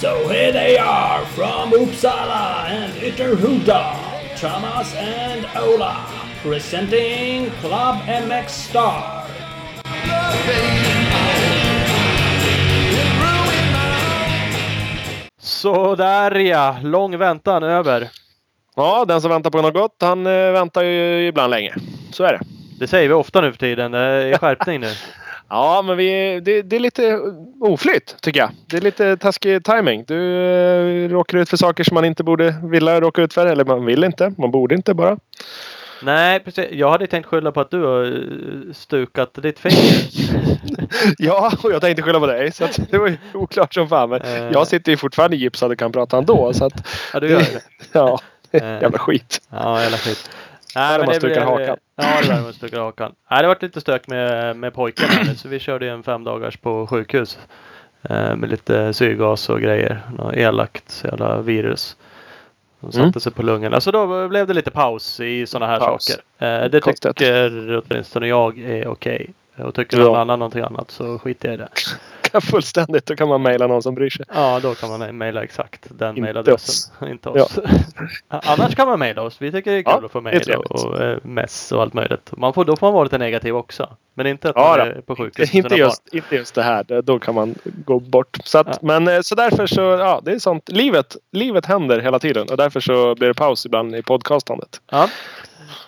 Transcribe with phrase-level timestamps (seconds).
[0.00, 6.06] So here they are from Uppsala and Ytterhuda, Thomas and Ola,
[6.42, 9.24] presenting Club MX Star.
[15.38, 18.08] Sådär ja, lång väntan över.
[18.78, 21.74] Ja, den som väntar på något gott, han eh, väntar ju ibland länge.
[22.12, 22.40] Så är det.
[22.78, 23.90] Det säger vi ofta nu för tiden.
[23.92, 24.90] Det är skärpning nu.
[25.48, 27.20] Ja, men vi, det, det är lite
[27.60, 28.50] oflytt tycker jag.
[28.66, 30.04] Det är lite taskig timing.
[30.06, 33.46] Du eh, råkar ut för saker som man inte borde vilja råka ut för.
[33.46, 34.32] Eller man vill inte.
[34.38, 35.16] Man borde inte bara.
[36.02, 36.66] Nej, precis.
[36.70, 40.08] Jag hade tänkt skylla på att du har eh, stukat ditt finger.
[41.18, 42.52] Ja, och jag tänkte skylla på dig.
[42.52, 44.10] Så det var ju oklart som fan.
[44.10, 44.50] Men Eh.
[44.52, 46.52] jag sitter ju fortfarande gipsad och kan prata ändå.
[46.52, 47.62] Så att, Ja, du gör det.
[47.92, 48.18] ja.
[48.82, 49.42] jävla skit.
[49.50, 50.30] Ja, jävla skit.
[50.74, 51.76] Där men man stukar hakan.
[51.96, 53.12] Ja, det där man stukar hakan.
[53.30, 54.72] Nej, det varit lite stök med, med
[55.26, 57.38] nu, så vi körde en fem dagars på sjukhus.
[58.02, 60.02] Eh, med lite syrgas och grejer.
[60.18, 61.96] Något elakt jävla virus.
[62.80, 63.12] Som satte Mm.
[63.20, 63.80] sig på lungorna.
[63.80, 66.04] Så då blev det lite paus i sådana här Paus.
[66.04, 66.22] saker.
[66.64, 67.16] Eh, det Konstigt.
[67.16, 69.30] tycker åtminstone jag är okej.
[69.56, 70.04] Och tycker Ja.
[70.04, 71.68] någon annan någonting annat så skiter jag i det.
[72.40, 73.06] Fullständigt.
[73.06, 74.26] Då kan man mejla någon som bryr sig.
[74.34, 77.08] Ja, då kan man mejla exakt den mejladressen.
[77.08, 77.58] Inte oss.
[78.28, 79.36] Annars kan man mejla oss.
[79.42, 81.94] Vi tycker det är kul Ja, att få mejl och, och eh, mess och allt
[81.94, 82.32] möjligt.
[82.36, 83.96] Man får, då får man vara lite negativ också.
[84.18, 85.54] Men inte att Ja, man är på sjukhus.
[85.54, 87.02] Inte just, inte just det här.
[87.02, 88.36] Då kan man gå bort.
[88.44, 88.74] Så att, Ja.
[88.82, 90.68] Men eh, så därför så, ja, det är sånt.
[90.68, 94.80] Livet, livet händer hela tiden och därför så blir det paus ibland i podcastandet.
[94.90, 95.08] Ja.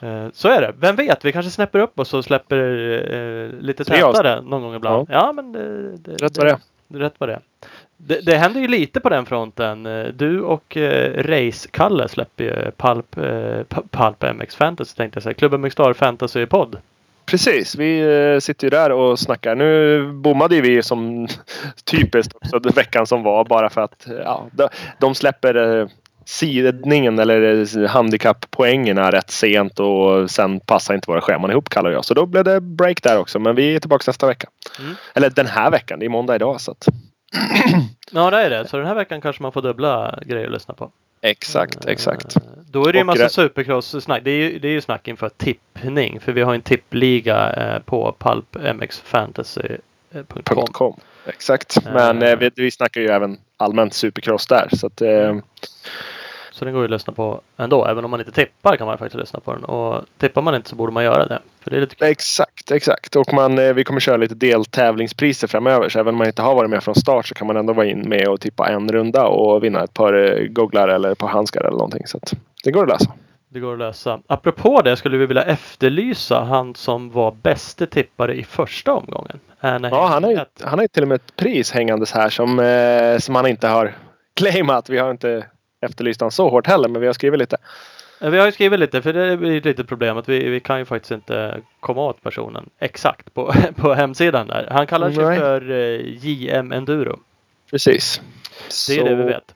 [0.03, 0.73] Eh, Så är det.
[0.79, 5.09] Vem vet, vi kanske snäpper upp oss och släpper eh, lite tätare någon gång ibland.
[5.11, 6.99] Ja, men det, det, Rätt vad det är.
[6.99, 7.41] Rätt vad det.
[7.97, 9.87] Det, det händer ju lite på den fronten.
[9.87, 15.23] Eh, Du och eh, Race-Kalle släpper ju Pulp, eh, P- Pulp MX Fantasy tänkte jag
[15.23, 15.35] säga.
[15.35, 16.77] Klubben MX Star Fantasy Podd.
[17.31, 19.55] Precis, vi eh, sitter ju där och snackar.
[19.55, 21.29] Nu bommade ju vi som
[21.85, 24.47] typiskt också veckan som var bara för att ja,
[24.99, 25.89] de, släpper eh,
[26.25, 32.05] sidningen eller eh, handikapppoängerna rätt sent och sen passar inte våra scheman ihop kallar jag.
[32.05, 33.39] Så då blev det break där också.
[33.39, 34.49] Men vi är tillbaka nästa vecka.
[34.79, 34.95] Mm.
[35.15, 35.99] Eller den här veckan.
[35.99, 36.61] Det är måndag idag.
[36.61, 36.87] Så att,
[38.11, 38.69] Ja, det är det.
[38.69, 40.91] Så den här veckan kanske man får dubbla grejer att lyssna på.
[41.23, 42.37] exakt, exakt.
[42.73, 44.25] Då är det ju Och massa supercross-snack.
[44.25, 46.21] Det är ju, det är ju snack inför tippning.
[46.21, 50.67] För vi har en tippliga eh, på pulpmxfantasy.com.
[50.73, 51.01] .com.
[51.27, 51.85] Exakt.
[51.85, 54.69] Men eh, vi, vi snackar ju även allmänt supercross där.
[54.73, 55.37] Så att, eh,
[56.53, 57.87] Så den går ju att lyssna på ändå.
[57.87, 59.65] Även om man inte tippar kan man faktiskt lyssna på den.
[59.65, 61.39] Och tippar man inte så borde man göra det.
[61.61, 62.09] För det är lite kul.
[62.09, 63.17] Exakt, exakt.
[63.17, 65.89] Och man, eh, vi kommer köra lite deltävlingspriser framöver.
[65.89, 67.87] Så även om man inte har varit med från start så kan man ändå vara
[67.87, 71.29] in med och tippa en runda och vinna ett par eh, gogglar eller ett par
[71.29, 72.07] handskar eller någonting.
[72.07, 72.33] Så att
[72.65, 73.13] det går att lösa.
[73.49, 74.21] Det går att lösa.
[74.27, 79.41] Apropå det skulle vi vilja efterlysa han som var bäste tippare i första omgången.
[79.61, 82.59] Anaheim Ja, han har han har ju till och med ett pris hängandes här som,
[82.59, 83.95] eh, som han inte har
[84.35, 84.89] claimat.
[84.89, 85.47] Vi har inte
[85.81, 87.57] efterlyst han så hårt heller, men vi har skrivit lite.
[88.21, 90.79] Vi har ju skrivit lite för det är ett litet problem att vi, vi kan
[90.79, 94.69] ju faktiskt inte komma åt personen exakt på, på hemsidan där.
[94.71, 95.39] Han kallar sig Nej.
[95.39, 97.19] för eh, JM Enduro.
[97.71, 98.21] Precis.
[98.89, 99.55] Det är Så det vi vet.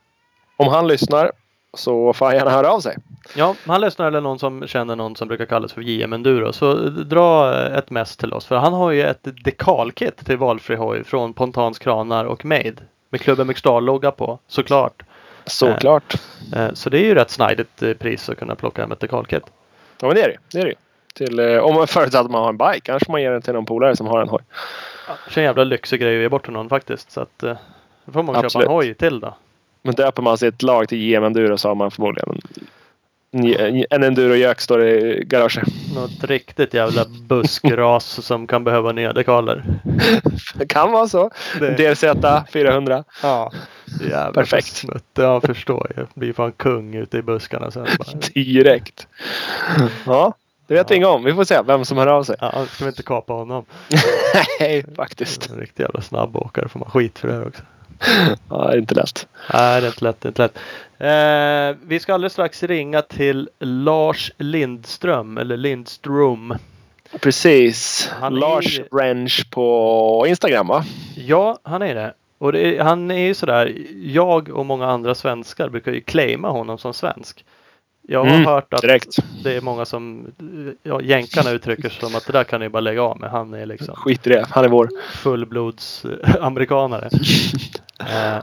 [0.56, 1.32] Om han lyssnar
[1.76, 2.96] så får han gärna höra av sig.
[3.36, 6.52] Ja, han lyssnar eller någon som känner någon som brukar kallas för JM Enduro.
[6.52, 8.46] Så dra ett mess till oss.
[8.46, 12.74] För han har ju ett dekalkit till valfri hoj från Pontans kranar och Made.
[13.10, 15.02] Med klubben McStar-logga på såklart.
[15.46, 16.14] Såklart.
[16.56, 19.42] Eh, Så det är ju rätt snajdigt eh, pris att kunna plocka hem ett dekalkit.
[20.00, 20.74] Ja, men det är det, det, är det.
[21.14, 22.92] Till, eh, om man förutsatt att man har en bike.
[22.92, 24.42] Annars man ge den till någon polare som har en hoj.
[25.30, 27.10] Så en jävla lyxig grej att ge bort till någon faktiskt.
[27.10, 27.56] Så att eh,
[28.04, 28.66] då får man köpa Absolut.
[28.68, 29.34] en hoj till då.
[29.84, 32.40] Men döper man sitt lag till JM Enduro så har man förmodligen
[33.36, 35.68] en, en enduro-gök står i garaget.
[35.94, 39.64] Något riktigt jävla buskras som kan behöva nya dekaler.
[40.54, 41.30] Det kan vara så.
[41.60, 42.04] Det- DRZ
[42.52, 43.04] 400.
[43.22, 43.52] Ja.
[44.10, 44.66] Jävla Perfekt.
[44.66, 45.04] Smutt.
[45.14, 46.06] Ja, förstår jag.
[46.14, 47.86] Blir fan kung ute i buskarna sen.
[47.98, 48.18] Bara.
[48.34, 49.06] Direkt.
[50.06, 50.34] Ja,
[50.66, 51.24] det vet vi inget om.
[51.24, 52.36] Vi får se vem som hör av sig.
[52.40, 53.64] Ja, ska vi inte kapa honom?
[54.60, 55.50] Nej, faktiskt.
[55.50, 56.68] En riktig jävla snabbåkare.
[56.68, 57.62] Får man skit för det här också.
[58.50, 59.26] Ja, det är inte lätt.
[59.52, 60.20] Nej, det är inte lätt.
[60.20, 60.58] Det är inte lätt.
[60.98, 65.38] Eh, vi ska alldeles strax ringa till Lars Lindström.
[65.38, 66.54] Eller Lindström.
[67.20, 68.10] Precis.
[68.20, 70.84] Han är Lars ju- Wrench på Instagram va?
[71.16, 72.14] Ja, han är det.
[72.38, 73.72] Och det är, han är ju sådär.
[74.02, 77.44] Jag och många andra svenskar brukar ju claima honom som svensk.
[78.08, 79.16] Jag har Mm, hört att direkt.
[79.44, 80.26] det är många som,
[80.82, 83.30] ja, jänkarna uttrycker sig som att det där kan ni bara lägga av med.
[83.30, 84.46] Han är liksom Skit i det.
[84.50, 84.88] Han är vår.
[85.12, 87.08] fullblods eh, amerikanare.
[88.00, 88.42] eh,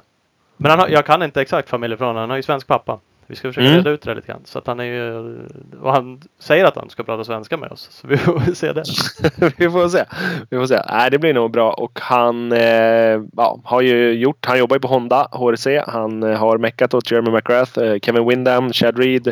[0.58, 2.22] men han har, jag kan inte exakt familjeförhållanden.
[2.22, 3.00] Han har ju svensk pappa.
[3.28, 3.78] Vi ska försöka Mm.
[3.78, 4.42] reda ut det lite grann.
[4.46, 5.38] Så att han är ju,
[5.82, 7.90] och han säger att han ska prata svenska med oss.
[7.92, 8.84] Så vi får se det.
[9.58, 10.04] vi får se.
[10.50, 10.82] Vi får se.
[10.90, 11.72] Nej, det blir nog bra.
[11.72, 14.46] Och han eh, ja, har ju gjort.
[14.46, 15.84] Han jobbar ju på Honda HRC.
[15.88, 19.32] Han eh, har meckat åt Jeremy McGrath, eh, Kevin Windham, Chad Reed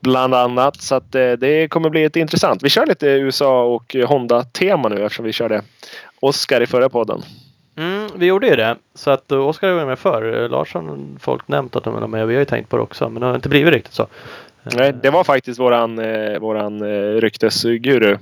[0.00, 0.80] bland annat.
[0.82, 2.62] Så att eh, det kommer bli lite intressant.
[2.62, 5.62] Vi kör lite USA och Honda-tema nu eftersom vi körde
[6.20, 7.22] Oscar i förra podden.
[8.20, 8.76] Vi gjorde ju det.
[8.94, 10.22] Så att uh, Oskar var med förr.
[10.22, 12.26] Uh, Lars har folk nämnt att de vill med.
[12.26, 13.08] Vi har ju tänkt på det också.
[13.08, 14.06] Men det har inte blivit riktigt så.
[14.62, 18.18] Nej, det var faktiskt våran, eh, våran eh, ryktesguru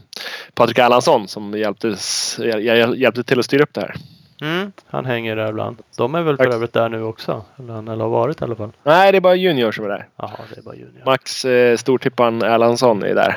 [0.54, 3.94] Patrik Erlandsson som hjälptes, hjäl, hjäl, hjälpte till att styra upp det här.
[4.40, 5.76] Mm, han hänger där ibland.
[5.96, 6.46] De är väl Tack.
[6.46, 7.44] för övrigt där nu också.
[7.58, 8.70] Eller, han- eller har varit i alla fall.
[8.82, 10.08] Nej, det är bara Junior som är där.
[10.16, 11.02] Jaha, det är bara junior.
[11.06, 13.36] Max eh, Stortippan Erlandsson är där.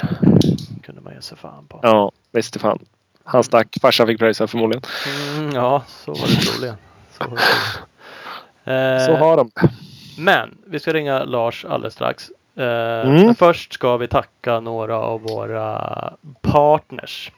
[0.83, 1.79] kunde man ge sig fan på.
[1.83, 2.79] Ja, visst fan.
[3.23, 3.77] Han stack.
[3.81, 4.83] Farsan fick pröjsa förmodligen.
[5.37, 6.75] Mm, ja, så var det troligen.
[7.17, 7.41] Så, var det
[8.65, 8.97] troligen.
[8.99, 9.51] Eh, Så har de.
[10.17, 12.29] Men vi ska ringa Lars alldeles strax.
[12.57, 12.65] Eh,
[13.07, 13.25] Mm.
[13.25, 17.31] Men först ska vi tacka några av våra partners.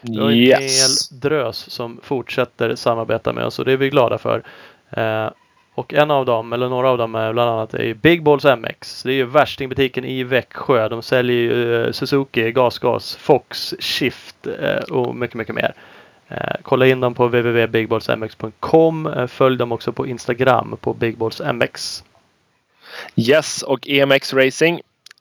[0.00, 1.10] Vi har en Yes.
[1.10, 4.42] hel drös som fortsätter samarbeta med oss och det är vi glada för.
[4.90, 5.28] Eh,
[5.74, 9.02] och en av dem, eller några av dem är bland annat är Big Balls MX.
[9.02, 10.88] Det är ju värstingbutiken i Växjö.
[10.88, 15.74] De säljer ju eh, Suzuki, GasGas, Fox, Shift eh, och mycket, mycket mer.
[16.28, 19.28] Eh, kolla in dem på www.bigballsmx.com.
[19.28, 22.04] Följ dem också på Instagram på Big Balls MX.
[23.16, 24.80] Yes och EMX Racing.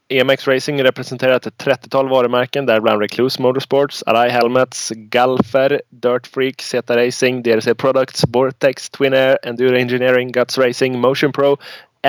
[0.09, 6.97] EMX Racing representerar ett 30-tal varumärken däribland Recluse Motorsports, Arai Helmets, Galfer, Dirt Freak, Zeta
[6.97, 11.57] Racing, DRC Products, Vortex, Twin Air, Enduro Engineering, Guts Racing, Motion Pro,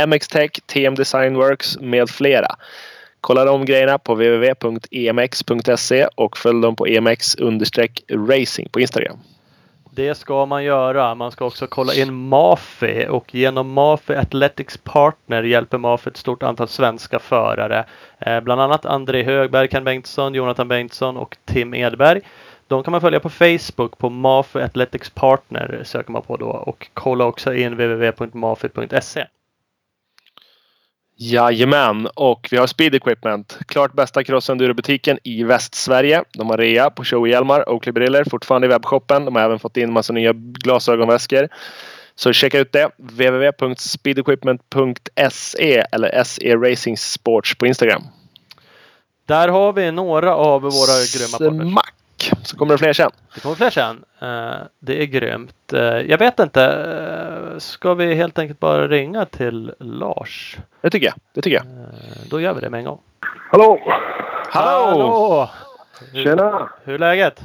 [0.06, 2.56] MX Tech, TM Design Works med flera.
[3.20, 9.18] Kolla de grejerna på www.emx.se och följ dem på emx-racing på Instagram.
[9.96, 11.14] Det ska man göra.
[11.14, 16.42] Man ska också kolla in Mafi och genom Mafi Athletics Partner hjälper Mafi ett stort
[16.42, 17.84] antal svenska förare.
[18.18, 22.20] Eh, bland annat André Högberg, Ken Bengtsson, Jonathan Bengtsson och Tim Edberg.
[22.66, 26.88] De kan man följa på Facebook på Mafi Athletics Partner söker man på då och
[26.94, 29.26] kolla också in www.mafi.se.
[31.16, 33.58] Jajamän, och vi har Speed Equipment.
[33.66, 36.24] Klart bästa cross-enduro-butiken i Västsverige.
[36.32, 39.24] De har rea på Show-hjälmar, Oakley-briller, fortfarande i webbshoppen.
[39.24, 41.48] De har även fått in massa nya glasögonväskor.
[42.14, 42.90] Så checka ut det.
[42.98, 48.02] www.speedequipment.se eller SE Racing Sports på Instagram.
[49.26, 51.72] Där har vi några av våra grymma partners.
[51.72, 51.94] Smack!
[52.44, 53.10] Så kommer det fler sen.
[53.34, 54.04] Det kommer fler sen.
[54.20, 55.72] Eh, det är grymt.
[55.72, 56.64] Eh, jag vet inte.
[56.64, 60.58] eh, ska vi helt enkelt bara ringa till Lars?
[60.80, 61.14] Det tycker jag.
[61.32, 61.66] Det tycker jag.
[62.30, 63.00] Då gör vi det med en gång.
[63.50, 63.80] Hallå!
[64.50, 65.50] Hallå!
[66.12, 66.68] Hur, Tjena!
[66.84, 67.40] hur är läget?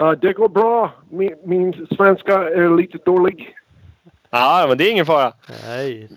[0.00, 0.92] Uh, det går bra.
[1.10, 3.54] Min, min svenska är lite dålig.
[4.30, 5.32] Ja, men det är ingen fara.
[5.66, 6.08] Nej.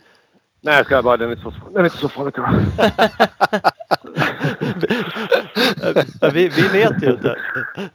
[0.62, 1.18] Nej, jag ska bara.
[1.18, 2.34] Den är inte så, den är inte så farlig
[6.33, 7.35] vi, vi vet ju inte.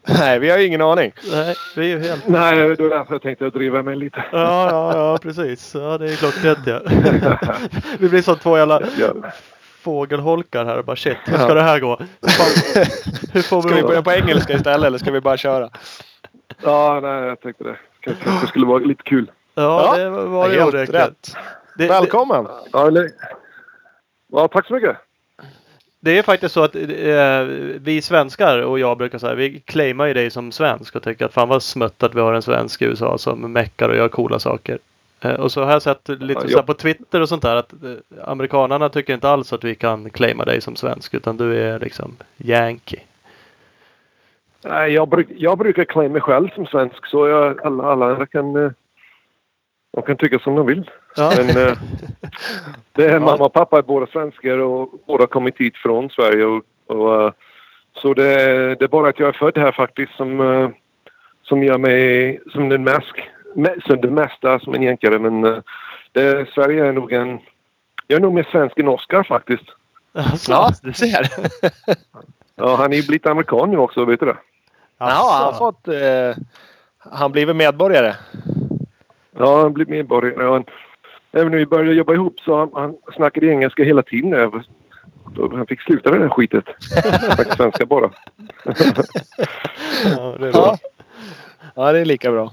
[0.09, 1.13] Nej, vi har ju ingen aning.
[1.33, 2.29] Nej, vi är ju helt...
[2.29, 4.25] Nej, det var därför jag tänkte driva mig lite.
[4.33, 5.75] Ja, ja, ja, precis.
[5.75, 6.81] Ja, det är klockrent ja.
[7.99, 9.13] Vi blir som två jävla Ja.
[9.83, 11.99] fågelholkar här och bara shit, hur ska det här gå?
[12.23, 12.85] Hur, fan,
[13.33, 13.83] hur får Ska vi vi...
[13.83, 15.71] börja på engelska istället eller ska vi bara köra?
[16.63, 17.77] Ja, nej, jag tänkte det.
[18.01, 19.31] Kanske det skulle vara lite kul.
[19.55, 20.91] Ja, Ja, det var ju Helt rätt.
[21.77, 22.47] Det, det, Välkommen!
[22.73, 23.09] Ja, eller...
[24.33, 24.97] ja tack så mycket.
[26.01, 27.43] Det är faktiskt så att eh,
[27.81, 31.35] vi svenskar och jag brukar säga, vi claimar ju dig som svensk och tycker att
[31.35, 34.39] fan vad smutt att vi har en svensk i USA som meckar och gör coola
[34.39, 34.79] saker.
[35.21, 37.73] Eh, och så har jag sett lite Ja, så på Twitter och sånt där att
[37.73, 37.79] eh,
[38.25, 42.17] amerikanarna tycker inte alls att vi kan claima dig som svensk utan du är liksom
[42.37, 43.01] yankee.
[44.65, 48.57] Nej, jag, bruk, jag brukar claima mig själv som svensk så jag, alla, alla kan,
[48.57, 48.71] eh,
[49.93, 50.91] de kan tycka som de vill.
[51.19, 51.33] Ja.
[51.37, 51.79] Men eh,
[52.93, 56.45] det är mamma och pappa är båda svenskar och båda har kommit hit från Sverige.
[56.45, 57.33] Och, och, eh,
[57.95, 58.35] så det,
[58.75, 60.69] det är bara att jag är född här faktiskt som, eh,
[61.43, 63.13] som gör mig som den mest,
[63.55, 65.19] me- som det mesta som en jänkare.
[65.19, 65.59] Men eh,
[66.13, 67.39] det, Sverige är nog en...
[68.07, 69.65] Jag är nog mer svensk än Oscar faktiskt.
[70.13, 71.27] Alltså, Ja, du ser.
[72.57, 74.37] Ja, han är ju blivit amerikan nu också, vet du det?
[74.99, 75.89] Ja, han har fått...
[75.89, 76.45] Eh,
[76.99, 78.15] han blivit medborgare.
[79.39, 80.65] Ja, han blev medborgare.
[81.33, 84.63] Även när vi började jobba ihop så han, han snackade engelska hela tiden.
[85.37, 86.65] Han fick sluta med det här skitet.
[87.35, 88.11] Snacka svenska bara.
[90.17, 90.79] Ja, det är bra.
[90.83, 90.89] Ja.
[91.75, 92.53] ja, det är lika bra.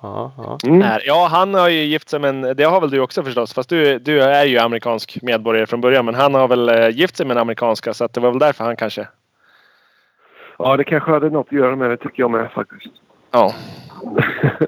[0.00, 0.58] Ja, ja.
[0.64, 0.78] Mm.
[0.78, 2.56] Nej, Ja, han har ju gift sig med en...
[2.56, 3.54] Det har väl du också förstås.
[3.54, 6.04] Fast du, du är ju amerikansk medborgare från början.
[6.04, 7.94] Men han har väl eh, gift sig med en amerikanska.
[7.94, 9.08] Så att det var väl därför han kanske...
[10.58, 12.94] Ja, det kanske hade något att göra med det tycker jag med faktiskt.
[13.30, 13.54] Ja.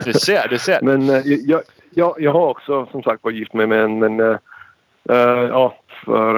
[0.04, 0.78] Du ser, du ser.
[0.82, 4.38] Men eh, jag, jag, jag har också som sagt varit gift med en men
[5.10, 6.34] Eh, ja, för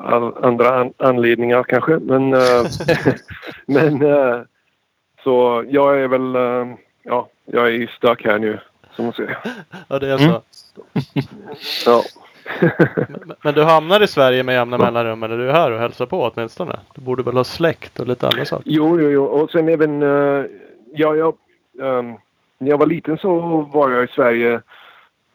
[0.00, 1.98] all, andra an anledningar kanske.
[1.98, 2.40] Men, eh,
[3.66, 3.98] men
[5.24, 6.34] så jag är väl,
[7.02, 8.60] ja, jag är i stök här nu.
[8.96, 9.38] Som man säger.
[9.88, 10.24] Ja, det är så.
[10.24, 10.40] Mm.
[11.86, 12.02] Ja.
[13.08, 16.06] Men, men du hamnar i Sverige med jämna mellanrum eller du är här och hälsar
[16.06, 16.78] på åtminstone?
[16.94, 18.64] Du borde väl ha släkt och lite andra saker?
[18.66, 19.24] Jo, jo, jo.
[19.24, 20.02] Och sen även...
[20.02, 20.46] Uh,
[20.92, 21.34] ja, jag,
[21.82, 22.14] ehm,
[22.58, 24.60] när jag var liten så var jag i Sverige.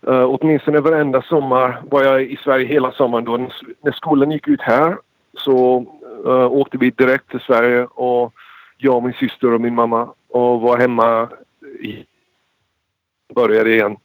[0.08, 3.26] Uh, åtminstone varenda sommar var jag i Sverige hela sommaren.
[3.26, 3.38] Då.
[3.82, 4.98] När, skolan gick ut här
[5.34, 5.86] så
[6.26, 8.34] uh, åkte vi direkt till Sverige och
[8.78, 11.30] jag, min syster och min mamma och var hemma.
[11.80, 12.06] I,
[13.36, 13.92] började igen.
[13.94, 14.00] Och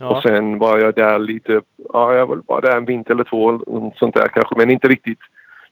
[0.00, 1.60] Ja, sen var jag där lite,
[1.92, 4.54] ja jag var bara där en vinter eller två och sånt där kanske.
[4.56, 5.18] Men inte riktigt.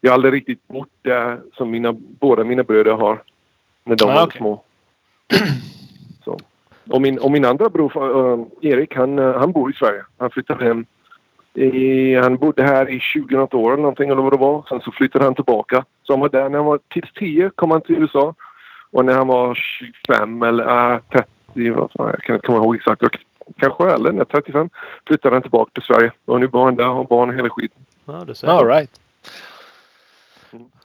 [0.00, 3.22] Jag har aldrig riktigt bott där som mina, båda mina bröder har.
[3.84, 4.38] När de Ah, var okej.
[4.38, 4.62] små.
[6.24, 6.38] Så.
[6.88, 10.04] Och, min, och min andra bror äh, Erik han, äh, han bor i Sverige.
[10.18, 10.86] Han flyttade hem.
[11.54, 14.64] I, han bodde här i 20 något år eller någonting eller vad det var.
[14.68, 15.84] Sen så flyttade han tillbaka.
[16.02, 18.34] Så han var där när han var till 10 kom han till USA.
[18.90, 22.76] Och när han var 25 eller äh, 30, vad fan, jag kan inte komma ihåg
[22.76, 23.02] exakt.
[23.02, 23.18] Och
[23.56, 24.70] Kanske eller när 35
[25.06, 26.12] flyttade han tillbaka till Sverige.
[26.24, 27.84] Och nu bor han där och har barn och hela skiten.
[28.04, 28.48] ja du ser.
[28.48, 29.00] All right.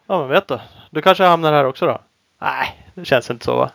[0.08, 0.60] Ja, men vet du.
[0.90, 2.02] Du kanske hamnar här också då?
[2.40, 3.72] Nej, det känns inte så va?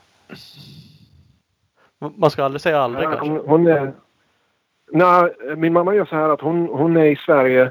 [2.17, 3.93] Man ska aldrig säga aldrig Ja, hon, hon är...
[4.93, 7.71] Nej, min mamma gör så här att hon, hon är i Sverige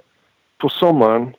[0.57, 1.35] på sommaren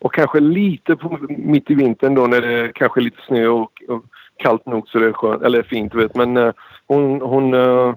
[0.00, 3.82] och kanske lite på, mitt i vintern då när det är kanske lite snö och,
[3.88, 4.04] och
[4.36, 6.14] kallt nog så det är skönt, eller fint vet.
[6.14, 6.52] Men eh,
[6.86, 7.94] hon, hon, eh,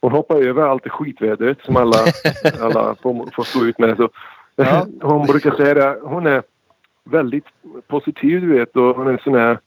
[0.00, 1.96] hon hoppar över allt det skitvädret som alla,
[2.60, 3.96] alla får, får stå ut med.
[3.96, 4.08] Så,
[4.56, 4.86] Ja.
[5.00, 6.42] hon brukar säga det, hon är
[7.04, 7.46] väldigt
[7.86, 9.58] positiv du vet och hon är sån här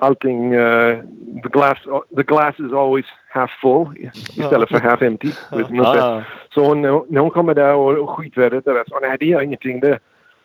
[0.00, 0.98] allting, eh,
[1.42, 1.78] the, glass,
[2.16, 5.30] the glass is always half full istället för half empty.
[5.50, 6.24] Sånt.
[6.54, 9.80] så hon, när hon kommer där och, skitvädret är där så nej det gör ingenting.
[9.80, 9.98] Det,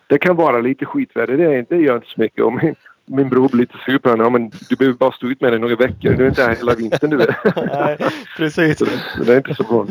[0.07, 1.37] det kan vara lite skitväder.
[1.37, 2.43] Det, det gör inte så mycket.
[2.43, 4.23] Och min, min bror blir lite sur på henne.
[4.23, 6.13] Ja, men du behöver bara stå ut med det några veckor.
[6.13, 7.17] Du är inte här hela vintern du.
[7.55, 7.97] Nej,
[8.37, 8.77] precis.
[8.77, 9.85] Så det, det är inte så bra.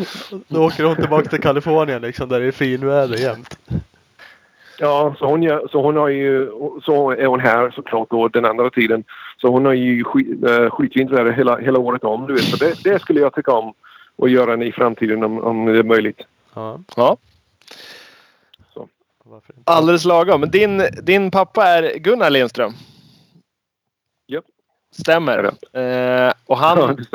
[0.49, 3.59] Då åker hon tillbaka till Kalifornien liksom där det är finväder jämt.
[4.78, 6.50] Ja, så hon, gör, så hon har ju,
[6.85, 9.04] så är hon här såklart då den andra tiden.
[9.40, 12.26] Så hon har ju skit, äh, skitvinter hela, hela året om.
[12.26, 12.45] Du vet.
[12.45, 13.75] Så det, det skulle jag tycka om
[14.23, 16.21] att göra i framtiden om, om det är möjligt.
[16.54, 17.16] Ja, Ja,
[19.64, 20.40] alldeles lagom.
[20.40, 22.73] Men din, din pappa är Gunnar Lindström.
[24.26, 24.45] Japp.
[25.00, 25.45] Stämmer.
[25.73, 27.07] Eh, och han,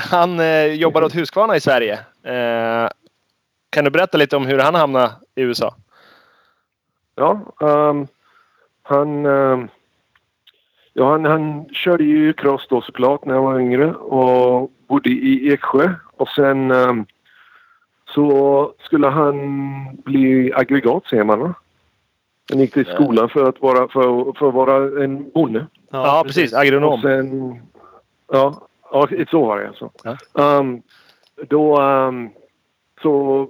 [0.00, 1.92] han eh, jobbar åt Husqvarna i Sverige.
[2.22, 2.90] Eh,
[3.70, 5.74] kan du berätta lite om hur han hamnade i USA?
[7.18, 8.06] Ja, ehm,
[8.82, 9.68] han, ehm,
[10.92, 15.52] ja, han, han körde ju cross då såklart när han var yngre och bodde i
[15.52, 15.94] Eksjö.
[16.16, 17.06] Och sen ehm,
[18.14, 19.36] så skulle han
[20.04, 21.54] bli aggregatsemare.
[22.50, 25.66] Han gick till skolan för att vara, för, för att vara en bonde.
[25.90, 26.52] Ja, precis.
[26.52, 27.00] Och Agronom.
[27.02, 27.60] sen,
[28.32, 29.90] ja, ja så var det alltså.
[30.04, 30.16] Ja.
[30.42, 30.82] Ehm,
[31.48, 32.30] då ehm,
[33.02, 33.46] så,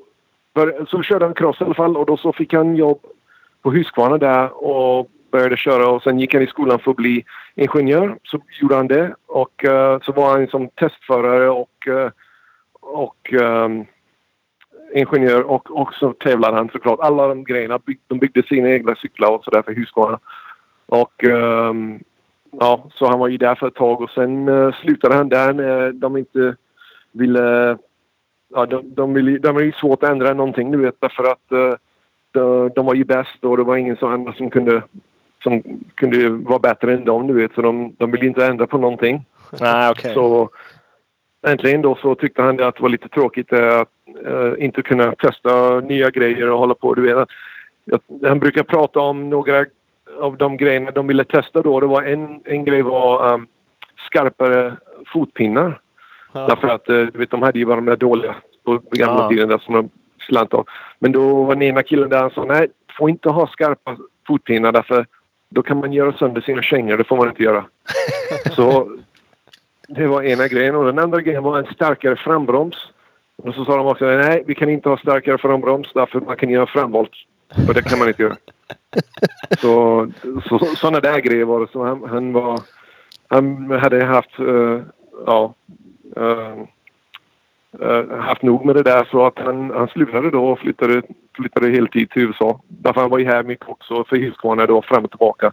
[0.55, 3.01] bör, så körde han cross i alla fall och då så fick han jobb
[3.69, 7.25] på Husqvarna där och började köra och sen gick han i skolan för att bli
[7.55, 8.19] ingenjör.
[8.23, 12.11] Så gjorde han det och uh, så var han som testförare och, uh,
[12.81, 13.85] och um,
[14.95, 17.01] ingenjör och, och så tävlade han såklart.
[17.01, 20.19] Alla de grejerna, bygg, de byggde sina egna cyklar och sådär för Husqvarna.
[20.87, 22.01] Och um,
[22.51, 25.53] ja, så han var ju där för ett tag och sen uh, slutade han där
[25.53, 26.57] när de inte
[27.13, 27.79] ville...
[28.55, 31.79] Ja, de, de, ville, de var ju svårt att ändra någonting du vet därför att
[32.39, 34.83] eh, de, var ju bäst och det var ingen som, andra som kunde
[35.43, 35.63] som
[35.95, 39.25] kunde vara bättre än dem du vet så de, de ville inte ändra på någonting.
[39.61, 40.15] Nej, okej.
[40.15, 40.51] Så
[41.47, 43.89] äntligen då så tyckte han att det var lite tråkigt eh, att
[44.27, 46.95] eh, inte kunna testa nya grejer och hålla på.
[46.95, 47.29] Du vet.
[48.23, 49.67] Han brukar prata om några
[50.21, 51.81] av de grejerna de ville testa då.
[51.81, 53.47] Det var en, en grej var um,
[54.07, 54.77] skarpare
[55.13, 55.81] fotpinnar.
[56.33, 56.47] Ja.
[56.47, 59.29] Därför att eh, du vet, de hade ju bara de där dåliga på gamla Ja.
[59.29, 59.91] tiden där som de
[60.29, 60.67] slant av.
[60.99, 62.69] Men då var den ena killen där och sa nej,
[62.99, 65.07] får inte ha skarpa fotpinnar därför
[65.49, 66.97] då kan man göra sönder sina kängor.
[66.97, 67.65] Det får man inte göra.
[68.57, 68.97] Så
[69.89, 70.75] det var ena grejen.
[70.75, 72.77] Och den andra grejen var en starkare frambroms.
[73.43, 76.51] Och så sa de också nej, vi kan inte ha starkare frambroms därför man kan
[76.51, 77.13] göra framvolt.
[77.69, 78.37] Och det kan man inte göra.
[79.61, 80.09] Så,
[80.49, 81.67] så, sådana där grejer var det.
[81.73, 82.61] Så han, han var...
[83.29, 84.39] Han hade haft...
[84.39, 84.81] eh,
[85.27, 85.55] ja...
[86.17, 86.57] eh,
[88.21, 91.03] haft nog med det där så att han, han slutade då och flyttade,
[91.37, 92.61] flyttade heltid till USA.
[92.69, 95.53] Därför han var ju här mycket också för Husqvarna då fram och tillbaka.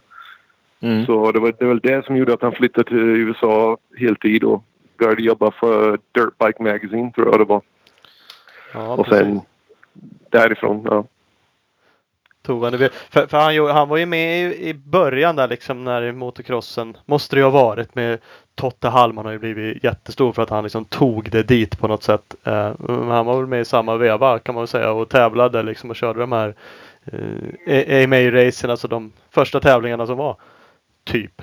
[0.80, 1.06] Mm.
[1.06, 4.64] Så det var, det var det som gjorde att han flyttade till USA heltid och
[4.98, 7.62] började jobba för Dirt Bike Magazine tror jag det var.
[8.74, 9.40] Ja, och sen
[10.30, 11.04] därifrån, ja
[12.46, 12.78] tog.
[13.10, 16.96] För, för han, gjorde- han var ju med i, i början där liksom när motocrossen
[17.04, 18.18] måste det ju ha varit med
[18.54, 22.02] Totte Hallman har ju blivit jättestor för att han liksom tog det dit på något
[22.02, 22.34] sätt.
[22.44, 25.62] Eh, men han var väl med i samma veva kan man väl säga och tävlade
[25.62, 26.54] liksom och körde de här
[27.66, 30.36] eh, AMA-racen, alltså de första tävlingarna som var.
[31.04, 31.42] Typ.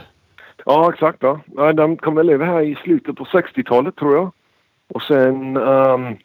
[0.66, 1.18] Ja, exakt.
[1.22, 1.40] Ja.
[1.56, 4.32] Den de kom väl över här i slutet på 60-talet tror jag.
[4.94, 6.18] Och sen um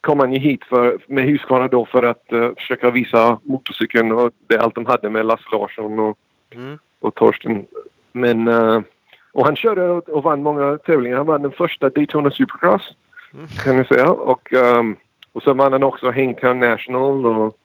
[0.00, 4.30] kom han ju hit för, med Husqvarna då för att eh, försöka visa motorcykeln och
[4.46, 6.18] det allt de hade med Lasse Larsson och,
[6.54, 6.78] Mm.
[7.00, 7.66] och Torsten.
[8.12, 8.80] Men, eh,
[9.32, 11.16] och han körde och, och vann många tävlingar.
[11.16, 12.94] Han vann den första Daytona Supercross
[13.34, 13.46] Mm.
[13.64, 14.10] kan jag säga.
[14.10, 14.96] Och, ehm,
[15.32, 17.56] och så vann han också Hangtown National och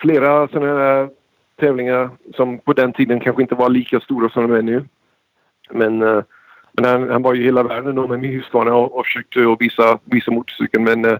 [0.00, 1.08] flera sådana där
[1.60, 4.84] tävlingar som på den tiden kanske inte var lika stora som de är nu.
[5.70, 6.22] Men, eh,
[6.72, 10.30] men han, han var ju hela världen då med Husqvarna och, och försökte visa, visa
[10.30, 10.84] motorcykeln.
[10.84, 11.18] Men eh,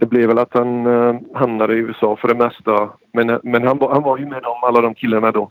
[0.00, 2.90] det blev väl att han eh, hamnade i USA för det mesta.
[3.12, 5.50] Men, men han, var- han var ju med om alla de killarna då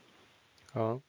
[0.74, 1.00] Ja.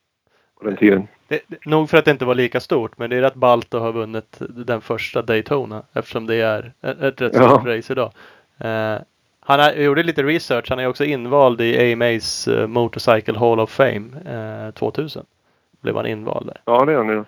[0.61, 1.09] på den tiden.
[1.29, 3.75] Det, det, nog för att det inte var lika stort men det är rätt ballt
[3.75, 7.49] att ha vunnit den första Daytona eftersom det är ett, rätt Ja.
[7.49, 8.13] stort race idag.
[8.59, 8.99] Eh,
[9.41, 10.67] han har, gjorde lite research.
[10.71, 14.07] Han är också invald i AMA's eh, Motorcycle Hall of Fame
[14.67, 15.25] eh, 2000.
[15.81, 16.61] Blev han invald där.
[16.65, 17.25] Ja, det är han ju.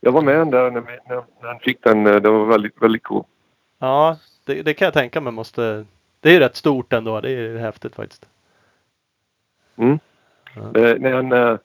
[0.00, 2.06] Jag var med där när, vi- när, när han fick den.
[2.06, 3.24] eh, Det var väldigt, väldigt cool.
[3.78, 5.84] Ja, det, det kan jag tänka mig måste.
[6.20, 7.20] Det är ju rätt stort ändå.
[7.20, 8.26] Det är häftigt faktiskt.
[9.76, 9.98] Mm.
[10.54, 10.80] Ja.
[10.80, 11.58] Eh, när, han, eh,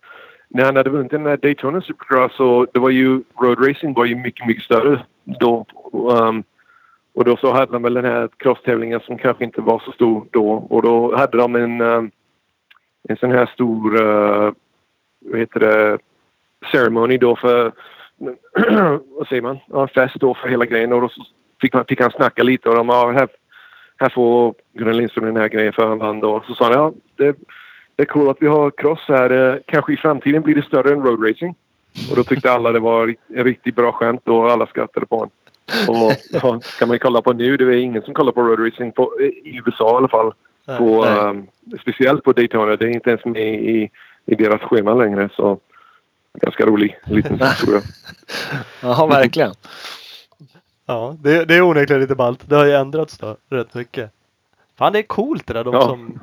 [0.48, 4.06] när han hade vunnit den där Daytona Supercross så det var ju road racing var
[4.06, 5.66] ju mycket, mycket större då.
[5.94, 6.44] Um,
[7.14, 10.26] och då så hade de väl den här crosstävlingen som kanske inte var så stor
[10.32, 10.52] då.
[10.52, 12.12] Och då hade de en, um,
[13.10, 14.54] en sån här stor, uh,
[15.20, 15.98] vad heter det,
[16.72, 17.72] ceremony då för,
[19.08, 20.94] vad säger man, ja, fest då för hela grejen.
[20.94, 21.24] Och då så
[21.62, 23.28] fick, man, fick han snacka lite och de ja, här,
[23.98, 26.44] här får Gunnar Lindström den här grejen för han vann då.
[26.48, 27.36] Så sa han ja, det,
[27.96, 29.30] det är cool att vi har cross här.
[29.30, 31.56] Eh, Kanske i framtiden blir det större än road racing.
[32.10, 35.32] Och då tyckte alla det var en riktigt bra skämt och alla skrattade på honom.
[35.88, 37.58] Och ja, kan man ju kolla på nu.
[37.58, 40.34] Det är ingen som kollar på road racing på, i USA i alla fall.
[40.78, 41.48] På, ehm,
[41.82, 42.76] speciellt på Daytona.
[42.76, 43.90] Det är inte ens med i,
[44.26, 45.30] i deras schema längre.
[45.36, 45.60] Så
[46.34, 47.82] ganska rolig liten historia.
[48.82, 49.54] Ja, verkligen.
[50.92, 52.50] Ja, det, det är onekligen lite ballt.
[52.50, 54.12] Det har ju ändrats då rätt mycket.
[54.76, 55.82] Fan det är coolt det där de Ja.
[55.88, 56.20] som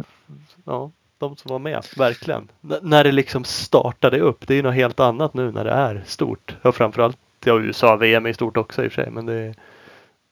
[0.65, 1.85] Ja, de som var med.
[1.97, 2.49] Verkligen.
[2.63, 4.47] N- när det liksom startade upp.
[4.47, 6.57] Det är ju något helt annat nu när det är stort.
[6.63, 9.11] Och framförallt ja, USA VM är stort också i och för sig.
[9.11, 9.55] Men det,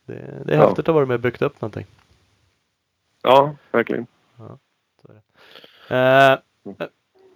[0.07, 0.67] det, det är Ja.
[0.67, 1.87] häftigt att vara med och byggt upp någonting.
[3.23, 4.07] Ja, verkligen.
[5.89, 6.39] Eh,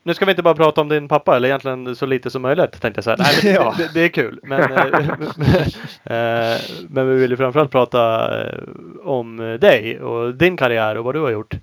[0.02, 2.80] nu ska vi inte bara prata om din pappa, eller egentligen så lite som möjligt
[2.80, 3.16] tänkte jag säga.
[3.18, 3.74] Nej, men Ja.
[3.78, 4.40] det, det, är kul.
[4.42, 4.84] Men, eh,
[6.04, 8.58] eh, men vi vill ju framförallt prata eh,
[9.04, 11.54] om dig och din karriär och vad du har gjort.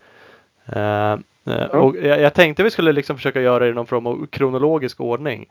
[1.72, 5.00] Och jag, jag tänkte vi skulle liksom försöka göra det i någon form av kronologisk
[5.02, 5.46] ordning.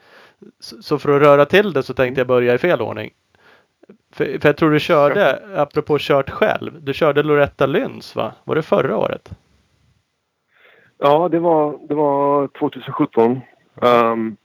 [0.60, 3.10] Så, så för att röra till det så tänkte jag börja i fel ordning.
[4.12, 8.32] För, för jag tror du körde, apropå kört själv, du körde Loretta Lyns va?
[8.44, 9.30] Var det förra året?
[10.98, 13.30] Ja, det var, det var 2017.
[13.30, 13.40] Um,
[13.82, 14.36] ehm,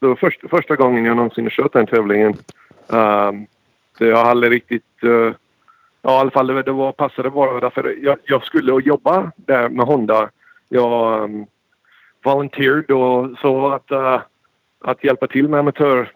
[0.00, 2.36] det var först, första gången jag någonsin sköt kört den tävlingen.
[2.88, 3.46] Um,
[3.98, 5.04] så jag hade aldrig riktigt...
[5.04, 5.32] Uh,
[6.02, 9.86] ja, i alla fall det, var, passade bara därför jag, jag skulle jobba där med
[9.86, 10.30] Honda.
[10.68, 11.46] Jag um,
[12.22, 14.20] volunteered och så att, uh,
[14.80, 16.10] att hjälpa till med amatörsidan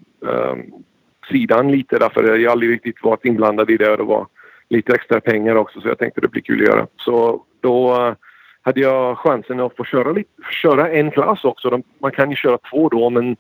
[1.67, 4.27] um, lite därför jag aldrig riktigt varit inblandad i det det var
[4.69, 6.87] lite extra pengar också så jag tänkte det blir kul att göra.
[6.97, 8.15] Så då uh,
[8.65, 10.31] hade jag chansen att få köra, lite,
[10.63, 11.71] köra en klass också.
[11.71, 13.37] De, man kan ju köra två då men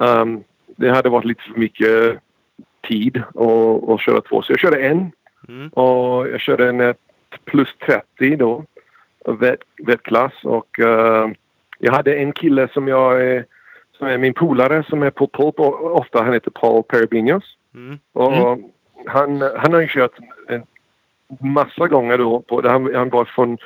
[0.00, 0.44] ehm,
[0.76, 2.18] det hade varit lite för mycket
[2.88, 4.42] tid att, att köra två.
[4.42, 5.12] Så jag körde en
[5.48, 5.68] Mm.
[5.68, 6.94] och jag körde en
[7.44, 8.64] plus 30 då.
[9.26, 9.60] Vet,
[10.44, 11.30] och eh,
[11.78, 13.44] jag hade en kille som jag är,
[13.98, 16.22] som är min polare som är på Pulp ofta.
[16.22, 17.56] Han heter Paul Perebinos.
[17.74, 17.98] Mm.
[18.12, 18.58] Och
[19.06, 20.62] han, han har ju kört en
[21.40, 22.40] massa gånger då.
[22.40, 23.58] På, han, han var från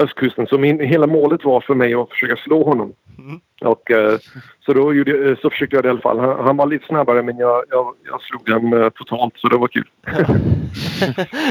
[0.00, 0.46] östkusten.
[0.46, 2.92] Så min, hela målet var för mig att försöka slå honom.
[3.18, 3.40] Mm.
[3.60, 4.18] Och, eh,
[4.60, 6.18] så då gjorde, så försökte jag det i alla fall.
[6.18, 9.56] Han, han var lite snabbare men jag, jag, jag slog honom eh, totalt så det
[9.56, 9.88] var kul.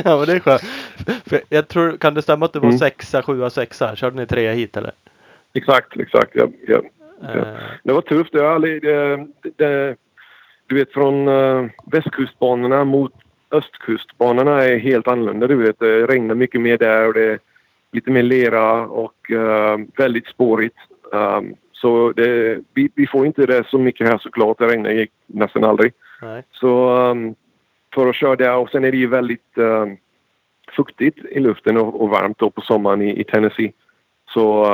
[0.04, 0.62] ja men det är skönt.
[1.26, 2.78] För jag tror, kan det stämma att du var Mm.
[2.80, 3.96] sexa, sjua, sexa?
[3.96, 4.92] Körde ni trea hit eller?
[5.54, 6.32] Exakt, exakt.
[6.34, 6.82] Ja, ja.
[7.24, 7.48] Eh,
[7.84, 8.34] Det var tufft.
[8.34, 9.96] Har aldrig, det, det,
[10.68, 13.14] du vet från uh, västkustbanorna mot
[13.52, 15.48] östkustbanorna är helt annorlunda.
[15.48, 17.40] Du vet, det regnar mycket mer där och det
[17.92, 20.78] lite mer lera och eh, väldigt spårigt.
[21.12, 24.60] Um, så det, vi, vi får inte det så mycket här såklart.
[24.60, 25.94] Det regnar ju nästan aldrig.
[26.22, 26.44] nej.
[26.52, 27.36] Så um,
[27.94, 29.98] för att köra där och sen är det ju väldigt um,
[30.76, 33.72] fuktigt i luften och, och varmt då på sommaren i, i Tennessee.
[34.34, 34.66] Så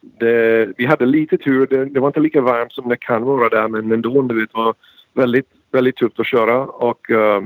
[0.00, 1.66] det, vi hade lite tur.
[1.66, 4.74] Det, det, var inte lika varmt som det kan vara där men ändå det var
[5.12, 6.60] väldigt, väldigt tufft att köra.
[6.64, 7.42] Och uh,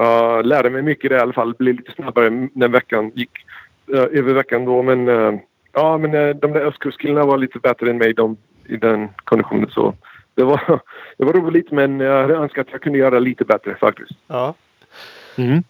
[0.00, 1.54] uh, lärde mig mycket där i alla fall.
[1.54, 3.30] Blev lite snabbare när veckan gick.
[3.94, 5.34] Uh, över veckan då men uh,
[5.72, 9.70] ja men uh, de där östkustkillarna var lite bättre än mig de, i den konditionen.
[9.70, 9.94] Så
[10.34, 10.60] det var,
[11.18, 14.12] det var roligt men jag hade önskat att jag kunde göra lite bättre faktiskt.
[14.26, 14.54] Ja.
[15.36, 15.62] Mm.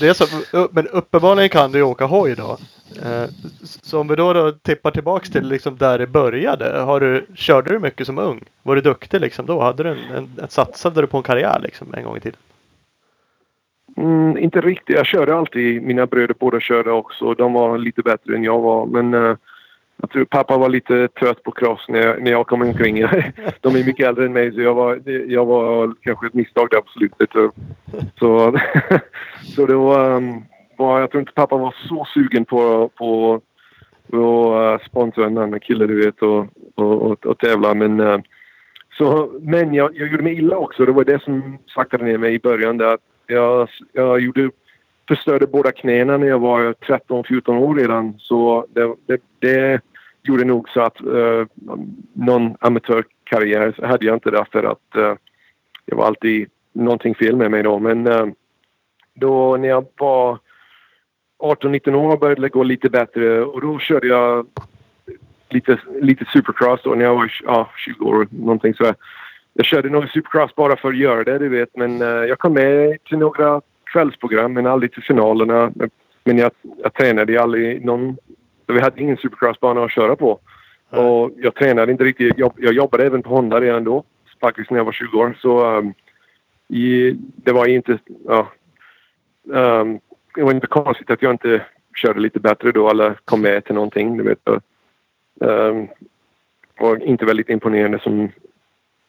[0.00, 2.58] Det är så, men uppenbarligen kan du åka hoj då.
[3.02, 3.28] Eh,
[3.62, 6.78] så om vi då, då tippar tillbaks till liksom där det började.
[6.78, 8.44] Har du, körde du mycket som ung?
[8.62, 9.60] Var du duktig liksom då?
[9.60, 12.38] Hade du en, en, en satsade du på en karriär liksom en gång i tiden?
[14.00, 14.96] Mm, inte riktigt.
[14.96, 15.82] Jag körde alltid.
[15.82, 17.34] Mina bröder båda körde också.
[17.34, 18.86] De var lite bättre än jag var.
[18.86, 19.36] Men uh,
[19.96, 23.00] jag tror pappa var lite trött på cross när jag, när jag kom omkring.
[23.60, 26.80] De är mycket äldre än mig så jag var, jag var kanske ett misstag där
[26.80, 27.30] på slutet.
[28.18, 28.58] Så,
[29.56, 30.44] så det var, um,
[30.76, 31.00] var...
[31.00, 35.60] Jag tror inte pappa var så sugen på, på att uh, eh, sponsra en annan
[35.60, 37.74] kille du vet och, och, och, och tävla.
[37.74, 38.20] Men, uh,
[38.98, 40.86] så, men jag, jag gjorde mig illa också.
[40.86, 42.78] Det var det som saktade ner mig i början.
[42.78, 42.98] Där
[43.30, 44.50] jag, jag gjorde
[45.08, 48.14] förstörde båda knäna när jag var 13-14 år redan.
[48.18, 49.80] Så det, det, det,
[50.22, 51.46] gjorde nog så att uh,
[52.12, 55.14] någon amatörkarriär hade jag inte därför att uh,
[55.84, 57.78] det var alltid någonting fel med mig då.
[57.78, 58.26] Men uh,
[59.14, 60.38] då när jag var
[61.38, 64.46] 18-19 år började det gå lite bättre och då körde jag
[65.48, 68.94] lite, lite supercross då när jag var ja, 20 år någonting sådär.
[69.54, 71.76] Jag körde nog supercross bara för att göra det, du vet.
[71.76, 75.72] Men uh, jag kom med till några kvällsprogram men aldrig till finalerna.
[76.24, 78.16] Men jag, jag tränade aldrig någon
[78.72, 80.40] vi hade ingen supercrossbana att köra på.
[80.90, 81.06] Mm.
[81.06, 82.38] Och jag tränade inte riktigt.
[82.38, 84.04] Jag, jag jobbade även på Honda redan då.
[84.40, 85.36] Faktiskt när jag var 20 år.
[85.40, 85.94] Så um,
[86.68, 87.98] i, det var inte...
[88.26, 88.48] Ja,
[89.42, 90.00] um,
[90.34, 91.62] det var inte konstigt att jag inte
[91.94, 94.16] körde lite bättre då eller kom med till någonting.
[94.16, 94.48] Du vet.
[95.40, 95.88] Um,
[96.78, 98.28] och inte väldigt imponerande som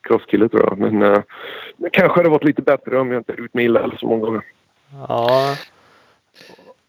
[0.01, 0.77] crosskille tror jag.
[0.77, 1.23] Men
[1.77, 4.43] det kanske hade varit lite bättre om jag inte gjort mig illa så många gånger.
[5.07, 5.55] Ja,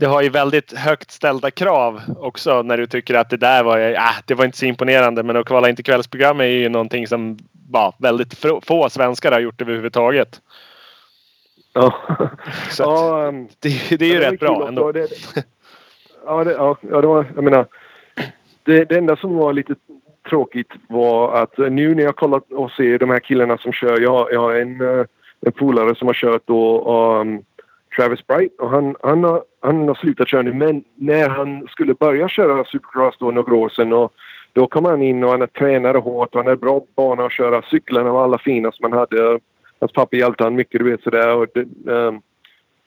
[0.02, 3.78] det har ju väldigt högt ställda krav också när du tycker att det där var,
[3.78, 5.22] äh, det var inte så imponerande.
[5.22, 9.40] Men att kvala in till kvällsprogram är ju någonting som bara väldigt få svenskar har
[9.40, 10.40] gjort överhuvudtaget.
[11.72, 11.94] Ja,
[12.70, 14.92] så ja det, det, är ju rätt bra ändå.
[14.92, 15.08] Det,
[16.24, 17.66] ja, det, ja, det var, jag menar.
[18.64, 19.74] Det, det enda som var lite
[20.28, 24.00] tråkigt var att eh, nu när jag kollar och ser de här killarna som kör.
[24.00, 25.04] Jag, jag har en, eh,
[25.40, 27.42] en polare som har kört då um,
[27.96, 31.94] Travis Bright och han, han, har, han har slutat köra nu men när han skulle
[31.94, 34.12] börja köra supercross då några år sedan och
[34.52, 37.62] då kom han in och han tränade hårt och han är bra bana att köra.
[37.62, 39.40] Cyklarna var alla fina som han hade.
[39.80, 41.36] Hans pappa hjälpte han mycket, du vet sådär.
[41.36, 42.22] Och det, um,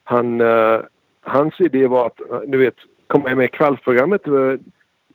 [0.04, 0.82] han, uh,
[1.22, 2.76] hans idé var att, du vet,
[3.08, 4.22] komma med i kvällsprogrammet.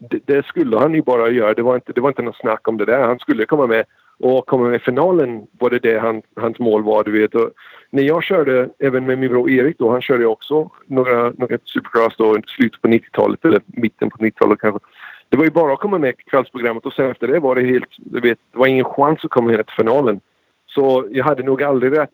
[0.00, 1.54] Det, det, skulle han ju bara göra.
[1.54, 3.02] Det var inte, det var inte något snack om det där.
[3.02, 3.84] Han skulle komma med
[4.18, 7.34] och komma med i finalen var det det han, hans mål var, du vet.
[7.34, 7.50] Och
[7.90, 12.16] när jag körde, även med min bror Erik då, han körde också några, några supercross
[12.18, 14.80] då i slutet på 90-talet eller mitten på 90-talet kanske.
[15.28, 17.66] Det var ju bara att komma med i kvällsprogrammet och sen efter det var det
[17.66, 20.20] helt, du vet, det var ingen chans att komma ner till finalen.
[20.66, 22.10] Så jag hade nog aldrig rätt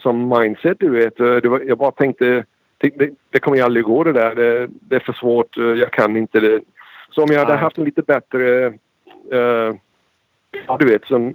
[0.00, 1.16] som mindset, du vet.
[1.16, 2.44] Det var, jag bara tänkte,
[2.78, 4.34] det, det kommer ju aldrig gå det där.
[4.34, 6.60] Det, det, är för svårt, jag kan inte det.
[7.10, 8.72] Så om jag hade haft en lite bättre
[10.66, 11.34] ja, du vet, som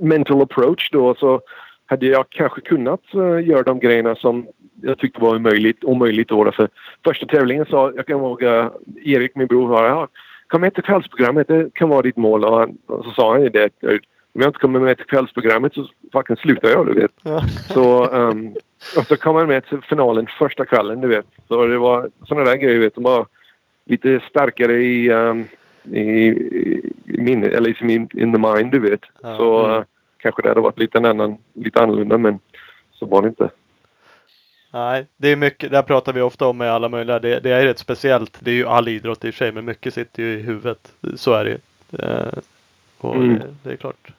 [0.00, 1.40] mental approach då så
[1.86, 4.46] hade jag kanske kunnat uh, göra de grejerna som
[4.82, 6.52] jag tyckte var omöjligt, omöjligt då.
[6.52, 6.68] För
[7.04, 8.70] första tävlingen sa, jag kan ihåg uh,
[9.04, 10.08] Erik, min bror, sa ja,
[10.46, 12.44] kom med till kvällsprogrammet, det kan vara ditt mål.
[12.44, 13.70] Och, han, och så sa han ju det,
[14.34, 17.10] om jag inte kommer med till kvällsprogrammet så fucking slutar jag, du vet.
[17.22, 17.42] Ja.
[17.68, 18.54] Så, um,
[18.96, 21.26] och så kom han med till finalen första kvällen, du vet.
[21.48, 23.26] Så det var sådana där grejer, vet, som var
[23.84, 25.48] lite starkare i um,
[25.84, 26.28] i,
[27.04, 29.00] i minne, eller i in, in the mind, du vet.
[29.22, 29.76] Ja, så mm.
[29.76, 29.84] uh,
[30.16, 32.38] kanske det hade varit lite, annan, lite annorlunda men
[32.92, 33.50] så var det inte.
[34.70, 37.18] Nej, det är mycket, där pratar vi ofta om med alla möjliga.
[37.18, 38.38] Det, det är rätt speciellt.
[38.40, 40.92] Det är ju all idrott i och för sig, men mycket sitter ju i huvudet.
[41.14, 41.58] Så är det ju.
[42.02, 42.32] Uh,
[42.98, 43.38] och mm.
[43.38, 44.12] det, det, är klart.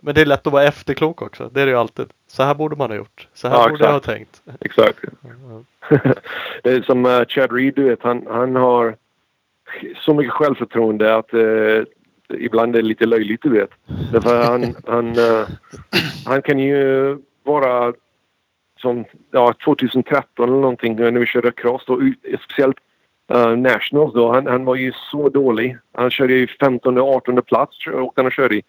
[0.00, 1.50] Men det är lätt att vara efterklok också.
[1.52, 2.06] Det är det ju alltid.
[2.26, 3.28] Så här borde man ha gjort.
[3.34, 4.42] Så här ja, borde jag ha tänkt.
[4.60, 4.98] Exakt.
[6.62, 8.02] det är som uh, Chad Reed, du vet.
[8.02, 8.96] Han, han har
[9.96, 11.82] så mycket självförtroende att eh,
[12.38, 13.70] ibland är det lite löjligt, du vet.
[14.12, 15.48] Därför han, han, eh,
[16.26, 17.94] han kan ju vara
[18.80, 22.00] som ja, 2013 eller någonting när vi körde cross då,
[22.44, 22.76] speciellt
[23.34, 24.32] uh, Nationals då.
[24.32, 25.76] Han, han var ju så dålig.
[25.92, 28.62] Han körde ju 15 och 18 plats och han körde i.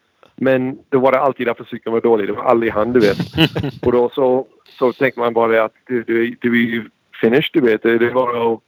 [0.43, 2.27] Men det var det alltid därför cykeln var dålig.
[2.27, 3.17] Det var aldrig han, du vet.
[3.85, 6.83] och då så, så tänkte man bara att du, du, du är ju
[7.21, 7.83] finished, du vet.
[7.83, 8.59] Det var att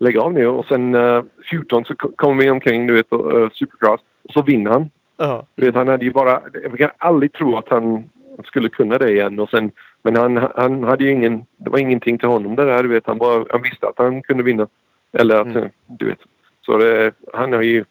[0.00, 0.46] lägg av nu.
[0.46, 4.00] Och sen uh, 14 så ko- kommer vi omkring, du vet, och, uh, Supercross.
[4.24, 4.90] Och så vinner han.
[5.16, 5.46] Ja.
[5.54, 6.40] Du vet, han hade ju bara...
[6.62, 8.10] Jag kan aldrig tro att han
[8.44, 9.40] skulle kunna det igen.
[9.40, 9.70] Och sen,
[10.02, 11.44] men han, han hade ju ingen...
[11.56, 13.06] Det var ingenting till honom det där, du vet.
[13.06, 14.66] Han, bara, han visste att han kunde vinna.
[15.12, 15.62] Eller att, Mm.
[15.62, 16.18] eh, du vet.
[16.66, 17.84] Så det, han är ju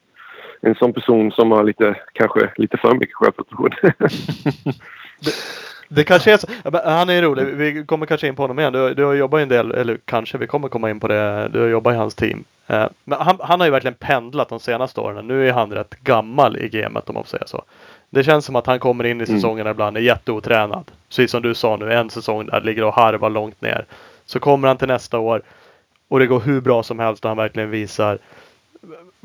[0.62, 3.94] en sån person som har lite, kanske lite för mycket självförtroende.
[5.90, 6.48] Det kanske är så.
[6.90, 7.46] Han är rolig.
[7.46, 8.74] Vi kommer kanske in på honom igen.
[8.74, 11.50] Du, du har jobbat en del, eller kanske vi kommer komma in på det.
[11.54, 12.44] Du har jobbat i hans team.
[12.68, 15.28] Eh, Men han, han har ju verkligen pendlat de senaste åren.
[15.28, 17.64] Nu är han rätt gammal i gamet om man får säga så.
[18.10, 20.92] Det känns som att han kommer in i säsongerna ibland är jätteotränad.
[21.10, 23.86] Precis som du sa nu, en säsong där ligger och harvar långt ner.
[24.26, 25.42] Så kommer han till nästa år
[26.08, 28.18] och det går hur bra som helst och han verkligen visar.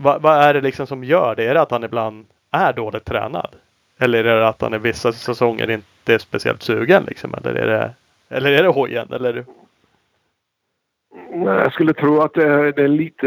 [0.02, 1.44] Vad, Vad är det liksom som gör det?
[1.44, 3.56] Är det att han ibland är dåligt tränad?
[3.98, 7.34] Eller är det att han i vissa säsonger inte är speciellt sugen liksom?
[7.34, 7.94] Eller är det,
[8.28, 9.12] eller är det hojen?
[9.12, 9.44] Eller?
[11.30, 13.26] Nej, jag skulle tro att det, är lite,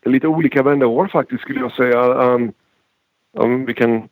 [0.00, 2.04] det är lite olika varenda år faktiskt skulle jag säga.
[2.04, 2.52] Um,
[3.32, 4.08] um, vi kan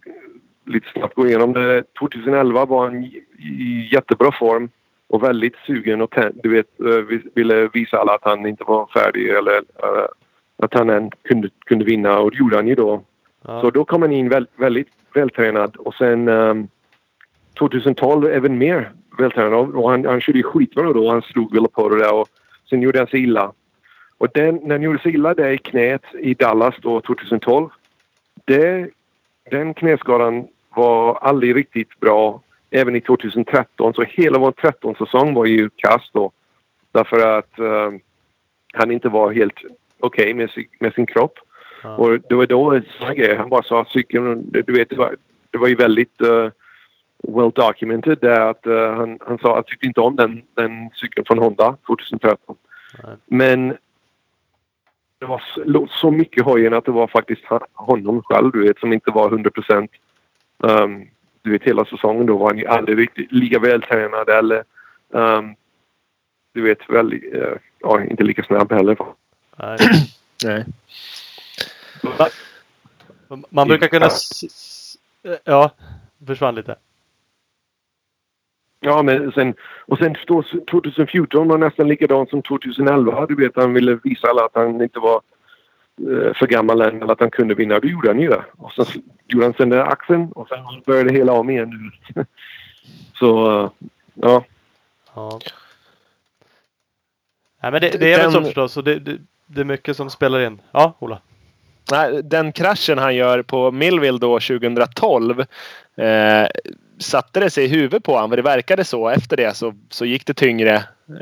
[0.66, 1.84] lite snabbt gå igenom det.
[1.98, 4.68] 2011 var han i, jättebra form
[5.08, 9.28] och väldigt sugen och du vet, eh, ville visa alla att han inte var färdig
[9.28, 10.06] eller eh,
[10.64, 13.02] att han än kunde, kunde vinna och det gjorde han ju då.
[13.42, 13.60] Ja.
[13.60, 16.68] Så då kom han in väl, väldigt vältränad och sen um,
[17.58, 21.10] 2012 även mer vältränad och han, han körde ju skitbra då.
[21.10, 22.28] Han slog Villapoto där och
[22.70, 23.52] sen gjorde han sig illa.
[24.18, 27.68] Och den, när han gjorde sig illa där i knät i Dallas då 2012.
[28.44, 28.90] Det,
[29.50, 33.94] den knäskadan var aldrig riktigt bra även i 2013.
[33.94, 36.30] Så hela vår 13-säsong var ju kass då.
[36.92, 37.90] Därför att eh,
[38.72, 39.54] han inte var helt
[40.04, 41.38] okej med, sin- med sin kropp.
[41.82, 41.96] Ja.
[41.96, 43.36] Och det var då en sån här grej.
[43.36, 45.16] Han bara sa att cykeln, du vet, det var,
[45.50, 46.48] det var ju väldigt uh,
[47.28, 50.90] well documented där att eh, han, han sa att han tyckte inte om den, den
[50.94, 52.56] cykeln från Honda 2013.
[53.02, 53.16] Nej.
[53.26, 53.76] Men
[55.18, 58.92] det var så, så mycket hojen att det var faktiskt honom själv, du vet, som
[58.92, 59.90] inte var 100 procent.
[60.58, 61.08] Um,
[61.42, 64.64] du vet, hela säsongen då var han ju aldrig riktigt lika vältränad eller
[65.08, 65.54] um,
[66.52, 68.96] du vet, väldigt, eh, ja, inte lika snabb heller.
[69.56, 69.78] Nej.
[70.44, 70.64] Nej.
[73.50, 74.08] Man brukar kunna...
[75.44, 75.70] Ja,
[76.26, 76.76] försvann lite.
[78.80, 79.54] Ja, men sen,
[79.86, 83.26] och sen stå- 2014 var nästan likadant som 2011.
[83.26, 85.22] Du vet, han ville visa alla att han inte var
[86.00, 87.80] eh, för gammal än, eller att han kunde vinna.
[87.80, 88.28] Det gjorde han ju.
[88.28, 88.44] det.
[88.56, 91.90] Och sen gjorde han sönder axeln och sen började det hela om igen.
[92.14, 92.24] nu.
[93.18, 93.70] Så, eh,
[94.14, 94.44] ja.
[95.14, 95.40] Ja.
[97.62, 98.76] Nej men det, det är väl Den- så förstås.
[98.76, 99.18] Och det, det,
[99.54, 100.60] det är mycket som spelar in.
[100.72, 101.20] Ja, Ola.
[101.92, 105.40] Nej, den kraschen han gör på Millville då 2012.
[105.96, 106.46] Eh,
[106.98, 108.30] satte det sig i huvudet på honom?
[108.30, 109.08] För det verkade så.
[109.08, 110.74] Efter det så, så gick det tyngre.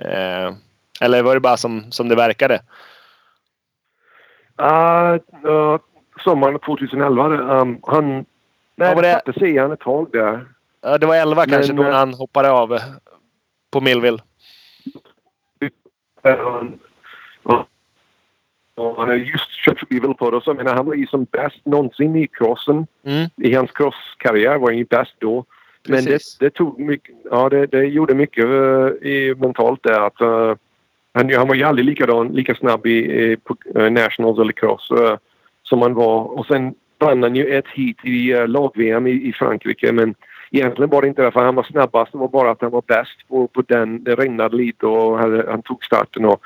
[0.02, 0.52] Eh,
[1.00, 2.60] eller var det bara som, som det verkade?
[4.62, 5.78] Uh, uh,
[6.24, 7.24] sommaren 2011.
[7.26, 8.24] Um, han...
[8.76, 10.46] Nej, Ja, var det satte sig i han ett tag där.
[10.82, 12.78] Ja, det var 11 kanske då eh, han hoppade av
[13.70, 14.18] på Millville.
[16.22, 16.78] Um,
[18.74, 20.54] och, han har just kört förbi Villeport och så.
[20.54, 22.86] Men han var ju som bäst någonsin i crossen.
[23.04, 23.30] Mm.
[23.36, 25.44] I hans crosskarriär var han ju bäst då.
[25.88, 26.38] Men det, Precis.
[26.38, 30.54] det tog mycket, ja det, det gjorde mycket uh, i, mentalt där att uh,
[31.14, 34.90] han, han var ju aldrig likadan, lika snabb i, i på, eh, Nationals eller cross
[34.90, 35.16] uh,
[35.62, 36.38] som han var.
[36.38, 40.14] Och sen vann han ju ett hit i uh, lag-VM i, i Frankrike men
[40.50, 42.12] egentligen var det inte därför han var snabbast.
[42.12, 44.04] Det var bara att han var bäst på, på den.
[44.04, 46.24] Det regnade lite och hade, han tog starten.
[46.24, 46.40] Och,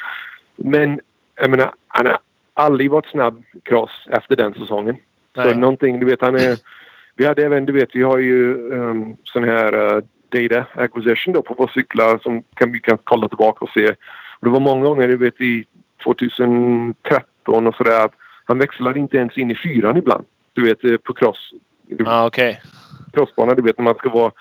[0.57, 1.01] men
[1.37, 2.19] jag menar, han har
[2.55, 4.97] aldrig varit snabb cross efter den säsongen.
[5.37, 5.53] Nej.
[5.53, 6.59] Så någonting, du vet, han är...
[7.19, 11.43] Vi hade även, du vet, vi har ju um, sån här uh, data acquisition då
[11.43, 13.91] på våra cyklar som kan, vi kan kolla tillbaka och se.
[14.39, 15.65] Och det var många gånger, du vet, i
[16.05, 18.09] 2013 och sådär
[18.45, 20.25] han växlade inte ens in i fyran ibland.
[20.53, 21.51] Du vet, eh, på cross.
[21.87, 22.61] Ja, okej.
[23.13, 24.33] Crossbana, du vet, när man ska vara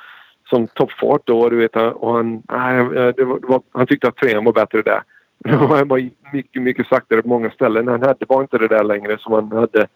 [0.50, 4.08] som toppfart då, du vet, och han, nej, eh, det var, det var, han tyckte
[4.08, 5.04] att trean var bättre där.
[5.46, 7.88] Det var mycket, mycket saktare på många ställen.
[7.88, 9.88] Han hade bara inte det där längre som han hade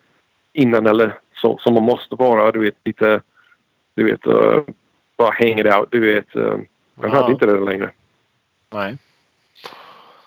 [0.53, 2.51] innan eller så, som man måste vara.
[2.51, 3.21] Du vet, lite,
[3.95, 4.62] du vet, uh,
[5.17, 5.88] bara hang it out.
[5.91, 6.49] Du vet, uh,
[7.01, 7.09] han Ja.
[7.09, 7.91] hade inte det längre.
[8.73, 8.97] Nej.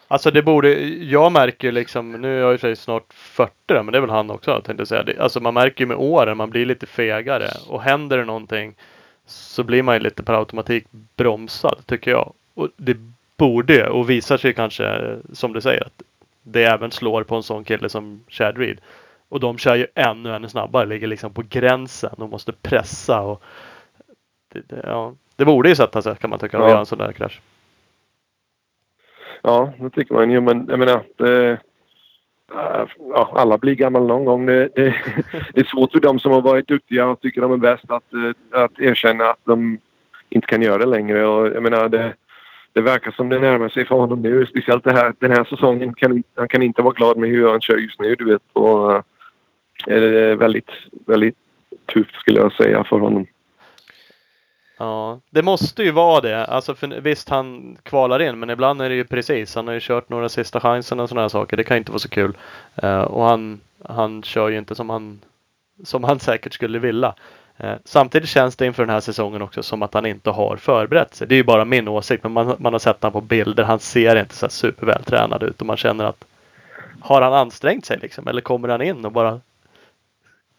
[0.08, 3.82] Alltså det borde, jag märker ju liksom, nu är jag i sig snart 40 då,
[3.82, 5.02] men det är väl han också tänkte jag säga.
[5.02, 7.48] Det, alltså man märker ju med åren, man blir lite fegare.
[7.68, 8.74] Och händer det någonting
[9.26, 10.84] så blir man ju lite per automatik
[11.16, 12.32] bromsad tycker jag.
[12.54, 12.96] Och det
[13.36, 16.02] borde och visar sig kanske som du säger att
[16.42, 18.80] det även slår på en sån kille som Chad Reed.
[19.28, 23.20] Och de kör ju ännu, ännu snabbare, ligger liksom på gränsen och måste pressa.
[23.20, 23.42] Och
[24.52, 26.68] det, det, ja, det borde ju sätta sig kan man tycka, att Ja.
[26.68, 27.40] göra en sån där krasch.
[29.42, 30.40] Ja, det tycker man ju.
[30.40, 31.58] Men jag menar, det,
[32.98, 34.46] ja, alla blir gamla någon gång.
[34.46, 34.94] Det, det,
[35.54, 38.04] det, är svårt för dem som har varit duktiga och tycker de är bäst att,
[38.50, 39.78] att erkänna att de
[40.28, 41.26] inte kan göra det längre.
[41.26, 42.14] Och jag menar, det,
[42.72, 44.46] det verkar som det närmar sig för honom nu.
[44.46, 45.94] Speciellt det här, den här säsongen.
[45.94, 48.14] Kan, han kan inte vara glad med hur han kör just nu.
[48.14, 48.42] Du vet.
[48.52, 49.02] Och, uh,
[49.86, 50.70] det är väldigt,
[51.06, 51.36] väldigt
[51.92, 53.26] tufft skulle jag säga för honom.
[54.78, 56.46] Ja, det måste ju vara det.
[56.46, 59.54] Alltså för, visst, han kvalar in, men ibland är det ju precis.
[59.54, 61.56] Han har ju kört några sista chansen och sådana saker.
[61.56, 62.36] Det kan inte vara så kul.
[62.84, 65.20] Uh, och han, han kör ju inte som han,
[65.84, 67.14] som han säkert skulle vilja.
[67.62, 71.14] Eh, samtidigt känns det inför den här säsongen också som att han inte har förberett
[71.14, 71.26] sig.
[71.26, 73.64] Det är ju bara min åsikt, men man, man har sett honom på bilder.
[73.64, 76.24] Han ser inte så supervältränad ut och man känner att
[77.00, 78.28] har han ansträngt sig liksom?
[78.28, 79.40] Eller kommer han in och bara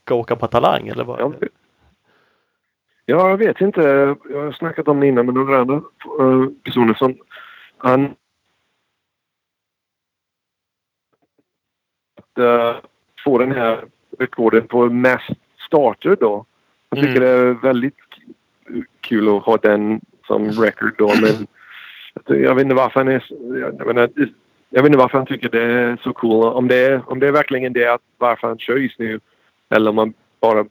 [0.06, 1.20] ska åka på talang eller vad?
[3.06, 3.82] Ja, jag vet inte.
[4.30, 7.18] Jag har snackat om det innan med några andra eh, personer som...
[7.78, 8.16] Han...
[12.16, 12.76] Att eh,
[13.24, 13.86] få den här
[14.20, 15.32] rekorden på mest
[15.68, 16.46] starter då.
[16.96, 17.24] Jag tycker mm.
[17.24, 17.98] det är väldigt
[19.02, 21.48] kul att ha den som record då men
[22.42, 23.26] jag vet inte varför han är...
[23.60, 24.10] Jag, menar,
[24.70, 26.54] jag vet inte varför han tycker det är så cool.
[26.54, 29.20] Om det är, om det är verkligen det att varför han kör just nu
[29.70, 30.66] eller om man bara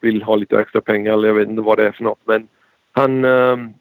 [0.00, 2.20] vill ha lite extra pengar eller jag vet inte vad det är för något.
[2.24, 2.48] Men
[2.92, 3.24] han...
[3.24, 3.74] Um,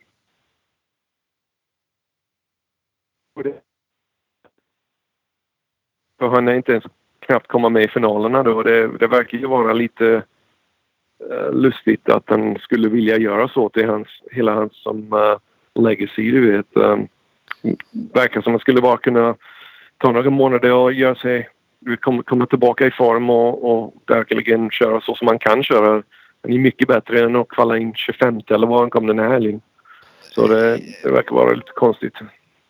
[6.20, 6.84] för han är inte ens
[7.20, 8.64] knappt komma med i finalerna då.
[8.64, 10.24] Det, det verkar ju vara lite
[11.20, 15.38] Eh, lustigt att han skulle vilja göra så till hans, hela hans som uh,
[15.84, 16.66] legacy, du vet.
[16.74, 17.08] Um,
[18.14, 19.36] verkar som att han skulle bara kunna
[19.98, 21.50] ta några månader och göra sig
[22.00, 26.04] komma, komma tillbaka i form och, och verkligen köra så som man kan köra.
[26.44, 29.30] Han är mycket bättre än att kvala in 25 eller vad han kom den här
[29.30, 29.62] helgen.
[30.22, 32.14] Så det, det verkar vara lite konstigt.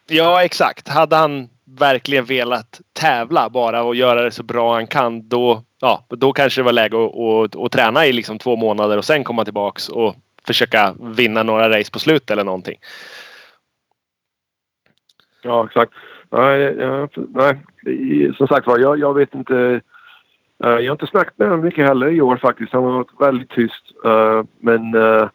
[0.07, 0.87] Ja, exakt.
[0.87, 6.05] Hade han verkligen velat tävla bara och göra det så bra han kan då, ja,
[6.09, 9.23] då kanske det var läge att, att, att träna i liksom två månader och sen
[9.23, 10.15] komma tillbaks och
[10.47, 12.77] försöka vinna några race på slutet eller någonting.
[15.41, 15.93] Ja, exakt.
[16.31, 17.57] Nej, ja, nej.
[18.37, 19.81] som sagt var, jag, jag vet inte.
[20.63, 22.73] Eh, jag har inte snackat med honom mycket heller i år faktiskt.
[22.73, 23.83] Han har varit väldigt tyst.
[24.05, 25.29] Eh, men eh,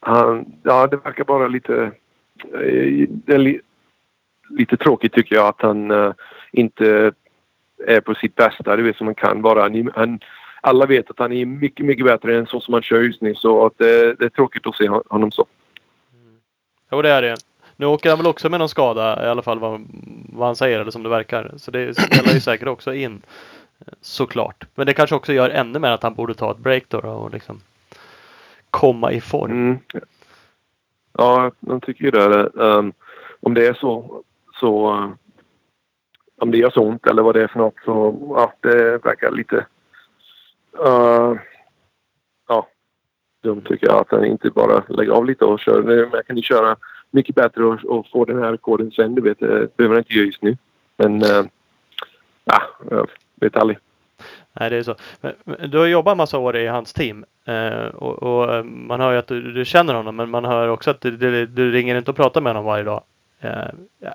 [0.00, 1.92] han, ja, det verkar bara lite
[4.50, 5.92] lite tråkigt tycker jag att han
[6.52, 7.12] inte
[7.86, 8.76] är på sitt bästa.
[8.76, 9.62] Det vet som man kan vara.
[9.62, 10.20] Han, han,
[10.60, 13.34] alla vet att han är mycket, mycket bättre än så som han kör just nu.
[13.34, 15.46] Så att det, det är tråkigt att se honom så.
[16.14, 16.36] Mm.
[16.90, 17.36] Jo, det är det.
[17.76, 19.86] Nu åker han väl också med någon skada i alla fall vad,
[20.28, 21.52] vad han säger eller som det verkar.
[21.56, 23.22] Så det spelar ju säkert också in
[24.00, 24.64] såklart.
[24.74, 27.08] Men det kanske också gör ännu mer att han borde ta ett break då, då
[27.08, 27.60] och liksom
[28.70, 29.50] komma i form.
[29.50, 29.78] Mm.
[31.18, 32.50] Ja, jag tycker ju det.
[32.54, 32.92] Um,
[33.40, 34.22] om det är så,
[34.60, 35.12] så
[36.40, 39.30] om det gör så ont eller vad det är för något så ja, det verkar
[39.30, 39.66] lite
[40.86, 41.34] uh,
[42.48, 42.66] ja,
[43.42, 46.08] dumt tycker jag att han inte bara lägger av lite och kör.
[46.12, 46.76] Jag kan ju köra
[47.10, 49.14] mycket bättre och, och få den här koden sen.
[49.14, 50.56] Du vet, det behöver han inte göra just nu.
[50.96, 51.46] Men uh,
[52.44, 53.08] ja, jag
[53.40, 53.78] vet aldrig.
[54.52, 54.94] Nej, det är så.
[55.20, 55.34] Men,
[55.70, 59.18] du har jobbat massa år i hans team eh, och, och, eh, man hör ju
[59.18, 62.10] att du, du, känner honom men man hör också att du, du, du, ringer inte
[62.10, 63.02] och pratar med honom varje dag.
[63.40, 63.70] Eh,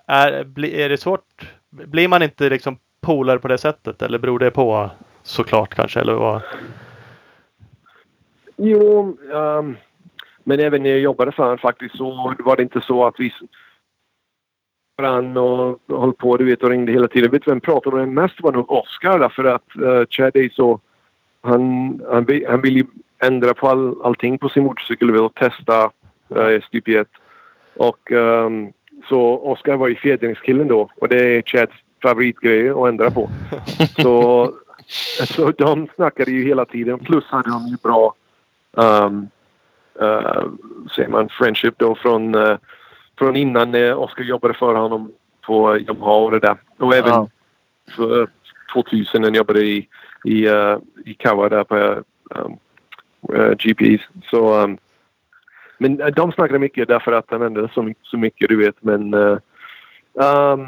[0.06, 1.52] är, är det svårt?
[1.70, 4.90] Blir man inte liksom polare på det sättet eller beror det på
[5.24, 6.42] såklart kanske eller vad?
[8.58, 9.78] Jo, um,
[10.44, 13.34] men även när jag jobbade för honom faktiskt så var det inte så att vi
[14.98, 17.32] brann och höll på du vet och ringde hela tiden.
[17.32, 20.80] Vet du vem pratade med mest var nog Oscar därför att uh, Chad är så...
[21.42, 22.86] Han, han, han vill ju
[23.24, 25.92] ändra på all, allting på sin motorcykel och vill testa
[26.30, 27.08] eh, uh, stup 1.
[27.76, 28.74] Och um,
[29.10, 33.30] så Oscar var ju fjädringskillen då och det är Chads favoritgrej att ändra på.
[34.02, 34.52] så,
[35.28, 37.00] så de snackade ju hela tiden.
[37.00, 38.16] Plus hade de ju bra
[38.72, 39.28] um,
[40.02, 40.44] uh,
[40.96, 42.58] säger man, friendship då från, uh,
[43.20, 46.58] från innan uh, Oscar jobbade för honom på Yamaha och det där.
[46.78, 47.30] Och även ja.
[47.96, 48.30] för
[48.74, 49.88] 2000 när jag jobbade i,
[50.24, 52.58] i, uh, i Kawa där på um,
[53.34, 54.04] uh, GPs.
[54.32, 54.78] Så, um,
[55.78, 58.76] men de snackade mycket därför att han ändrade så, så mycket, du vet.
[58.84, 59.38] Men uh,
[60.14, 60.68] um,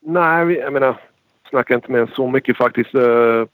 [0.00, 0.96] nej, jag menar,
[1.50, 2.94] snackar inte med så mycket faktiskt.
[2.94, 3.46] Uh,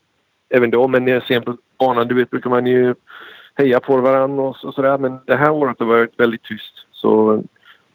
[0.48, 2.94] även då, men sen på banan, du vet, brukar man ju
[3.54, 4.98] heja på varandra och, så, sådär.
[4.98, 6.86] Men det här året har varit väldigt tyst.
[6.92, 7.30] Så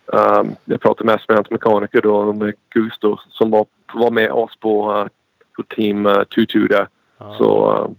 [0.05, 4.55] um, jag pratade mest med hans mekaniker då, med Gusto som var, var med oss
[4.59, 5.07] på, uh,
[5.55, 6.87] på team uh, Tutu där.
[7.17, 7.33] Ah.
[7.33, 7.89] Så uh,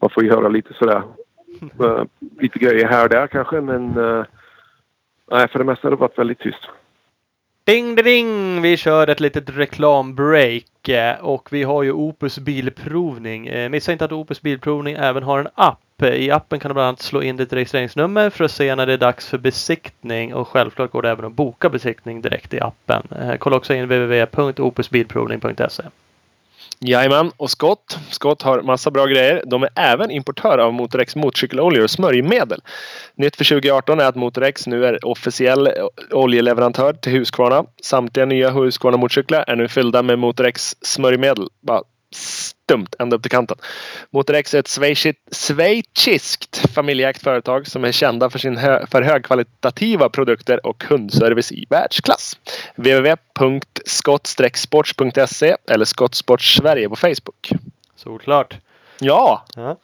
[0.00, 1.02] man får ju höra lite sådär
[1.80, 2.04] uh,
[2.40, 4.24] lite grejer här och där kanske men uh,
[5.30, 6.68] nej, för det mesta har det varit väldigt tyst.
[7.64, 8.62] Ding ding!
[8.62, 13.70] Vi kör ett litet reklambreak eh, och vi har ju Opus Bilprovning.
[13.70, 16.02] Missa inte att Opus Bilprovning även har en app.
[16.02, 18.92] I appen kan du bland annat slå in ditt registreringsnummer för att se när det
[18.92, 23.02] är dags för besiktning och självklart går det även att boka besiktning direkt i appen.
[23.38, 25.82] Kolla också in www.opusbilprovning.se.
[26.80, 27.98] Jajamän, och Scott.
[28.10, 29.42] Scott har massa bra grejer.
[29.46, 32.60] De är även importör av Motorex motorcykeloljor och smörjmedel.
[33.14, 35.68] Nytt för 2018 är att Motorex nu är officiell
[36.10, 37.64] oljeleverantör till Husqvarna.
[37.82, 41.48] Samtliga nya Husqvarna motorcyklar är nu fyllda med Motorex smörjmedel.
[41.60, 41.82] Bara
[42.14, 43.56] stumt ända upp till kanten.
[44.10, 44.78] Motorex är ett
[45.32, 51.66] schweiziskt, familjeägt företag som är kända för, sin hö, för högkvalitativa produkter och kundservice i
[51.70, 52.38] världsklass.
[52.76, 57.50] www.skott-sports.se eller Skottsports Sverige på Facebook.
[57.96, 58.56] Såklart.
[59.00, 59.44] Ja!
[59.56, 59.76] Ja.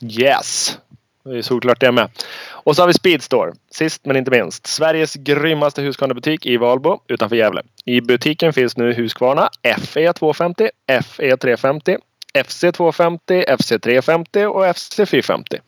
[0.03, 0.79] Yes!
[1.25, 2.09] Det är såklart det med.
[2.51, 3.53] Och så har vi Speedstore.
[3.71, 4.67] Sist men inte minst.
[4.67, 7.63] Sveriges grymmaste Husqvarna-butik i Valbo utanför Gävle.
[7.85, 10.71] I butiken finns nu Husqvarna FE 250,
[11.03, 11.97] FE 350,
[12.45, 15.59] FC 250, FC 350 och FC 450.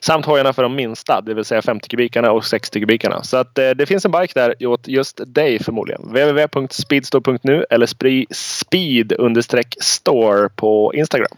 [0.00, 3.22] Samt hojarna för de minsta, det vill säga 50 kubikarna och 60 kubikarna.
[3.22, 6.02] Så att eh, det finns en bike där åt just dig förmodligen.
[6.02, 7.86] www.speedstore.nu eller
[8.34, 11.36] speed-store på Instagram.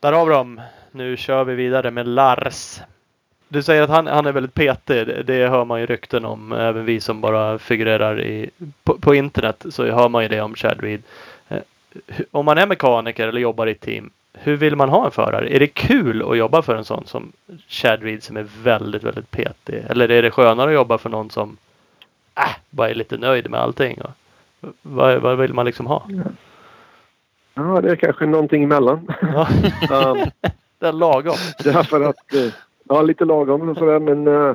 [0.00, 0.60] Där har vi dem.
[0.92, 2.80] Nu kör vi vidare med Lars.
[3.48, 5.26] Du säger att han, han är väldigt petig.
[5.26, 6.52] Det, hör man ju rykten om.
[6.52, 8.50] Även vi som bara figurerar i,
[8.84, 11.02] på, på internet så hör man ju det om Chad Reed.
[11.48, 11.58] Eh,
[12.30, 14.10] om man är mekaniker eller jobbar i ett team.
[14.32, 15.48] Hur vill man ha en förare?
[15.56, 17.32] Är det kul att jobba för en sån som
[17.68, 19.84] Chad Reed som är väldigt, väldigt petig?
[19.88, 21.56] Eller är det skönare att jobba för någon som
[22.38, 24.00] äh, bara är lite nöjd med allting?
[24.02, 24.10] Och,
[24.82, 26.08] vad, vad vill man liksom ha?
[27.54, 29.08] Ja, det är kanske någonting emellan.
[29.22, 29.48] Ja,
[30.10, 30.18] um,
[30.78, 31.36] det är lagom.
[31.64, 32.34] därför att...
[32.34, 32.52] eh,
[32.92, 34.54] Ja, lite lagom och sådär men eh,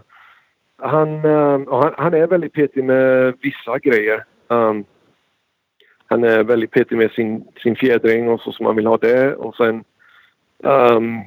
[0.77, 1.21] han,
[1.65, 4.23] ja, han, han är väldigt petig med vissa grejer.
[4.47, 4.85] Um,
[6.07, 9.35] han är väldigt petig med sin, sin fjädring och så som man vill ha det
[9.35, 9.83] och sen...
[10.57, 11.21] Um,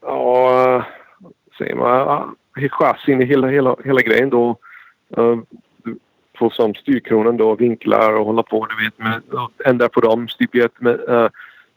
[0.00, 0.84] ja,
[1.58, 2.36] säger man...
[2.70, 4.56] Chassin i hela, hela, hela grejen då.
[5.18, 5.38] Uh,
[6.38, 10.28] på som styrkronan då, vinklar och hålla på du vet med och ändra på dem,
[10.28, 11.28] stupet med eh,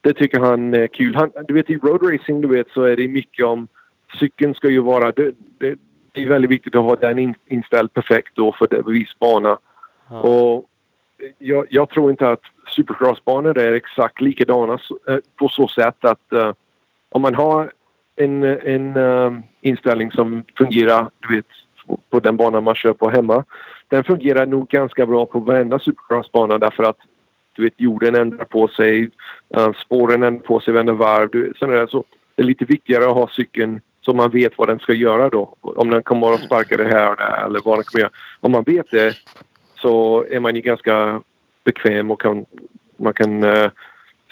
[0.02, 1.16] det tycker han är kul.
[1.16, 3.68] Han, du vet i road racing du vet så är det mycket om
[4.20, 5.76] cykeln ska ju vara det, det,
[6.12, 9.58] det är väldigt viktigt att ha den in, inställd perfekt då för det viss bana.
[10.10, 10.20] Ja.
[10.20, 10.66] Och
[11.38, 16.52] jag, jag tror inte att supercrossbanor är exakt likadana eh, på så sätt att uh,
[17.10, 17.72] om man har
[18.16, 21.46] en, eh, en eh, inställning som fungerar du vet,
[22.10, 23.44] på den banan man kör på hemma.
[23.88, 26.98] Den fungerar nog ganska bra på varenda supercrossbana därför att
[27.56, 29.10] du vet, jorden ändrar på sig,
[29.58, 31.30] uh, spåren ändrar på sig varenda varv.
[31.32, 31.88] Du, där.
[31.88, 32.04] så
[32.36, 35.56] det är lite viktigare att ha cykeln så man vet vad den ska göra då.
[35.62, 38.12] Om den kommer att sparka det här och där eller vad den kommer göra.
[38.40, 39.16] Om man vet det
[39.82, 41.22] så är man ju ganska
[41.64, 42.46] bekväm och kan,
[42.98, 43.72] man kan eh,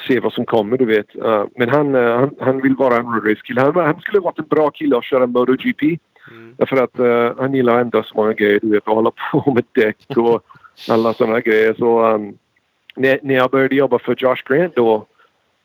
[0.07, 1.15] se vad som kommer, du vet.
[1.15, 3.61] Eh, men han, eh, han, han vill vara en road race kille.
[3.61, 5.97] Han, han skulle varit en bra kille att köra MotoGP.
[6.31, 6.55] Mm.
[6.57, 9.63] Därför att han gillar att ändra så många grejer, du vet, och hålla på med
[9.71, 10.43] däck och
[10.89, 11.73] alla sådana grejer.
[11.73, 12.37] Så um,
[12.95, 15.05] när, när jag började jobba för Josh Grant då,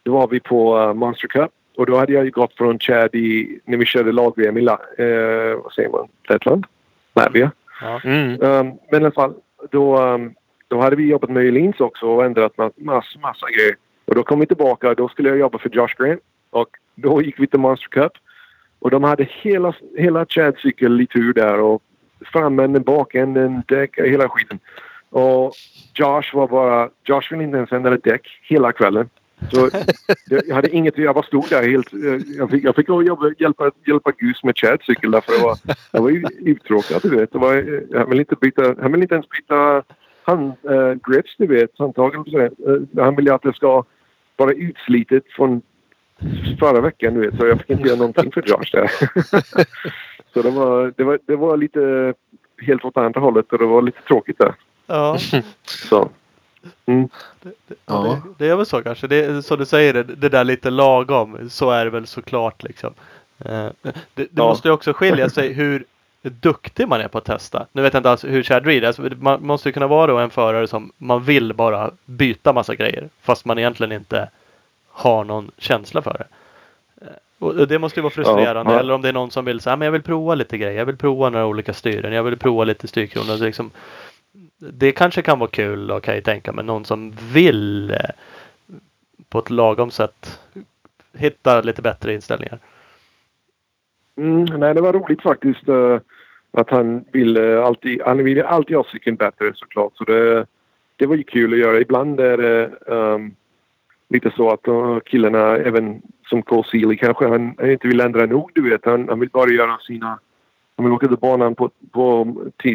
[0.02, 1.50] då var vi på uh, Monster Cup.
[1.76, 4.80] Och då hade jag ju gått från Chad i, när vi körde lag-VM i, La,
[4.98, 6.66] eh, vad säger man, Lettland?
[7.14, 7.50] Latvia.
[7.80, 8.00] Ja.
[8.04, 8.30] Mm.
[8.30, 9.34] Um, men i alla fall,
[9.70, 10.34] då, um,
[10.68, 13.76] då hade vi jobbat med Elins också och ändrat massor massa, grejer.
[14.04, 16.20] Och då kom vi tillbaka då skulle jag jobba för Josh Grant.
[16.50, 18.12] Och då gick vi till Monster Cup.
[18.78, 21.82] Och de hade hela, hela Chad cykel i tur där och
[22.32, 24.58] framänden, bakänden, däck, hela skiten.
[25.10, 25.52] Och
[25.94, 26.90] Josh var bara...
[27.04, 29.08] Josh ville inte ens ändra däck hela kvällen.
[29.50, 29.70] Så
[30.30, 30.98] jag jag hade inget...
[30.98, 31.92] Jag bara stod där helt...
[31.92, 35.58] eh, Jag fick, jag fick jobba, hjälpa, hjälpa Gus med Chads cykel därför det var,
[35.90, 37.32] jag var ju uttråkad, du vet.
[37.32, 38.74] Det var, eh, jag vill inte byta...
[38.82, 39.82] Han vill inte ens byta
[40.24, 41.78] hand, eh, grips, du vet.
[41.78, 42.24] Handtagen.
[42.40, 43.84] Eh, han vill att det ska
[44.36, 45.62] vara utslitet från
[46.60, 47.40] förra veckan, du vet.
[47.40, 48.90] Så jag fick inte göra någonting för Josh där.
[50.34, 52.14] så det var, det, var, det var lite
[52.62, 54.54] helt åt andra hållet och det var lite tråkigt där.
[54.86, 55.16] Ja.
[55.64, 56.10] Så.
[56.86, 57.08] Mm.
[57.86, 58.22] Ja.
[58.38, 59.06] Det, det är väl så kanske.
[59.06, 61.50] Det, som du säger, det, det där lite lagom.
[61.50, 62.94] Så är det väl såklart liksom.
[63.38, 64.44] Eh, Det, det Ja.
[64.44, 65.84] måste ju också skilja sig hur
[66.22, 67.66] duktig man är på att testa.
[67.72, 68.86] Nu vet jag inte alls hur Chad Reed är.
[68.86, 73.08] Alltså, man måste ju kunna vara en förare som man vill bara byta massa grejer.
[73.22, 74.28] Fast man egentligen inte
[74.90, 76.26] har någon känsla för det.
[77.06, 78.72] Eh, Och det måste ju vara frustrerande.
[78.72, 78.78] Ja.
[78.80, 80.78] Eller om det är någon som vill säga, men jag vill prova lite grejer.
[80.78, 82.12] Jag vill prova några olika styren.
[82.12, 83.38] Jag vill prova lite styrkronor.
[83.38, 83.70] Det, liksom,
[84.70, 86.64] det kanske kan vara kul och kan jag tänka mig.
[86.64, 87.96] Någon som vill eh,
[89.28, 90.40] på ett lagom sätt
[91.12, 92.58] hitta lite bättre inställningar.
[94.16, 96.00] Mm, nej, det var roligt faktiskt eh,
[96.52, 99.92] att han ville eh, alltid, han ville alltid ha cykeln bättre såklart.
[99.96, 100.46] Så det,
[100.96, 101.80] det var ju kul att göra.
[101.80, 103.34] Ibland är det um,
[104.08, 108.26] lite så att uh, killarna, även som Cole Sealy kanske, han, han inte vill ändra
[108.26, 108.84] nog du vet.
[108.84, 110.18] Han, han vill bara göra sina...
[110.82, 112.24] Han vill åka till banan på, på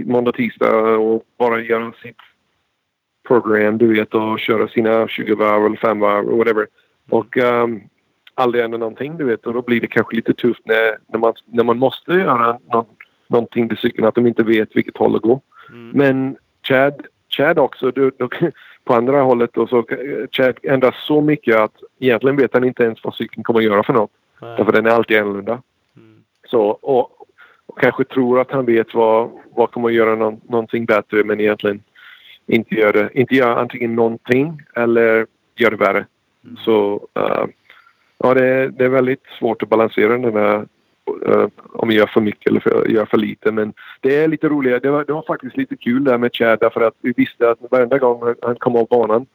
[0.05, 2.17] måndag, tisdag och bara göra sitt
[3.27, 6.67] program du vet och köra sina 20 varv eller 5 varv whatever.
[7.09, 7.81] Och um,
[8.35, 11.33] aldrig ändra någonting du vet och då blir det kanske lite tufft när, när, man,
[11.45, 12.85] när man måste göra någon,
[13.27, 15.41] någonting till cykeln att de inte vet vilket håll att gå.
[15.69, 15.89] Mm.
[15.89, 16.37] Men
[16.67, 18.29] Chad, Chad också, du, du,
[18.83, 19.85] på andra hållet och så
[20.31, 23.83] Chad ändrar så mycket att egentligen vet han inte ens vad cykeln kommer att göra
[23.83, 24.11] för något.
[24.41, 24.57] Nej.
[24.57, 25.61] Därför den är alltid annorlunda.
[25.97, 26.23] Mm.
[26.47, 27.16] Så, och,
[27.67, 31.39] och kanske tror att han vet vad, vad kommer att göra någon, någonting bättre men
[31.39, 31.83] egentligen
[32.47, 33.09] inte gör det.
[33.13, 35.25] Inte gör antingen någonting eller
[35.57, 36.05] gör det värre.
[36.43, 36.57] Mm.
[36.57, 37.45] Så eh,
[38.17, 40.65] ja, det, är- det är väldigt svårt att balansera den där
[41.27, 43.51] eh, om jag gör för mycket eller för, gör för lite.
[43.51, 44.79] Men det är lite roligare.
[44.79, 47.57] Det var, det var faktiskt lite kul där med Chad därför att vi visste att
[47.71, 49.25] varenda gång han- kom av banan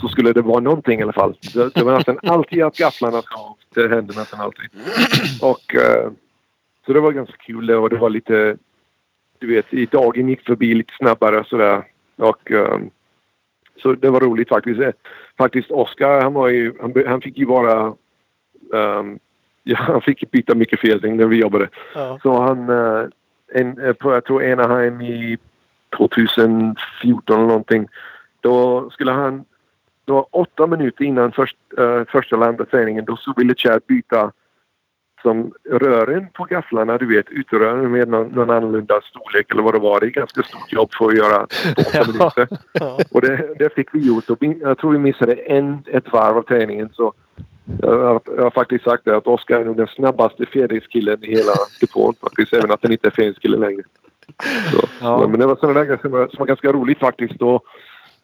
[0.00, 1.34] så skulle det vara någonting i alla fall.
[1.54, 3.56] Det, det var nästan alltid att gafflarna ska av.
[3.74, 4.70] Det hände nästan alltid.
[5.42, 6.10] Och eh,
[6.86, 8.56] så det var ganska kul och det var lite
[9.38, 11.84] du vet, i dagen gick förbi lite snabbare sådär.
[12.16, 12.90] Och ehm,
[13.82, 14.80] så det var roligt faktiskt.
[14.80, 14.90] Eh,
[15.38, 17.94] Faktiskt Oskar, han var ju, han, han fick ju vara
[18.74, 19.18] ehm,
[19.62, 21.68] ja, han fick byta mycket felting när vi jobbade.
[21.94, 22.18] Ja.
[22.22, 23.04] Så han, eh,
[23.52, 25.38] en, eh, på jag tror Anaheim i
[25.96, 27.88] 2014 eller någonting.
[28.40, 29.44] Då skulle han,
[30.04, 33.04] det var åtta minuter innan först, eh, första landträningen.
[33.04, 34.32] Då så ville Chad byta
[35.24, 39.78] som rören på gafflarna, du vet, utrören med någon, någon annorlunda storlek eller vad det
[39.78, 40.00] var.
[40.00, 41.46] Det är ganska stort jobb för att göra.
[42.72, 42.98] Ja.
[43.10, 44.30] Och det, det fick vi gjort.
[44.30, 46.88] Och jag tror vi missade en, ett varv av träningen.
[46.92, 47.12] Så
[47.80, 51.30] jag, har- jag har faktiskt sagt det att Oskar är nog den snabbaste fjädringskillen i
[51.30, 52.52] hela depån faktiskt.
[52.52, 53.82] Även att han inte är fjädringskille längre.
[54.72, 55.28] Så, Ja.
[55.28, 57.42] Men det var sådana där grejer som var, som var ganska roligt faktiskt.
[57.42, 57.64] Och,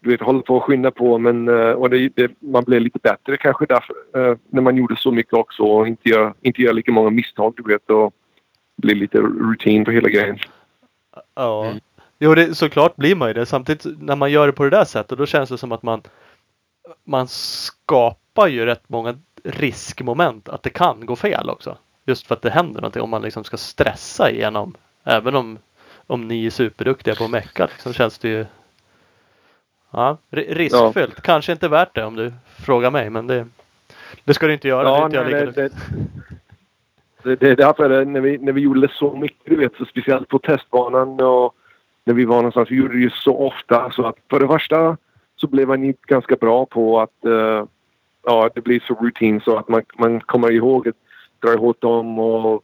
[0.01, 2.98] du vet, håller på att skynda på men eh, och det, det, man blev lite
[2.98, 6.72] bättre kanske därför, eh, när man gjorde så mycket också och inte gör, inte gör
[6.72, 8.14] lika många misstag du vet och
[8.76, 10.38] blir lite rutin på hela grejen.
[11.34, 11.66] Ja.
[11.66, 11.80] Mm.
[12.18, 13.46] Jo, det, såklart blir man ju det.
[13.46, 16.03] Samtidigt när man gör det på det där sättet då känns det som att man
[17.05, 21.78] man skapar ju rätt många riskmoment att det kan gå fel också.
[22.07, 24.74] Just för att det händer någonting om man liksom ska stressa igenom.
[25.05, 25.59] Även om,
[26.07, 28.46] om ni är superduktiga på att mecka liksom känns det ju
[29.91, 31.22] Ja, ri- riskfyllt.
[31.22, 32.32] Kanske inte värt det om du
[32.64, 33.47] frågar mig men det,
[34.24, 34.99] det ska du inte göra.
[34.99, 35.72] det inte jag nej, det, det,
[37.22, 39.76] det, det är därför det, när, vi, när vi gjorde det så mycket, du vet,
[39.76, 41.55] så speciellt på testbanan och
[42.05, 44.97] när vi var någonstans, vi gjorde det ju så ofta så att för det första
[45.36, 47.64] så blev man ganska bra på att eh,
[48.22, 50.95] ja, det blir så rutin så att man, man kommer ihåg att
[51.43, 52.62] dra ihop dem och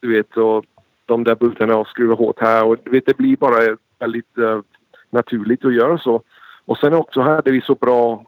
[0.00, 0.64] du vet och
[1.06, 4.60] de där bultarna och skruva hårt här och du vet det blir bara väldigt eh,
[5.10, 6.22] naturligt att göra så.
[6.64, 8.24] Och sen också hade vi så bra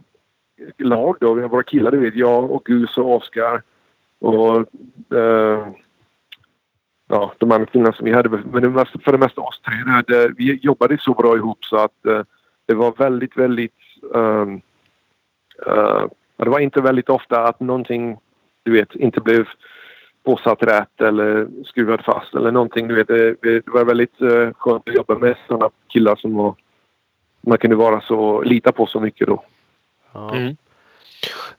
[0.79, 1.35] lag då.
[1.35, 2.15] Vi har våra killar, du vet.
[2.15, 3.63] Jag och Gus och Oskar.
[4.19, 4.57] Och
[5.19, 5.69] eh,
[7.09, 8.29] ja, de andra killarna som vi hade.
[8.29, 9.93] Men det mesta, för det mesta oss tre.
[9.93, 12.23] Hade, vi jobbade så bra ihop så att eh,
[12.67, 13.75] det var väldigt, väldigt...
[14.15, 14.61] ehm,
[15.67, 16.05] eh,
[16.37, 18.19] det var inte väldigt ofta att någonting,
[18.63, 19.49] du vet, inte blev
[20.25, 22.89] påsatt rätt eller skruvad fast eller någonting.
[22.89, 26.55] Du vet, det, det var väldigt eh, skönt att jobba med sådana killar som var,
[27.47, 29.45] man kunde vara så, lita på så mycket då.
[30.13, 30.35] Ja.
[30.35, 30.57] Mm.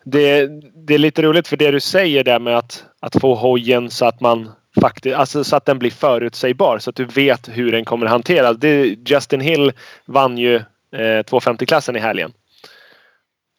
[0.04, 3.90] Det, det är lite roligt för det du säger där med att, att få hojen
[3.90, 7.72] så att man faktiskt, alltså så att den blir förutsägbar så att du vet hur
[7.72, 8.58] den kommer hanteras.
[8.58, 9.72] Det, Justin Hill
[10.06, 12.34] vann ju eh, 250-klassen i helgen.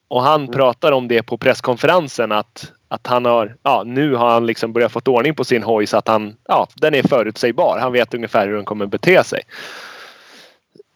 [0.09, 4.47] Och han pratar om det på presskonferensen att, att han har, ja nu har han
[4.47, 7.79] liksom börjat fått ordning på sin hoj så att han, ja den är förutsägbar.
[7.81, 9.43] Han vet ungefär hur den kommer bete sig.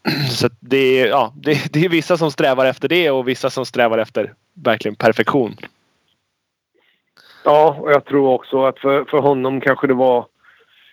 [0.31, 3.51] Så att det, är, ja, det, det är vissa som strävar efter det och vissa
[3.51, 5.57] som strävar efter verkligen perfektion.
[7.45, 10.27] Ja, och jag tror också att för, för honom kanske det var...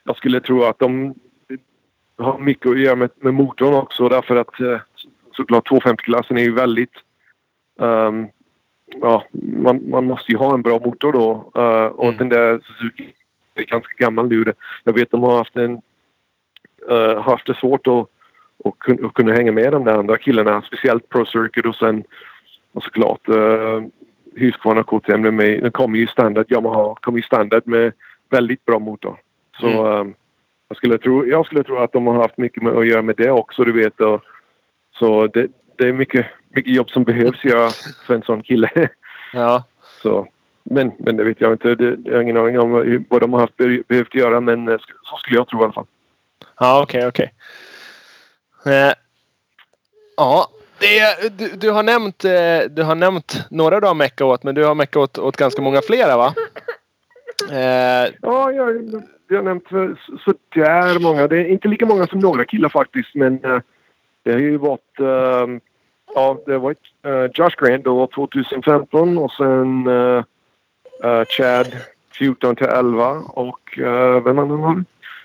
[0.04, 1.16] Jag skulle tro att de
[2.18, 4.80] har mycket att göra med, med motorn också därför att eh,
[5.36, 6.94] såklart 250-klassen är ju väldigt...
[7.82, 8.28] ehm,
[9.02, 11.52] ja, man, man måste ju ha en bra motor då.
[11.56, 12.18] eh, och Mm.
[12.18, 13.14] den där Suzuki
[13.56, 14.54] är ganska gammal nu.
[14.84, 15.82] Jag vet de har haft en...
[16.92, 18.08] Uh, haft det svårt att,
[18.66, 20.62] att, kun, att kunna hänga med de där andra killarna.
[20.62, 22.04] Speciellt Pro Circuit och sen
[22.74, 23.82] och såklart uh,
[24.36, 25.22] Husqvarna KTM.
[25.24, 26.52] De, är, de kommer ju standard.
[26.52, 27.94] Yamaha kommer ju standard med
[28.30, 29.18] väldigt bra motor.
[29.60, 30.08] Så Mm.
[30.08, 30.14] eh,
[30.70, 33.16] jag, skulle tro, jag skulle tro att de har haft mycket med att göra med
[33.16, 33.64] det också.
[33.64, 34.02] Du vet.
[34.02, 34.22] Och,
[35.00, 35.48] så det,
[35.78, 37.70] det är mycket, mycket jobb som behövs göra
[38.08, 38.70] för en sån kille.
[39.34, 39.64] Ja.
[40.02, 40.28] Så,
[40.64, 41.76] men, men det vet jag inte.
[41.76, 42.72] Det, jag har ingen aning om
[43.10, 44.42] vad- de har haft be- behövt göra.
[44.42, 45.86] Men eh, så skulle jag tro i alla fall.
[46.60, 47.34] Ja, okej, okej.
[48.68, 48.94] Eh,
[50.18, 50.48] ja,
[50.80, 54.56] det, du, du, har nämnt, eh, du har nämnt några du har meckat åt, men
[54.56, 56.34] du har meckat åt, åt ganska många flera va?
[57.52, 61.28] Eh, Ja, jag, jag har nämnt eh, så- sådär många.
[61.28, 63.16] Det är inte lika många som några killar faktiskt.
[63.16, 63.60] Men eh,
[64.24, 65.00] det har ju varit...
[65.00, 65.48] eh,
[66.16, 70.24] ja, det har varit eh, Josh Grant då 2015 och sen eh,
[71.04, 71.68] eh, Chad
[72.18, 74.84] 14 till 11 och eh, vem annan var?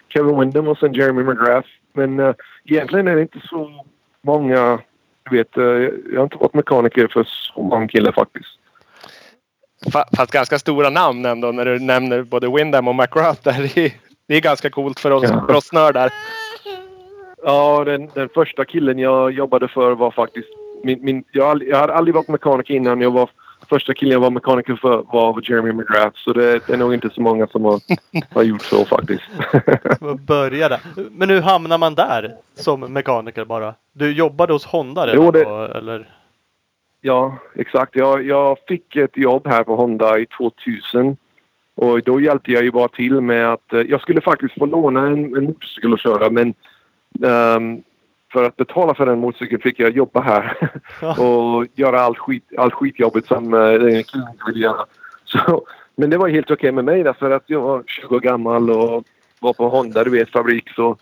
[0.08, 1.68] Kevin Windham och sen Jeremy McGrath.
[1.92, 2.34] Men uh,
[2.64, 3.84] egentligen är det inte så
[4.22, 4.78] många...
[5.30, 5.64] Du vet, eh,
[6.12, 8.58] jag har inte varit mekaniker för så många killar faktiskt.
[9.86, 13.72] fa- fast ganska stora namn ändå när du nämner både Windham och McGrath där.
[14.26, 15.44] Det är, ganska coolt för oss, Ja.
[15.48, 16.12] för oss nördar.
[17.42, 20.48] Ja, den, den första killen jag jobbade för var faktiskt...
[20.84, 23.00] Min, min, jag, har aldrig- jag hade aldrig varit mekaniker innan.
[23.00, 23.30] Jag var,
[23.68, 26.18] första killen jag var mekaniker för var Jeremy McGrath.
[26.24, 27.80] Så det, det är nog inte så många som har,
[28.34, 29.22] har gjort så faktiskt.
[30.26, 30.80] Börja där.
[31.10, 33.74] Men hur hamnar man där som mekaniker bara?
[33.92, 36.08] Du jobbade hos Honda redan Jo, det- då, eller?
[37.00, 37.96] ja, exakt.
[37.96, 41.16] Jag, jag fick ett jobb här på Honda i 2000.
[41.74, 43.72] Och då hjälpte jag ju bara till med att...
[43.72, 46.54] eh, Jag skulle faktiskt få låna en, en motorcykel att köra men...
[47.24, 47.82] ehm,
[48.32, 50.70] för att betala för den motorcykeln fick jag jobba här.
[51.20, 54.86] Och göra allt, skit, allt skitjobbet som uh, killen inte ville göra.
[55.24, 55.66] Så,
[55.96, 59.04] men det var helt okej med mig därför att jag var 20 år gammal och
[59.40, 60.70] var på Honda, du vet, fabrik.
[60.70, 60.96] Så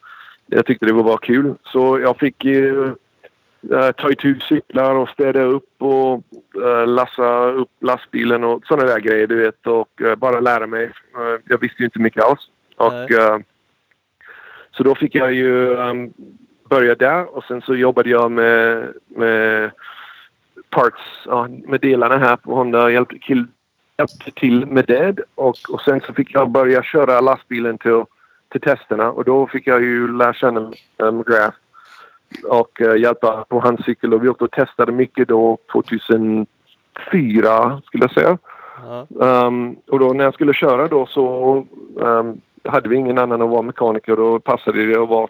[0.47, 1.55] jag tyckte det var bara kul.
[1.65, 2.93] Så jag fick eh,
[3.97, 6.23] ta itu cyklar och städa upp och
[6.57, 9.67] uh, lassa upp lastbilen och sådana där grejer, du vet.
[9.67, 10.85] Och eh, bara lära mig.
[10.85, 12.41] Eh, jag visste ju inte mycket alls.
[12.77, 13.39] Och, eh,
[14.71, 16.13] så då fick jag ju um,
[16.71, 19.71] börja där och sen så jobbade jag med, med
[20.71, 22.91] parts, ja, med delarna här på Honda.
[22.91, 23.47] Hjälpte till,
[23.99, 28.05] hjälpte till med det och, och sen så fick jag börja köra lastbilen till,
[28.53, 30.73] till testerna och då fick jag ju lära känna
[31.13, 31.57] McGrath
[32.49, 36.47] och uh, hjälpa på hans cykel och vi åkte och testade mycket då 2004
[37.85, 38.39] skulle jag säga.
[38.83, 39.07] Ja.
[39.47, 41.67] Um, och då när jag skulle köra då så
[41.97, 45.29] um, hade vi ingen annan att vara mekaniker och då passade det att, vara,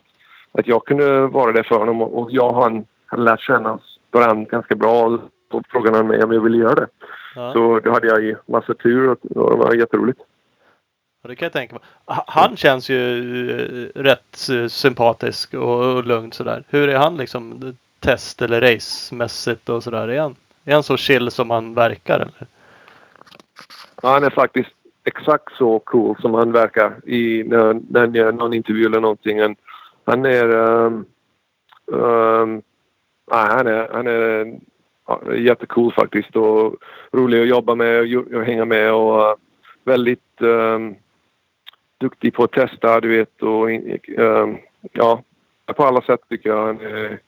[0.53, 3.79] att jag kunde vara det för honom och, och jag och han hade lärt känna
[4.11, 5.19] varandra ganska bra
[5.51, 6.87] och frågade han mig om jag ville göra det.
[7.35, 7.53] Ja.
[7.53, 10.21] Så då hade jag ju massa tur och, och det var jätteroligt.
[11.23, 11.83] Ja, det kan jag tänka mig.
[12.05, 16.65] Ha- Han känns ju eh, rätt eh, sympatisk och, och lugn sådär.
[16.69, 20.09] Hur är han liksom test eller racemässigt och sådär?
[20.09, 22.47] Är han, är han så chill som han verkar eller?
[24.03, 24.71] Ja, han är faktiskt
[25.05, 29.41] exakt så cool som han verkar i när, när någon intervju eller någonting.
[29.41, 29.57] Han,
[30.11, 30.49] han är...
[30.49, 31.07] Um,
[31.87, 32.63] um,
[33.33, 34.59] nej, han är, han är
[35.07, 36.77] ja, jättecool faktiskt och
[37.13, 39.35] rolig att jobba med och, och hänga med och uh,
[39.85, 40.95] väldigt um,
[41.99, 43.43] duktig på att testa, du vet.
[43.43, 43.71] Och,
[44.93, 45.23] ja,
[45.67, 47.19] på alla sätt tycker jag han är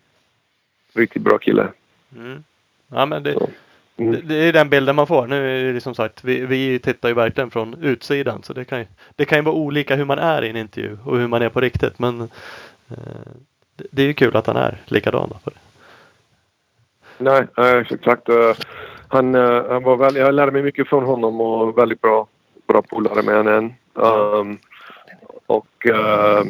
[0.94, 1.68] riktigt bra kille.
[2.16, 2.44] Mm.
[2.88, 3.36] Ja men det,
[3.96, 4.12] mm.
[4.12, 5.26] det, det är den bilden man får.
[5.26, 8.42] Nu är det som sagt, vi, vi tittar ju verkligen från utsidan.
[8.42, 10.98] Så det kan, ju, det kan ju vara olika hur man är i en intervju
[11.04, 11.98] och hur man är på riktigt.
[11.98, 12.26] Men eh,
[13.76, 15.28] det, det är ju kul att han är likadan.
[15.44, 15.50] Då.
[17.18, 18.28] Nej, nej, exakt.
[18.28, 18.54] Eh,
[19.08, 22.26] Han, eh, han var väl, jag lärde mig mycket från honom och väldigt bra,
[22.66, 23.74] bra polare med honom.
[23.94, 24.58] Um,
[25.46, 26.44] och uh,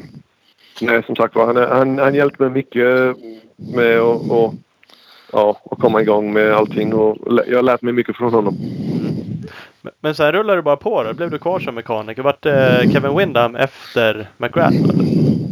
[0.80, 3.16] nej, som sagt var, han, han, han hjälpte mig mycket
[3.56, 4.54] med att och,
[5.32, 6.94] ja, att komma igång med allting.
[6.94, 7.16] Och
[7.46, 8.56] jag lärt mig mycket från honom.
[9.82, 11.14] Men, men sen rullade du bara på då.
[11.14, 12.22] Blev du kvar som mekaniker?
[12.22, 14.76] Vart eh, Kevin Windham efter McGrath?
[14.76, 15.51] eller?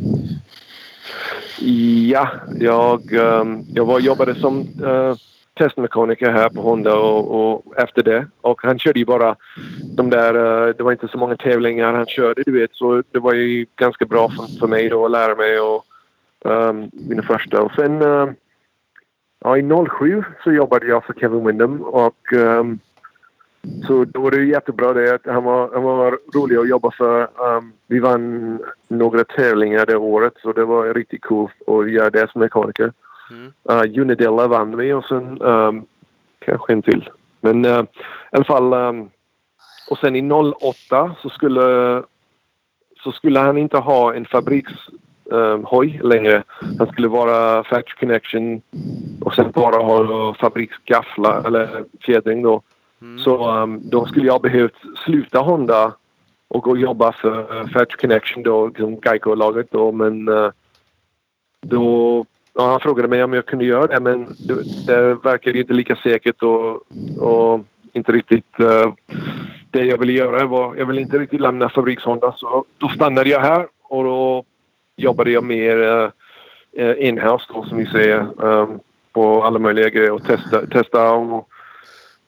[1.60, 5.14] Ja, jag, ehm, jag var, jobbade som uh,
[5.58, 8.26] testmekaniker här på Honda och, och efter det.
[8.40, 9.36] Och han körde ju bara
[9.96, 12.74] de där, eh, det var inte så många tävlingar han körde du vet.
[12.74, 15.84] Så det var ju ganska bra för, för mig då att lära mig och
[16.44, 17.62] um, mina första.
[17.62, 18.30] Och sen Uh,
[19.44, 22.78] ja, i 07 så jobbade jag för Kevin Windham och um,
[23.86, 27.22] så då var det jättebra det att han var, han var rolig att jobba för.
[27.22, 28.58] Um, vi vann
[28.88, 32.92] några tävlingar det året så det var riktigt coolt att göra det som mekaniker.
[33.30, 33.52] Mm.
[33.70, 35.86] Uh, Unidella vann vi och sen um,
[36.38, 37.10] kanske en till.
[37.40, 37.82] Men uh,
[38.32, 39.10] i alla fall um,
[39.90, 42.02] och sen i 08 så skulle
[43.04, 46.42] så skulle han inte ha en fabrikshoj längre.
[46.78, 48.62] Han skulle vara Factory Connection
[49.20, 52.62] och sen bara ha fabriksgafflar eller fjädring då.
[53.02, 53.18] Mm.
[53.18, 55.94] Så um, då skulle jag behövt sluta Honda
[56.48, 59.92] och gå och jobba för uh, Fetch Connection då, liksom Geico-laget då.
[59.92, 60.50] Men uh,
[61.60, 65.72] då, ja, han frågade mig om jag kunde göra det men det, det verkade inte
[65.72, 66.82] lika säkert och,
[67.18, 68.92] och inte riktigt uh,
[69.70, 70.46] det jag ville göra.
[70.46, 74.44] Var, jag ville inte riktigt lämna fabriks-Honda så då stannade jag här och då
[74.96, 76.10] jobbade jag mer uh,
[76.78, 78.44] uh inhouse då som vi säger.
[78.44, 78.80] Um,
[79.12, 81.48] på alla möjliga grejer och testa, testa och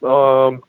[0.03, 0.63] um,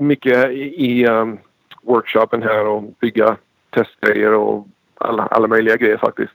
[0.00, 1.38] mycket i, i um,
[1.82, 3.36] workshopen här och bygga
[3.70, 6.34] testgrejer och alla, alla möjliga grejer faktiskt.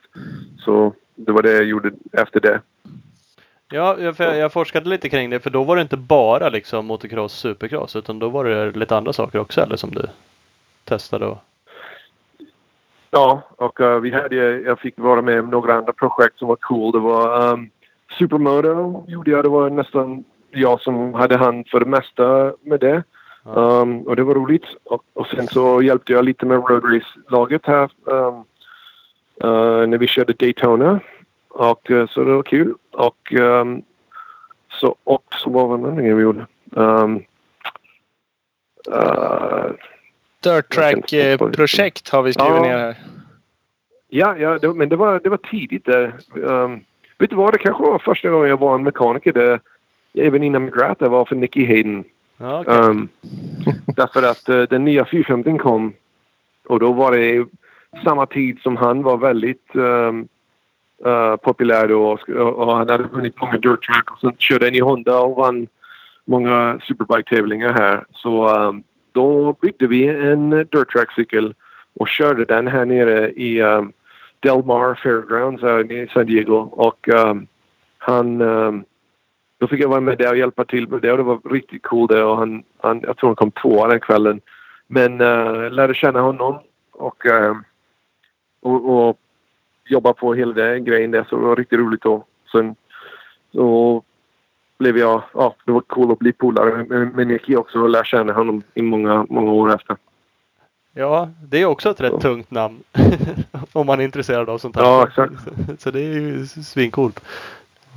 [0.59, 2.61] Så det var det jag gjorde efter det.
[3.71, 7.33] Ja, jag, jag, forskade lite kring det för då var det inte bara liksom motocross,
[7.33, 10.05] supercross utan då var det lite andra saker också eller som du
[10.83, 11.37] testade och
[13.11, 16.55] Ja, och uh, vi hade, jag fick vara med om några andra projekt som var
[16.55, 16.91] cool.
[16.91, 17.69] Det var um,
[18.17, 19.43] Supermoto gjorde jag.
[19.43, 23.03] Det var nästan jag som hade hand för det mesta med det.
[23.43, 23.51] Ja.
[23.51, 24.65] Um, och det var roligt.
[24.83, 27.89] Och, och sen så hjälpte jag lite med Road Race-laget här.
[28.03, 28.35] Um,
[29.43, 30.99] uh, när vi körde Daytona.
[31.49, 32.75] Och uh, så det var kul.
[32.91, 33.81] Och um,
[34.71, 36.45] så, och så var det grejen vi gjorde?
[36.71, 37.23] Um,
[38.93, 39.71] uh,
[40.43, 42.61] Dirt Track-projekt har vi skrivit Ja.
[42.61, 42.97] ner här.
[44.07, 46.13] Ja, ja det, men det var, det var tidigt där.
[47.17, 47.53] Vet du vad?
[47.53, 49.59] Det kanske var första gången jag var en mekaniker där.
[50.13, 52.03] Även innan McGrath var för Nicky Hayden.
[52.39, 52.75] Okej.
[52.75, 53.09] Um,
[53.95, 55.93] därför att uh, den nya 450 kom.
[56.67, 57.45] Och då var det
[58.03, 60.27] samma tid som han var väldigt um,
[61.05, 62.11] uh, populär då.
[62.11, 65.35] Och, och han hade vunnit många dirt track och sen körde han i Honda och
[65.35, 65.67] vann
[66.25, 68.05] många superbike-tävlingar här.
[68.11, 71.53] Så um, då byggde vi en dirt track-cykel
[71.99, 73.93] och körde den här nere i um,
[74.39, 76.55] Del Mar Fairgrounds här i San Diego.
[76.55, 77.09] Och
[77.97, 78.41] han...
[79.59, 81.83] Då fick jag vara med där och hjälpa till med det och det var riktigt
[81.83, 84.41] cool det och han, han jag tror han kom tvåa den kvällen.
[84.87, 86.59] Men uh, lärde känna honom
[86.91, 87.57] och, uh,
[88.61, 89.19] och, och
[89.85, 92.25] jobba på hela den grejen där så det var riktigt roligt då.
[92.51, 92.75] Sen
[93.51, 94.03] så
[94.77, 98.03] blev jag, ja det var cool att bli polare med, med Nicky också och lära
[98.03, 99.97] känna honom i många, många år efter.
[100.93, 102.19] Ja, det är också ett rätt Så.
[102.19, 102.83] tungt namn.
[103.71, 104.83] Om man är intresserad av sånt här.
[104.83, 105.33] Ja, exakt.
[105.77, 107.23] Så det är ju svincoolt.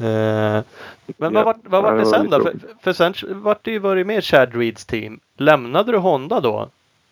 [0.02, 0.62] Eh,
[1.16, 2.40] men Ja, vad, vad, vad var det det var sen då?
[2.40, 5.20] För, för sen vart du ju varit med Chad Reeds team.
[5.36, 6.68] Lämnade du Honda då?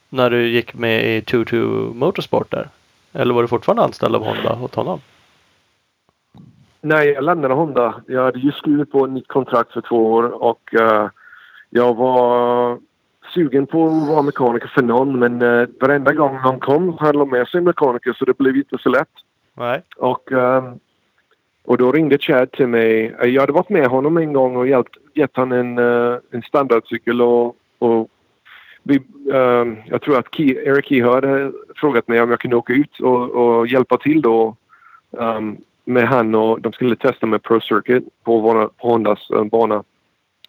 [0.08, 1.56] När du gick med i 22
[1.94, 2.68] Motorsport där?
[3.12, 5.00] Eller var du fortfarande anställd av Honda åt honom?
[6.80, 7.94] Nej, jag lämnade Honda.
[8.06, 11.08] Jag hade just skrivit på ett nytt kontrakt för två år och eh,
[11.70, 12.78] jag var
[13.34, 17.30] sugen på att vara mekaniker för någon men uh, varenda gång någon kom hade de
[17.30, 19.08] med sig mekaniker så det blev inte så lätt.
[19.54, 19.82] Nej.
[19.96, 20.78] Och, ehm,
[21.70, 23.14] och då ringde Chad till mig.
[23.22, 27.22] Jag hade varit med honom en gång och hjälpt, gett honom en, eh, en standardcykel
[27.22, 28.08] och, och
[28.82, 28.96] vi,
[29.32, 33.00] ehm, jag tror att Key, Eric Kehoe hade frågat mig om jag kunde åka ut
[33.00, 34.56] och, och hjälpa till då
[35.20, 39.44] ehm, med han och de skulle testa med Pro Circuit på, våra, på Hondas eh,
[39.44, 39.84] bana.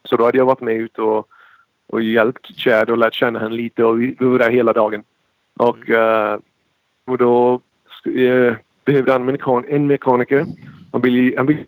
[0.03, 1.28] Så då hade jag varit med ut och,
[1.88, 5.03] och hjälpt Chad och lärt känna honom lite och vi, vi var där hela dagen.
[5.59, 6.39] Och, eh,
[7.05, 7.61] och då
[8.05, 8.55] eh,
[8.86, 10.45] behövde han en, mekan, en mekaniker.
[10.91, 11.65] Han ville, han ville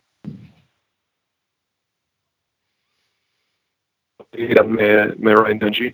[4.65, 5.93] med, med Ryan Dungey.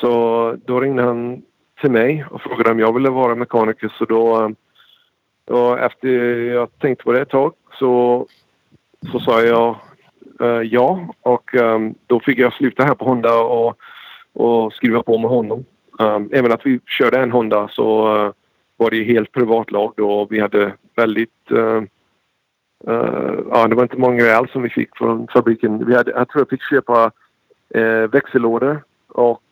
[0.00, 1.42] Så då ringde han
[1.80, 3.92] till mig och frågade om jag ville vara mekaniker.
[3.98, 4.50] Så då, eh,
[5.56, 6.08] och efter
[6.40, 8.26] jag tänkt på det ett tag så,
[9.12, 9.76] så sa jag
[10.40, 11.14] uh, ja.
[11.20, 13.76] Och um, då fick jag sluta här på Honda och,
[14.32, 15.64] och skriva på med honom.
[15.98, 18.32] Um, även att vi körde en Honda så uh,
[18.76, 21.50] var det helt privatlag då och vi hade väldigt...
[21.50, 21.82] eh,
[22.86, 25.86] eh, ja, det var inte många alls som vi fick från fabriken.
[25.86, 27.10] Vi hade, jag tror jag fick köpa
[27.76, 29.42] uh, växellådor och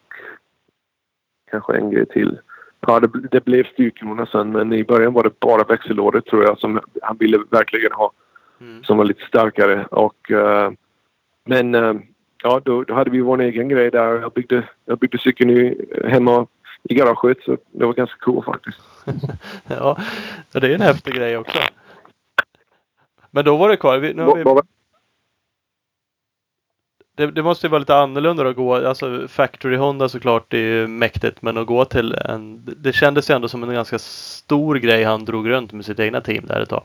[1.51, 2.39] kanske en grej till.
[2.87, 6.59] Ja, det, det blev styrkronorna sen men i början var det bara växellådor tror jag
[6.59, 8.13] som han ville verkligen ha.
[8.61, 8.85] Mm.
[8.85, 10.31] Som var lite starkare och...
[10.31, 10.73] eh,
[11.45, 11.75] men
[12.43, 14.21] ja, då, då hade vi vår egen grej där.
[14.21, 16.47] Jag byggde, jag byggde cykeln hemma
[16.85, 18.79] i garaget så det var ganska cool faktiskt.
[19.69, 19.99] Ja,
[20.53, 21.59] det är en häftig grej också.
[23.31, 23.99] Men då var det kvar.
[23.99, 24.63] Vi, nu har vi,
[27.17, 28.75] det, det måste ju vara lite annorlunda att gå.
[28.75, 31.43] Alltså Factory Honda såklart det är ju mäktigt.
[31.43, 32.63] Men att gå till en.
[32.77, 36.21] Det kändes ju ändå som en ganska stor grej han drog runt med sitt egna
[36.21, 36.85] team där ett tag.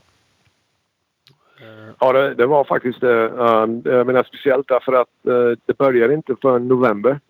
[2.00, 3.28] Ja, det, det var faktiskt det.
[3.28, 7.20] Um, jag menar speciellt därför att eh, det började inte förrän november.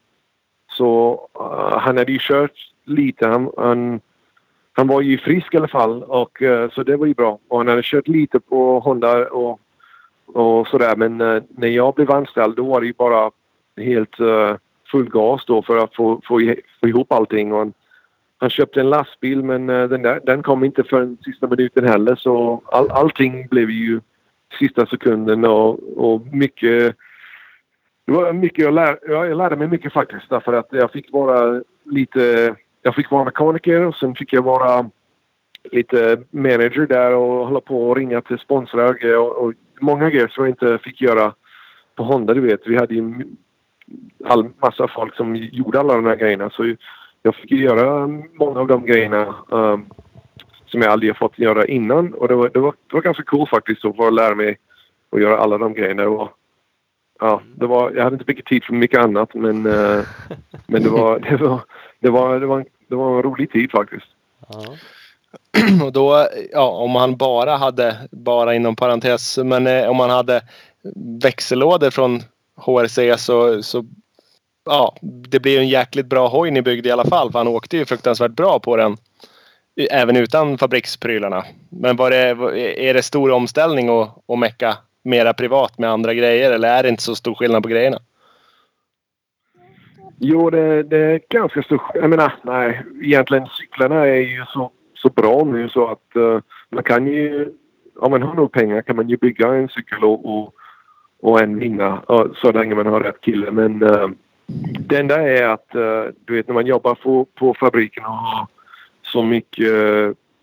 [0.79, 2.53] Så uh, han hade ju kört
[2.85, 3.27] lite.
[3.27, 4.01] Han, han,
[4.73, 7.39] han var ju frisk i alla fall och uh, så det var ju bra.
[7.49, 9.61] Och han hade kört lite på Honda och,
[10.27, 10.97] och sådär.
[10.97, 13.31] Men uh, när jag blev anställd då var det ju bara
[13.77, 14.57] helt uh,
[14.91, 17.53] full gas då för att få, få, få ihop allting.
[17.53, 17.73] Och han,
[18.39, 22.17] han köpte en lastbil men uh, den, där, den kom inte förrän sista minuten heller
[22.17, 24.01] så all, allting blev ju
[24.59, 26.97] sista sekunden och, och mycket
[28.09, 31.63] det var mycket jag, lär, jag lärde mig mycket faktiskt därför att jag fick vara
[31.85, 32.55] lite...
[32.83, 34.91] Jag fick vara mekaniker och sen fick jag vara
[35.73, 40.45] lite manager där och hålla på och ringa till sponsrar och, och många grejer som
[40.45, 41.35] jag inte fick göra
[41.97, 42.35] på Honda.
[42.35, 43.25] Du vet, vi hade ju
[44.25, 46.75] all massa folk som gjorde alla de här grejerna så
[47.23, 49.87] jag fick göra många av de grejerna um,
[50.67, 53.23] som jag aldrig har fått göra innan och det var, det var, det var ganska
[53.23, 54.59] cool faktiskt att få lära mig
[55.11, 56.09] att göra alla de grejerna.
[56.09, 56.31] Och,
[57.21, 60.05] ja, det var, jag hade inte mycket tid för mycket annat men, uh,
[60.67, 61.61] men det, var, det, var,
[62.01, 64.07] det, var, det, var, det var en rolig tid faktiskt.
[64.49, 64.77] Ja.
[65.85, 70.41] Och då, ja, om han bara hade, bara inom parentes, men eh, om man hade
[71.23, 72.21] växellådor från
[72.57, 73.85] HRC så, så
[74.65, 77.33] ja, det blir en jäkligt bra hoj ni byggde i alla fall.
[77.33, 78.97] För han åkte ju fruktansvärt bra på den.
[79.91, 81.45] Även utan fabriksprylarna.
[81.69, 82.19] Men var det,
[82.89, 84.77] är det stor omställning att, att mecka
[85.09, 87.99] mera privat med andra grejer eller är det inte så stor skillnad på grejerna?
[90.21, 95.09] Jo, det, det är ganska stor Jag menar, nej, egentligen cyklarna är ju så, så
[95.09, 96.41] bra nu så att uh,
[96.71, 97.53] man kan ju...
[98.01, 100.55] Om man har nog pengar kan man ju bygga en cykel och, och,
[101.21, 103.51] och en vinna uh, så länge man har rätt kille.
[103.51, 104.09] Men uh,
[104.79, 108.47] det enda är att uh, du vet när man jobbar på, på fabriken och har
[109.03, 109.73] så mycket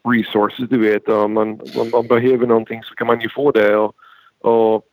[0.08, 1.10] resources du vet.
[1.10, 3.76] om man, om man behöver någonting så kan man ju få det.
[3.76, 3.96] Och,
[4.46, 4.86] och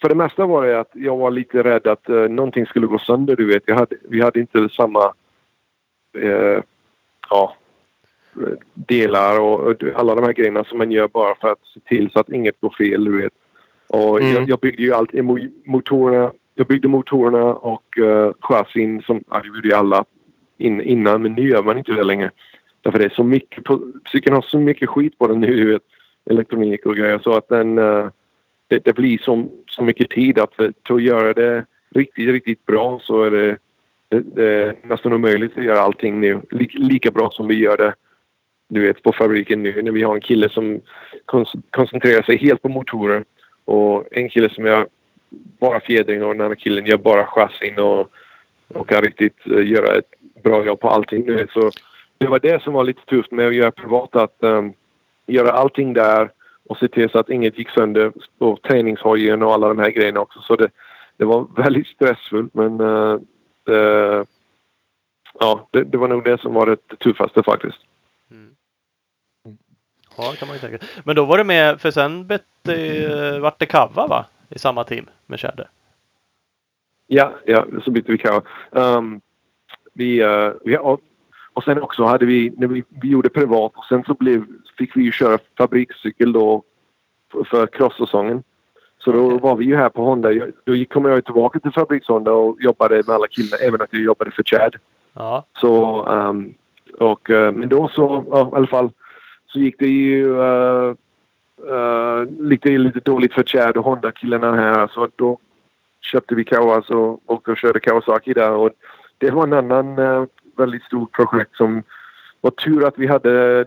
[0.00, 2.98] för det mesta var det att jag var lite rädd att uh, någonting skulle gå
[2.98, 3.36] sönder.
[3.36, 3.62] Du vet.
[3.66, 5.12] Jag hade, vi hade inte samma
[6.18, 6.62] uh,
[7.30, 7.54] ja,
[8.74, 12.10] delar och, och, alla de här grejerna som man gör bara för att se till
[12.10, 13.04] så att inget går fel.
[13.04, 13.32] Du vet.
[13.88, 14.34] Och mm.
[14.34, 15.10] jag, jag, byggde ju allt,
[15.64, 20.04] motorerna, jag byggde motorerna och uh, chassin som ja, det gjorde alla
[20.58, 22.30] in, innan men nu gör man inte det längre.
[22.82, 23.64] Därför det är så mycket,
[24.12, 25.82] cykeln har så mycket skit på den nu, du vet,
[26.30, 28.08] elektronik och grejer så att den uh,
[28.70, 32.28] det, det, blir så, så mycket tid att eh, för, för att göra det riktigt,
[32.28, 33.56] riktigt bra så är det,
[34.08, 37.76] det, det är nästan omöjligt att göra allting nu lika, lika bra som vi gör
[37.76, 37.94] det
[38.68, 40.80] du vet, på fabriken nu när vi har en kille som
[41.70, 43.24] koncentrerar sig helt på motorer
[43.64, 44.86] och en kille som gör
[45.58, 48.10] bara fjädring och den andra killen gör bara chassin och,
[48.68, 50.10] och kan riktigt uh, göra ett
[50.42, 51.26] bra jobb på allting.
[51.26, 51.46] Nu.
[51.52, 51.70] Så
[52.18, 54.72] det var det som var lite tufft med att göra privat att um,
[55.26, 56.30] göra allting där
[56.70, 60.20] och se till så att inget gick sönder på träningshojen och alla de här grejerna
[60.20, 60.40] också.
[60.40, 60.70] Så det,
[61.16, 63.20] det var väldigt stressfullt men uh,
[63.64, 64.26] det,
[65.40, 67.78] ja, det, det, var nog det som var det tuffaste faktiskt.
[68.30, 68.54] Mm.
[70.16, 70.86] Ja, kan man ju tänka.
[71.04, 74.26] Men då var det med, för sen bytte, vart det Kava va?
[74.48, 75.68] I samma team med Tjäder?
[77.06, 78.42] Ja, ja, så bytte vi Kava.
[78.70, 79.20] Um,
[79.92, 80.76] vi, uh, vi,
[81.54, 84.44] och sen också hade vi, när vi, vi gjorde privat och sen så blev,
[84.78, 86.62] fick vi ju köra fabrikscykel då
[87.50, 88.42] för, cross-säsongen.
[88.98, 90.28] Så då var vi ju här på Honda.
[90.64, 94.30] Då kom jag tillbaka till fabriks-Honda och jobbade med alla killarna, även att jag jobbade
[94.30, 94.76] för Chad.
[95.12, 95.44] Ja.
[95.60, 96.54] Så, um,
[96.98, 98.90] och, uh, men då så, uh, i alla fall,
[99.46, 100.94] så gick det ju uh,
[101.70, 104.88] uh, lite, lite dåligt för Chad och Honda-killarna här.
[104.88, 105.38] Så då
[106.00, 108.52] köpte vi Kawas och, och körde Kawasaki där.
[108.52, 108.70] Och
[109.18, 110.24] det var en annan uh,
[110.60, 111.82] väldigt stort projekt som
[112.40, 113.64] var tur att vi hade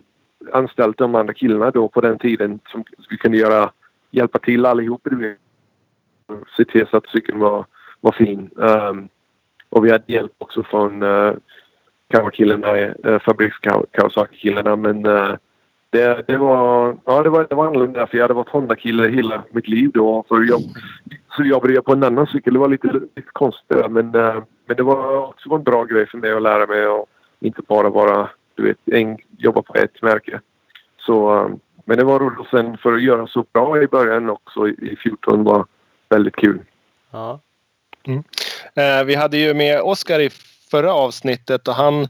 [0.51, 3.71] anställt de andra killarna då på den tiden som vi kunde göra,
[4.11, 5.07] hjälpa till allihop.
[6.57, 7.65] Se till så att cykeln var,
[8.01, 8.49] var fin.
[8.55, 9.09] Um,
[9.69, 11.33] och vi hade hjälp också från eh, uh,
[12.07, 13.57] Kawakillarna, uh, eh, fabriks
[13.91, 15.35] Kawasaki-killarna men uh,
[15.89, 19.43] det, det, var, ja, det, var, det var annorlunda för jag hade varit Honda-kille hela
[19.51, 20.25] mitt liv då.
[20.27, 20.59] Så jag,
[21.35, 22.53] så jobbade jag på en annan cykel.
[22.53, 26.17] Det var lite, lite konstigt men, uh, men det var också en bra grej för
[26.17, 27.09] mig att lära mig och
[27.39, 30.39] inte bara vara, du vet, en, jobba på ett märke.
[30.97, 31.49] Så, eh,
[31.85, 34.97] men det var roligt och sen för att göra så bra i början också i
[35.03, 35.65] 14 var
[36.09, 36.61] väldigt kul.
[37.11, 37.39] Ja.
[38.07, 38.23] Mm.
[38.75, 40.29] Eh, vi hade ju med Oskar i
[40.71, 42.07] förra avsnittet och han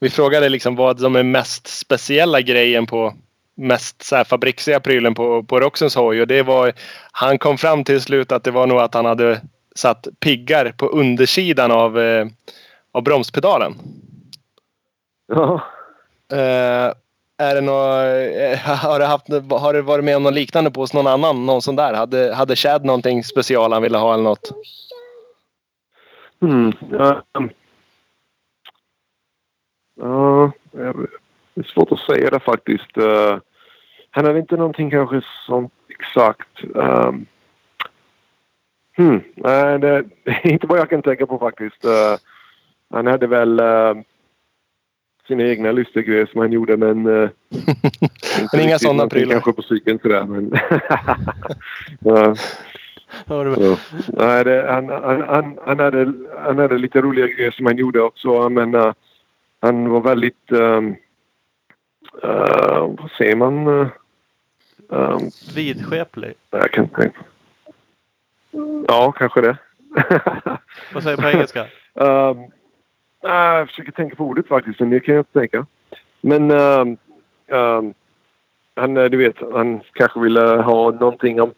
[0.00, 3.14] vi frågade liksom vad som är mest speciella grejen på
[3.56, 6.72] mest så här fabriksiga prylen på, på Roxens hoj och det var
[7.12, 9.40] han kom fram till slut att det var nog att han hade
[9.78, 12.26] satt piggar på undersidan av, eh,
[12.92, 13.74] av bromspedalen.
[15.26, 15.60] Ja.
[16.32, 16.92] Eh,
[17.38, 18.58] är det något, eh,
[18.88, 21.46] har, du haft, har du varit med om något liknande på hos någon annan?
[21.46, 21.94] Någon sån där?
[21.94, 24.50] Hade, hade Chad någonting special han ville ha eller något?
[26.42, 27.50] Mm, um,
[30.00, 32.98] Ja, det är svårt att säga det faktiskt.
[32.98, 33.38] Uh,
[34.10, 36.64] han hade inte någonting kanske som exakt...
[36.74, 37.26] Um,
[38.96, 41.84] hmm, nej, det är inte vad jag kan tänka på faktiskt.
[41.84, 42.16] Uh,
[42.90, 43.94] han hade väl uh,
[45.26, 47.06] sina egna lustiga grejer som han gjorde men...
[48.36, 49.32] Uh, men inga sådana prylar?
[49.32, 50.52] Kanske på psyken sådär men...
[52.06, 52.34] uh,
[53.26, 53.76] så,
[54.06, 58.00] nej, det, han, han, han, han, hade, han hade lite roliga grejer som han gjorde
[58.00, 58.48] också.
[58.48, 58.92] Men uh,
[59.60, 60.52] han var väldigt...
[60.52, 60.96] Um,
[62.24, 63.68] uh, vad säger man?
[64.88, 66.34] Um, Vidskeplig?
[66.50, 67.10] Jag kan inte
[68.88, 69.56] Ja, kanske det.
[70.92, 71.66] vad säger du på engelska?
[71.94, 72.50] um,
[73.20, 75.66] jag försöker tänka på ordet faktiskt, men det kan jag inte tänka.
[76.20, 76.96] Men um,
[77.48, 77.94] um,
[78.76, 81.52] han, du vet, han kanske ville ha någonting om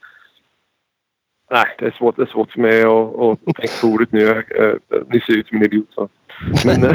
[1.51, 4.21] Nej, det är svårt, det är svårt för mig att, att tänka på ordet nu.
[4.21, 4.45] Jag,
[5.09, 5.89] ni ser ut som en idiot.
[5.95, 6.09] Så.
[6.65, 6.93] Men, uh,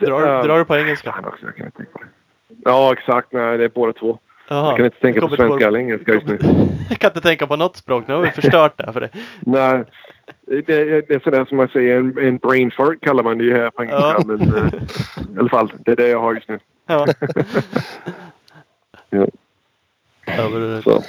[0.00, 1.14] drar, uh, drar du på engelska?
[1.26, 2.08] Också, jag kan inte tänka på det.
[2.64, 3.32] Ja, exakt.
[3.32, 4.18] Nej, det är båda två.
[4.50, 4.68] Aha.
[4.68, 6.38] Jag kan inte tänka på svenska eller engelska just nu.
[6.88, 8.04] Jag kan inte tänka på något språk.
[8.08, 9.10] Nu har vi förstört det för dig.
[9.40, 9.84] Nej,
[10.46, 10.62] det,
[11.08, 11.96] det är sådär som man säger.
[11.96, 14.14] En, en brain fart kallar man det ju här på engelska.
[14.18, 14.22] Ja.
[14.26, 14.68] Men uh,
[15.36, 16.58] i alla fall, det är det jag har just nu.
[16.86, 17.06] Ja.
[19.10, 19.26] ja.
[20.84, 21.02] Så.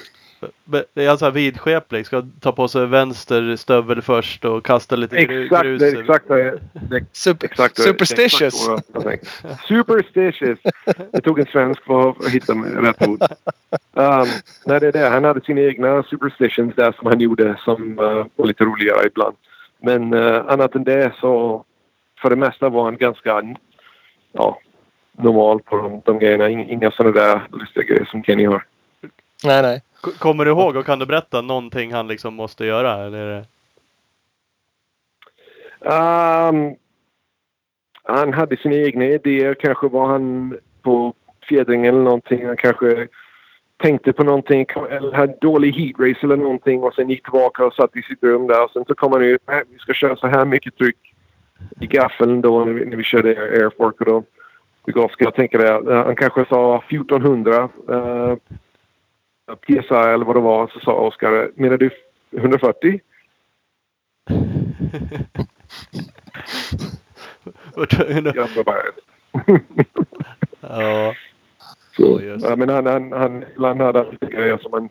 [0.65, 2.05] Det är alltså vidskeplig.
[2.05, 5.79] Ska ta på sig vänster stövel först och kasta lite exakt, grus.
[5.79, 8.69] Det, exakt det, det, Super, exakt Superstitious.
[8.95, 9.27] Exakt
[9.67, 10.59] superstitious.
[11.11, 13.21] Det tog en svensk för att hitta rätt ord.
[13.93, 14.27] Um,
[14.65, 15.09] nej, det är det.
[15.09, 19.35] Han hade sina egna superstitions där som han gjorde som uh, var lite roligare ibland.
[19.81, 21.65] Men uh, annat än det så
[22.21, 23.55] för det mesta var han ganska
[24.31, 24.59] ja,
[25.11, 26.49] normal på de, de grejerna.
[26.49, 28.65] Inga sådana där lustiga grejer som Kenny har.
[29.43, 29.81] Nej, nej.
[30.01, 33.05] Kommer du ihåg och kan du berätta någonting han liksom måste göra?
[33.05, 33.45] Eller?
[35.79, 36.75] Um,
[38.03, 39.53] han hade sina egna idéer.
[39.53, 41.13] Kanske var han på
[41.49, 42.45] fjädring eller någonting.
[42.45, 43.07] Han kanske
[43.77, 47.95] tänkte på någonting eller hade dålig heatrace eller någonting och sen gick tillbaka och satt
[47.95, 48.63] i sitt rum där.
[48.63, 49.41] Och sen så kom han ut.
[49.47, 51.13] Nej, vi ska köra så här mycket tryck
[51.79, 54.23] i gaffeln då när vi, när vi körde airfork och då.
[55.09, 55.93] Ska jag tänka det.
[55.93, 58.35] Han kanske sa 1400 uh,
[59.55, 61.89] PSI eller vad det var så sa Oskar, menar du
[62.37, 62.99] 140?
[68.35, 68.81] Jag bara...
[70.61, 71.13] ja.
[71.99, 74.89] Så, ja, men han, han, han, ibland hade han lite grejer som han,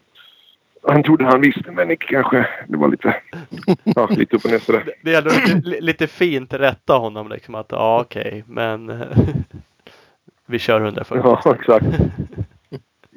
[0.82, 2.48] han trodde han visste men inte kanske.
[2.68, 3.16] Det var lite,
[3.84, 4.92] ja, lite upp och ner sådär.
[5.02, 9.04] Det ändå lite, lite fint rätta honom liksom att ja okej okay, men
[10.46, 11.22] vi kör 140.
[11.24, 11.86] Ja exakt.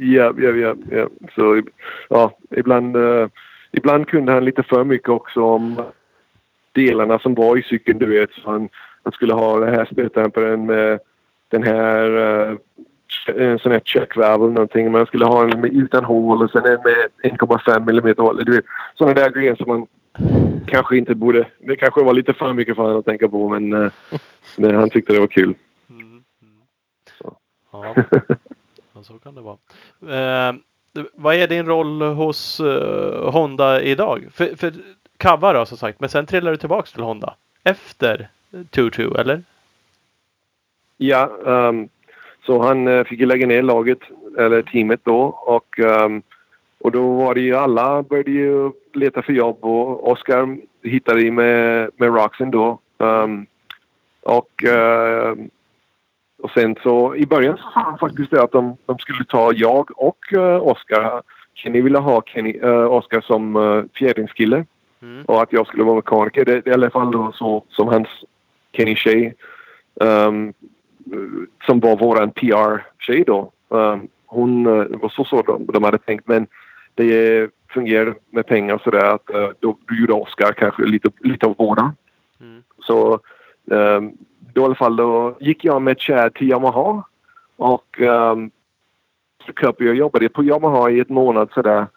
[0.04, 1.10] Ja, ja, ja, ja.
[1.36, 1.62] Så
[2.10, 3.28] ja, ibland, uh,
[3.72, 5.84] ibland kunde han lite för mycket också om
[6.72, 8.32] delarna som var i cykeln, du vet.
[8.32, 8.70] Så han,
[9.04, 11.00] han skulle ha den här speltemperen med
[11.50, 12.58] den här uh,
[13.28, 14.92] en sån här checkvalve eller någonting.
[14.92, 18.46] Man skulle ha en med utan hål och sen en med 1,5 mm hål.
[18.46, 19.88] Du vet, sådana där grejer som man
[20.66, 21.48] kanske inte borde...
[21.60, 23.92] Det kanske var lite för mycket för honom att tänka på men, uh,
[24.58, 25.54] men han tyckte det var kul.
[25.90, 28.38] Mm, mm.
[29.04, 29.14] Så.
[29.14, 29.58] Så kan det vara.
[30.02, 30.56] Eh,
[31.14, 34.28] vad är din roll hos eh, Honda idag?
[34.34, 34.74] För, för
[35.18, 39.44] Kava då som sagt, men sen trillar du tillbaks till Honda efter 2-2 eller?
[40.98, 41.90] Ja, um,
[42.46, 44.00] så han uh, fick ju lägga ner laget,
[44.38, 46.22] eller teamet då och, um,
[46.80, 51.90] och då var det ju alla började ju leta för jobb och Oskar hittade med,
[51.98, 52.80] med Roxen då.
[52.98, 53.46] Um,
[54.22, 55.36] och uh,
[56.44, 59.54] och sen så i början så sa han faktiskt det att de, de skulle ta
[59.54, 61.22] jag och uh, Oscar.
[61.54, 64.66] Kenny ville ha Kenny, uh, Oscar som uh, fjädringskille.
[65.02, 65.26] Mm.
[65.26, 66.46] Och att jag skulle vara mekaniker.
[66.46, 68.08] Det, det är i alla fall då så som hans
[68.74, 69.36] Kenny tjej.
[69.96, 70.54] Um,
[71.66, 73.52] som var våran PR-tjej då.
[73.70, 76.48] Um, hon uh, var så så de, de hade tänkt men
[76.96, 81.94] det fungerar med pengar sådär att uh, då gjorde Oscar kanske lite, lite av båda.
[82.42, 82.64] Mm.
[82.80, 83.20] Så
[83.66, 84.18] um,
[84.56, 87.04] i alla fall då gick jag med Chad till Yamaha.
[87.56, 88.52] Och um,
[89.78, 91.88] jag jobbade på Yamaha i ett månad sådär.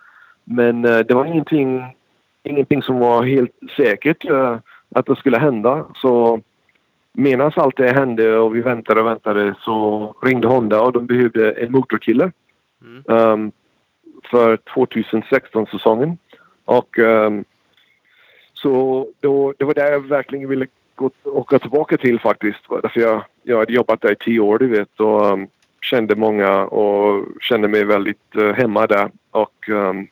[0.45, 1.97] Men uh, det var ingenting,
[2.43, 4.57] ingenting som var helt säkert uh,
[4.95, 5.87] att det skulle hända.
[5.95, 6.41] Så
[7.13, 11.53] medan allt det hände och vi väntade och väntade så ringde Honda och de behövde
[11.53, 12.33] en motorkille.
[12.83, 13.03] Mm.
[13.07, 13.53] Um,
[14.31, 16.19] för 2016-säsongen.
[16.65, 17.45] Och um,
[18.55, 22.61] så då, det var där jag verkligen ville gått, åka tillbaka till faktiskt.
[22.83, 25.01] Därför jag, jag hade jobbat där i tio år, du vet.
[25.01, 25.49] Och um,
[25.81, 29.11] kände många och kände mig väldigt uh, hemma där.
[29.31, 30.09] Och um,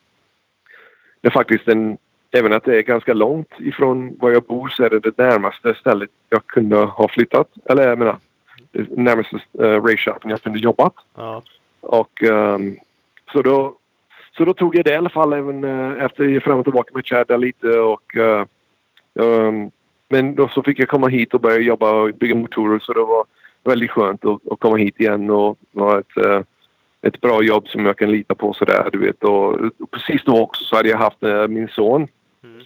[1.21, 1.97] det är faktiskt en...
[2.35, 5.73] Även att det är ganska långt ifrån var jag bor så är det det närmaste
[5.73, 7.47] stället jag kunde ha flyttat.
[7.65, 8.17] Eller jag menar,
[8.71, 10.93] det närmaste uh, racehopen jag kunde jobbat.
[11.15, 11.41] Ja.
[11.81, 12.77] Och um,
[13.31, 13.75] så då
[14.37, 17.05] så då tog jag det i alla fall även uh, efter fram och tillbaka med
[17.05, 18.45] Chad lite och uh,
[19.15, 19.71] Um,
[20.13, 22.99] men då så fick jag komma hit och börja jobba och bygga motorer så det
[22.99, 23.25] var
[23.63, 26.41] väldigt skönt att, att komma hit igen och ha ett, uh,
[27.01, 29.23] ett bra jobb som jag kan lita på sådär du vet.
[29.23, 32.07] Och, och precis då också så hade jag haft uh, min son.
[32.43, 32.61] Mm.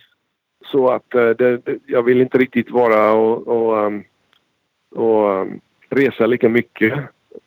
[0.72, 4.04] Så att uh, det, jag vill inte riktigt vara och, och, um,
[4.96, 6.94] och um, resa lika mycket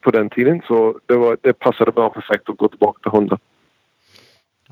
[0.00, 0.62] på den tiden.
[0.66, 3.38] Så det, var, det passade bra perfekt att gå tillbaka till Honda.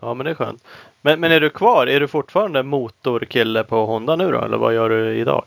[0.03, 0.65] Ja men det är skönt.
[1.03, 1.87] Men, men är du kvar?
[1.87, 4.41] Är du fortfarande motorkille på Honda nu då?
[4.41, 5.45] Eller vad gör du idag?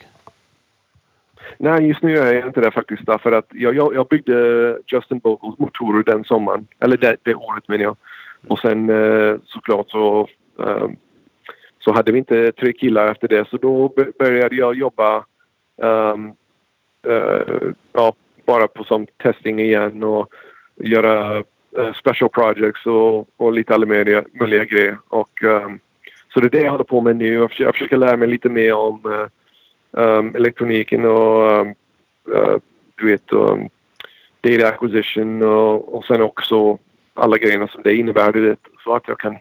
[1.57, 3.05] Nej, just nu är jag inte det faktiskt.
[3.05, 6.67] Därför att jag, jag, jag byggde eh, Justin Bogles motorer den sommaren.
[6.79, 7.97] Eller det, det året menar jag.
[8.47, 10.27] Och sen eh, såklart så,
[10.59, 10.87] eh,
[11.79, 13.49] så hade vi inte tre killar efter det.
[13.49, 15.25] Så då började jag jobba
[15.77, 16.33] um,
[17.07, 18.13] uh, ja,
[18.45, 20.33] bara på som testing igen och
[20.75, 21.43] göra
[21.77, 24.97] Eh, special projects och, och lite alla möjliga, möjliga grejer.
[25.07, 25.79] Och, um,
[26.33, 27.33] så det är det jag håller på med nu.
[27.33, 29.27] Jag försöker, jag försöker lära mig lite mer om uh,
[29.91, 31.75] um, elektroniken och um,
[32.95, 33.69] du vet um,
[34.41, 36.77] data acquisition och, och sen också
[37.13, 38.31] alla grejerna som det innebär.
[38.31, 39.37] Du vet, så att jag kan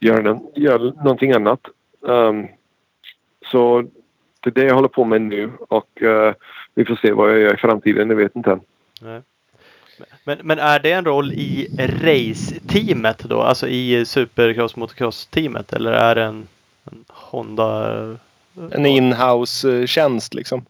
[0.00, 1.60] göra, göra någonting annat.
[2.00, 2.46] Um,
[3.46, 3.82] så
[4.40, 6.32] det är det jag håller på med nu och uh,
[6.74, 8.10] vi får se vad jag gör i framtiden.
[8.10, 8.60] Jag vet inte än.
[9.02, 9.22] Nej.
[10.24, 13.40] Men, men är det en roll i race-teamet då?
[13.40, 15.72] Alltså i supercross motocross-teamet?
[15.72, 16.48] Eller är det en,
[16.84, 18.16] en Honda?
[18.70, 20.64] En inhouse-tjänst liksom?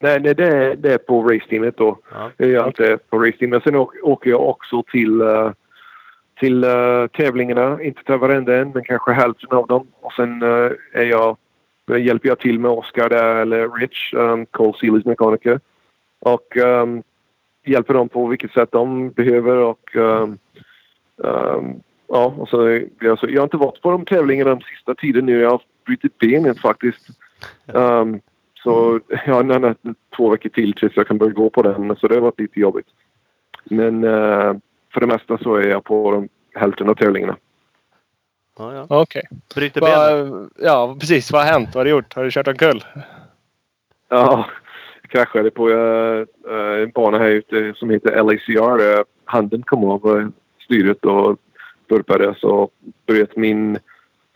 [0.00, 1.98] Nej, nej det, är, det är på raceteamet då.
[2.12, 2.30] Ja.
[2.36, 3.62] Jag gör inte på raceteamet.
[3.62, 5.52] Sen åker jag också till, uh,
[6.40, 7.82] till uh, tävlingarna.
[7.82, 9.86] Inte till varenda en, men kanske hälften av dem.
[10.00, 11.36] Och sen uh, är jag,
[11.98, 15.60] hjälper jag till med Oscar där, eller Rich, um, Cole Seelys mekaniker.
[16.20, 17.02] Och um,
[17.66, 20.38] hjälper dem på vilket sätt de behöver och um,
[21.16, 25.26] um, ja, och så, alltså, jag har inte varit på de tävlingarna den sista tiden
[25.26, 25.40] nu.
[25.40, 27.08] Jag har brutit benet faktiskt.
[27.66, 28.20] Um,
[28.54, 31.96] så jag har en två veckor till tills jag kan börja gå på den.
[31.96, 32.86] Så det har varit lite jobbigt.
[33.64, 34.56] Men uh,
[34.94, 36.28] för det mesta så är jag på de
[36.60, 37.36] hälften av tävlingarna.
[38.58, 38.86] Ja, ja.
[38.88, 39.22] Okej.
[39.54, 40.50] Bryter Va, benet?
[40.58, 41.32] ja, precis.
[41.32, 41.68] Vad har hänt?
[41.68, 42.14] Vad har du gjort?
[42.14, 42.84] Har du kört omkull?
[44.08, 44.46] Ja,
[45.08, 46.26] kraschade på uh,
[46.82, 48.80] en bana här ute som heter LACR.
[48.80, 50.32] Uh, handen kom av
[50.64, 51.38] styret och
[51.88, 52.70] burpade så
[53.06, 53.78] bröt min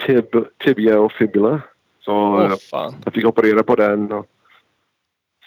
[0.06, 1.60] tib tibia och fibula.
[2.00, 2.94] Så fan.
[3.04, 4.12] jag fick operera på den.
[4.12, 4.26] Och,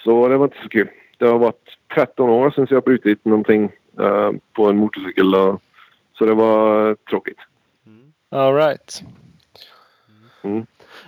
[0.03, 0.89] så det var inte så kul.
[1.17, 3.71] Det har varit 13 år sedan jag brutit någonting
[4.53, 5.35] på en motorcykel.
[5.35, 5.61] Och,
[6.17, 7.37] så det var tråkigt.
[8.31, 9.03] All right.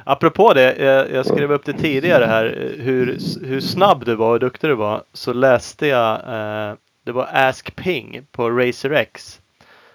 [0.07, 4.33] Apropå det, jag, jag skrev upp det tidigare här hur, hur snabb du var och
[4.33, 5.03] hur duktig du var.
[5.13, 9.39] Så läste jag, eh, det var Ask Ping på Racer X.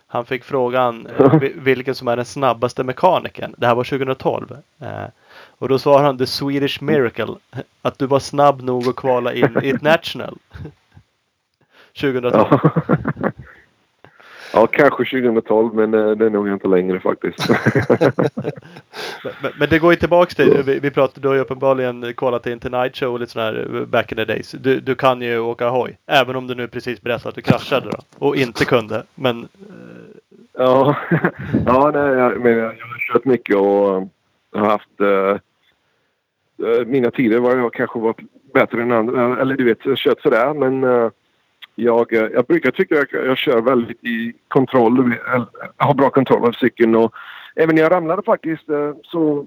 [0.06, 3.54] Han fick frågan eh, vi- vilken som är den snabbaste mekanikern.
[3.58, 4.56] Det här var 2012.
[4.80, 5.04] Eh,
[5.58, 7.34] och då svarade han The Swedish Miracle.
[7.82, 10.38] Att du var snabb nog att kvala in i ett National.
[12.00, 12.58] 2012.
[14.52, 14.66] Ja.
[14.66, 17.48] kanske 2012 men uh, det är nog inte längre faktiskt.
[19.42, 22.46] Men, men, det går ju tillbaks till, vi, vi pratade, du har ju uppenbarligen kollat
[22.46, 24.50] in till Night Show och lite sådär eh, back in the days.
[24.50, 25.98] Du, du kan ju åka hoj.
[26.06, 28.26] Även om du nu precis berättade att du kraschade då.
[28.26, 29.02] Och inte kunde.
[29.14, 29.48] Men
[30.52, 30.96] Ja,
[31.66, 34.08] ja nej, jag, men jag, har kört mycket och
[34.52, 35.00] har haft...
[35.00, 35.36] Uh,
[36.86, 38.20] mina tider var jag kanske varit
[38.54, 39.40] bättre än andra.
[39.40, 41.10] Eller du vet, kört sådär men uh,
[41.74, 45.14] jag, uh, jag brukar tycka att jag, jag kör väldigt i kontroll.
[45.26, 47.14] Jag har bra kontroll av cykeln och
[47.56, 49.46] även när jag ramlade faktiskt uh, så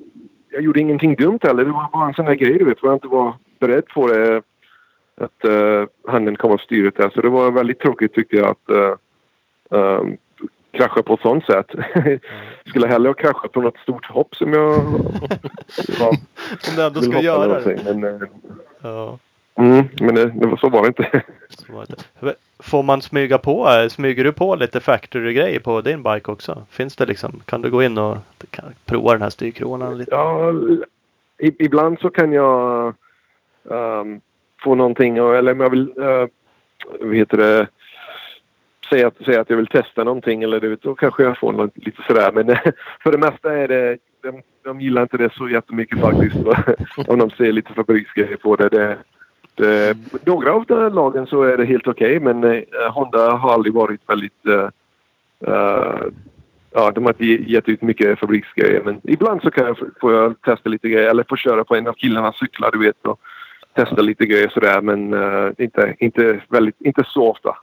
[0.49, 1.65] jag gjorde ingenting dumt heller.
[1.65, 2.77] Det var bara en sån här grej du vet.
[2.81, 4.41] Jag inte var beredd på det.
[5.21, 7.09] Att uh, handen kom av styret där.
[7.09, 8.95] Så det var väldigt tråkigt tyckte jag att uh,
[9.69, 10.17] um,
[10.73, 11.67] krascha på ett sånt sätt.
[12.65, 14.73] Skulle hellre ha kraschat på något stort hopp som jag
[15.99, 17.75] ja, om du ändå ska göra.
[17.85, 18.27] Men, eh,
[18.81, 19.19] Ja,
[19.55, 21.23] mm, men det, det var, så var det inte.
[21.69, 21.85] var
[22.21, 22.35] det.
[22.59, 23.69] Får man smyga på?
[23.69, 26.65] eh, Smyger du på lite factory-grejer på din bike också?
[26.69, 27.41] Finns det liksom?
[27.45, 28.17] Kan du gå in och
[28.85, 30.11] prova den här styrkronan lite?
[30.11, 30.53] Ja,
[31.37, 32.93] ibland så kan jag
[33.71, 34.21] ehm,
[34.63, 36.27] få någonting eller om jag vill uh,
[36.99, 37.67] vad heter det
[38.89, 41.51] säga att, säga att jag vill testa någonting eller du vet, då kanske jag får
[41.53, 42.31] något, lite sådär.
[42.31, 42.45] Men
[43.03, 46.35] för det mesta är det de, de gillar inte det så jättemycket faktiskt.
[47.07, 48.69] om de ser lite fabriksgrejer på det.
[48.69, 48.97] det,
[49.59, 52.61] Eh, några av de lagen så är det helt okej men eh,
[52.91, 54.69] Honda har aldrig varit väldigt eh,
[55.53, 56.01] eh,
[56.75, 60.41] Ja, de har inte gett ut mycket fabriksgrejer men ibland så kan jag, får jag
[60.41, 63.05] testa lite grejer eller få köra på en av killarnas cyklar du vet.
[63.05, 63.19] Och
[63.75, 67.57] testa lite grejer sådär men uh, inte, inte, väldigt, inte så ofta.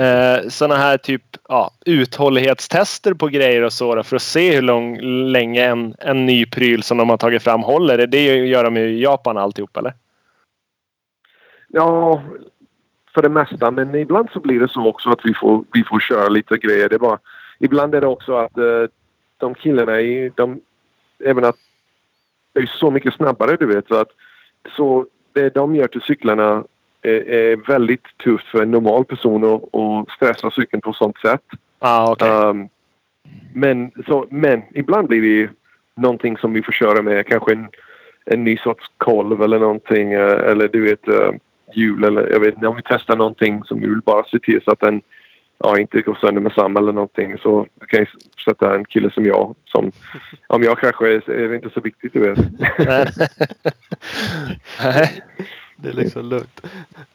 [0.00, 4.62] eh, Sådana här typ ja, uthållighetstester på grejer och så då, för att se hur
[4.62, 5.00] lång,
[5.30, 8.06] länge en, en ny pryl som de har tagit fram håller.
[8.06, 9.94] Det gör de i Japan alltihop eller?
[11.74, 12.22] Ja,
[13.14, 13.70] för det mesta.
[13.70, 16.88] Men ibland så blir det så också att vi får, vi får köra lite grejer.
[16.88, 17.18] Det bara,
[17.58, 18.86] ibland är det också att uh,
[19.36, 19.92] de killarna,
[20.34, 20.60] de,
[21.24, 21.56] även att
[22.52, 23.88] det är så mycket snabbare du vet.
[23.88, 24.08] Så, att,
[24.76, 26.64] så det de gör till cyklarna
[27.02, 31.44] är, är väldigt tufft för en normal person att, att stressa cykeln på sånt sätt.
[31.78, 32.30] Ah, okay.
[32.30, 32.68] Um,
[33.54, 35.50] men, så, men ibland blir det
[35.94, 37.26] någonting som vi får köra med.
[37.26, 37.68] Kanske en,
[38.24, 40.12] en ny sorts kolv eller någonting.
[40.12, 41.08] Eh, eller du vet
[41.76, 42.66] hjul eller jag vet inte.
[42.66, 45.02] Om vi testar någonting som vi vill bara se till så att den
[45.58, 48.08] ja, inte går sönder med samma eller någonting så kan jag
[48.44, 49.92] sätta en kille som jag som
[50.46, 52.38] om jag kraschar är det inte så viktigt du vet.
[55.76, 56.66] det är liksom lugnt.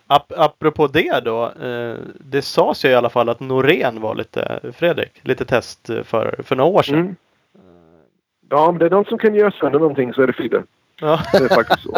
[0.08, 1.46] Ap apropå det då.
[1.46, 6.36] Eh, det sades ju i alla fall att Norén var lite, Fredrik, lite test för,
[6.44, 7.00] för några år sedan.
[7.00, 7.16] Mm.
[8.50, 10.64] Ja, om det är någon som kan göra sönder någonting så är det Fidde.
[11.02, 11.22] Ja.
[11.32, 11.98] Det är faktiskt så.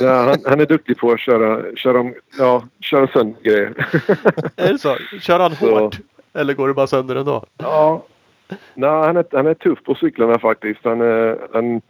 [0.00, 3.74] Ja, han, han, är duktig på att köra, köra, ja, köra sönder grejer.
[4.56, 4.96] Är det så?
[5.20, 5.78] Kör han så.
[5.78, 5.98] hårt?
[6.34, 7.44] Eller går det bara sönder ändå?
[7.56, 8.04] Ja.
[8.74, 10.80] Nej, han är, han är tuff på cyklarna faktiskt.
[10.84, 11.80] Han, är, han,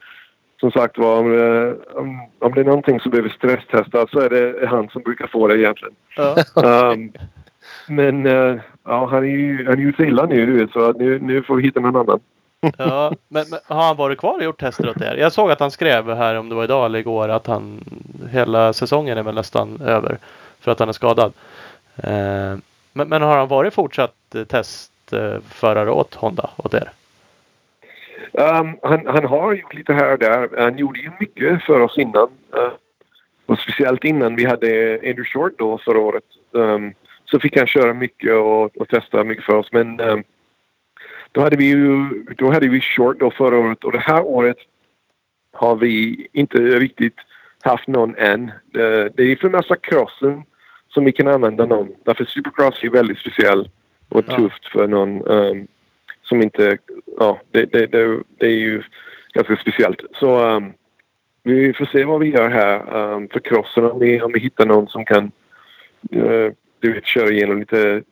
[0.60, 4.66] som sagt var, om, om, om det är någonting som behöver stresstestas så är det
[4.66, 5.94] han som brukar få det egentligen.
[6.16, 6.36] Ja.
[6.92, 7.12] Um,
[7.88, 11.42] men uh, ja, han är ju, han är ju så illa nu, så nu, nu
[11.42, 12.20] får vi hitta någon annan.
[12.78, 15.16] Ja, men, men, har han varit kvar och gjort tester åt er?
[15.16, 17.84] Jag såg att han skrev här om det var idag eller igår att han
[18.32, 20.18] hela säsongen är väl nästan över
[20.60, 21.32] för att han är skadad.
[21.96, 22.56] Eh,
[22.92, 26.90] men, men, har han varit fortsatt eh, testförare eh, åt Honda åt er?
[28.32, 30.48] Um, han, han, har gjort lite här och där.
[30.58, 32.28] Han gjorde ju mycket för oss innan.
[32.56, 32.72] Uh,
[33.46, 36.24] och speciellt innan vi hade Andrew Short då förra året.
[36.50, 39.72] Um, så fick han köra mycket och, och testa mycket för oss.
[39.72, 40.24] Men um,
[41.34, 44.56] då hade vi ju då hade vi short då förra året och det här året
[45.52, 47.16] har vi inte riktigt
[47.62, 48.52] haft någon än.
[49.14, 50.42] Det är för massa crossen
[50.88, 51.88] som vi kan använda någon.
[52.04, 53.68] Därför supercross är väldigt speciell
[54.08, 55.66] och tufft för någon um,
[56.22, 56.78] som inte...
[57.18, 58.82] Ja, det, det, det, det, är ju
[59.32, 60.00] ganska speciellt.
[60.14, 60.72] Så um,
[61.42, 64.66] vi får se vad vi gör här um, för crossen om vi, om vi hittar
[64.66, 65.24] någon som kan
[66.16, 66.50] uh,
[66.80, 68.02] du vet, köra igenom lite,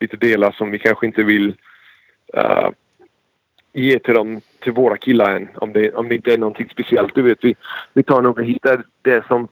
[0.00, 1.54] lite delar som vi kanske inte vill
[2.36, 2.70] uh,
[3.72, 5.48] ge till dem, till våra killar än.
[5.54, 7.14] Om det, om det inte är någonting speciellt.
[7.14, 7.54] Du vet, vi,
[7.92, 9.48] vi tar nog och hittar det som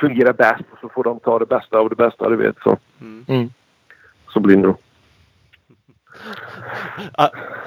[0.00, 2.56] fungerar bäst och så får de ta det bästa av det bästa, du vet.
[2.62, 3.24] Så, mm.
[3.28, 3.50] mm.
[4.28, 4.76] så blir det nog.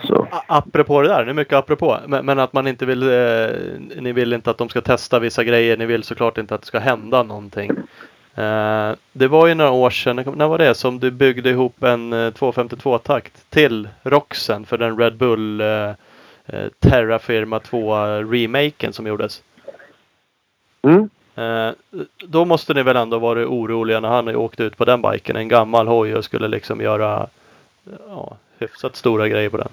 [0.07, 0.27] Så.
[0.47, 1.97] Apropå det där, det är mycket apropå.
[2.07, 5.43] Men, men att man inte vill, eh, ni vill inte att de ska testa vissa
[5.43, 5.77] grejer.
[5.77, 7.71] Ni vill såklart inte att det ska hända någonting.
[8.37, 12.13] Uh, det var ju några år sedan, när var det, som du byggde ihop en
[12.13, 15.89] uh, 252-takt till Roxen för den Red Bull uh,
[16.53, 19.43] uh, Terra Firma 2-remaken som gjordes.
[20.85, 21.09] Mm.
[22.25, 25.47] då måste ni väl ändå varit oroliga när han åkte ut på den biken, en
[25.47, 27.27] gammal hoj och skulle liksom göra
[28.07, 29.69] ja, hyfsat stora grejer på den.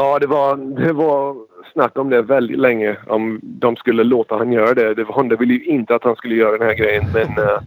[0.00, 1.36] Ja, det var, det var
[1.72, 2.96] snack om det väldigt länge.
[3.06, 4.94] Om de skulle låta han göra det.
[4.94, 7.04] det var, Honda ville ju inte att han skulle göra den här grejen.
[7.14, 7.60] Men uh,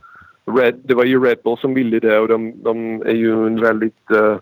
[0.58, 3.62] Red, det var ju Red Bull som ville det och de, de är ju en
[3.62, 4.38] väldigt uh,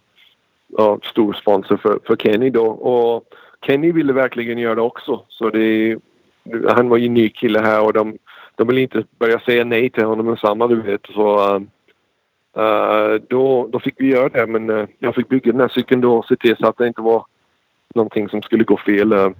[0.79, 2.65] uh, stor sponsor för, för Kenny då.
[2.67, 3.23] Och
[3.65, 5.23] Kenny ville verkligen göra det också.
[5.27, 5.97] Så det,
[6.67, 8.17] han var ju ny kille här och de,
[8.55, 11.05] de ville inte börja säga nej till honom med samma du vet.
[11.13, 11.61] Så, uh,
[12.57, 16.01] Uh, då, då fick vi göra det men uh, jag fick bygga den här cykeln
[16.01, 17.25] då och se till så att det inte var
[17.95, 19.13] någonting som skulle gå fel.
[19.13, 19.31] Uh,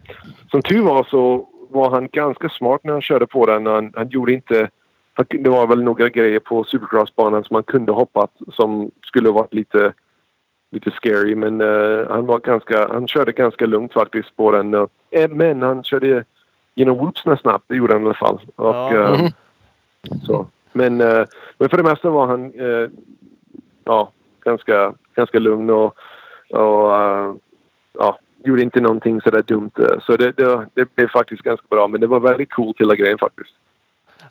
[0.52, 3.66] som tur var så var han ganska smart när han körde på den.
[3.66, 4.70] Han, han gjorde inte...
[5.30, 9.94] Det var väl några grejer på supercrossbanan som han kunde hoppat som skulle varit lite,
[10.72, 11.60] lite scary men
[12.10, 12.88] han var ganska...
[12.88, 14.88] Han körde ganska lugnt faktiskt på den.
[15.30, 16.26] men han körde
[16.76, 18.40] genom whoopsna snabbt, det gjorde han i alla fall.
[18.56, 19.16] Och, ja.
[19.16, 19.32] mm.
[20.26, 20.48] så.
[20.72, 21.26] Men, eh,
[21.58, 22.90] men för det mesta var han eh,
[23.84, 24.12] ja,
[24.44, 25.96] ganska, ganska lugn och,
[26.50, 27.36] och uh,
[27.94, 29.72] ja, gjorde inte någonting sådär dumt.
[30.02, 31.88] Så det, det, det blev faktiskt ganska bra.
[31.88, 33.53] Men det var väldigt coolt hela grejen faktiskt.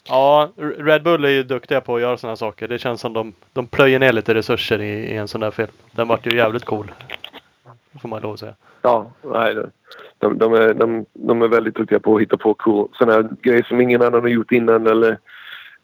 [0.09, 2.69] Ja, Red Bull är ju duktiga på att göra sådana saker.
[2.69, 5.69] Det känns som de, de plöjer ner lite resurser i, i en sån där film.
[5.93, 6.93] Den vart ju jävligt cool.
[8.03, 8.55] Får man lov att säga.
[8.83, 9.57] Ja, nej.
[10.19, 13.63] De, de, är, de, de är väldigt duktiga på att hitta på cool, sådana grejer
[13.63, 15.19] som ingen annan har gjort innan eller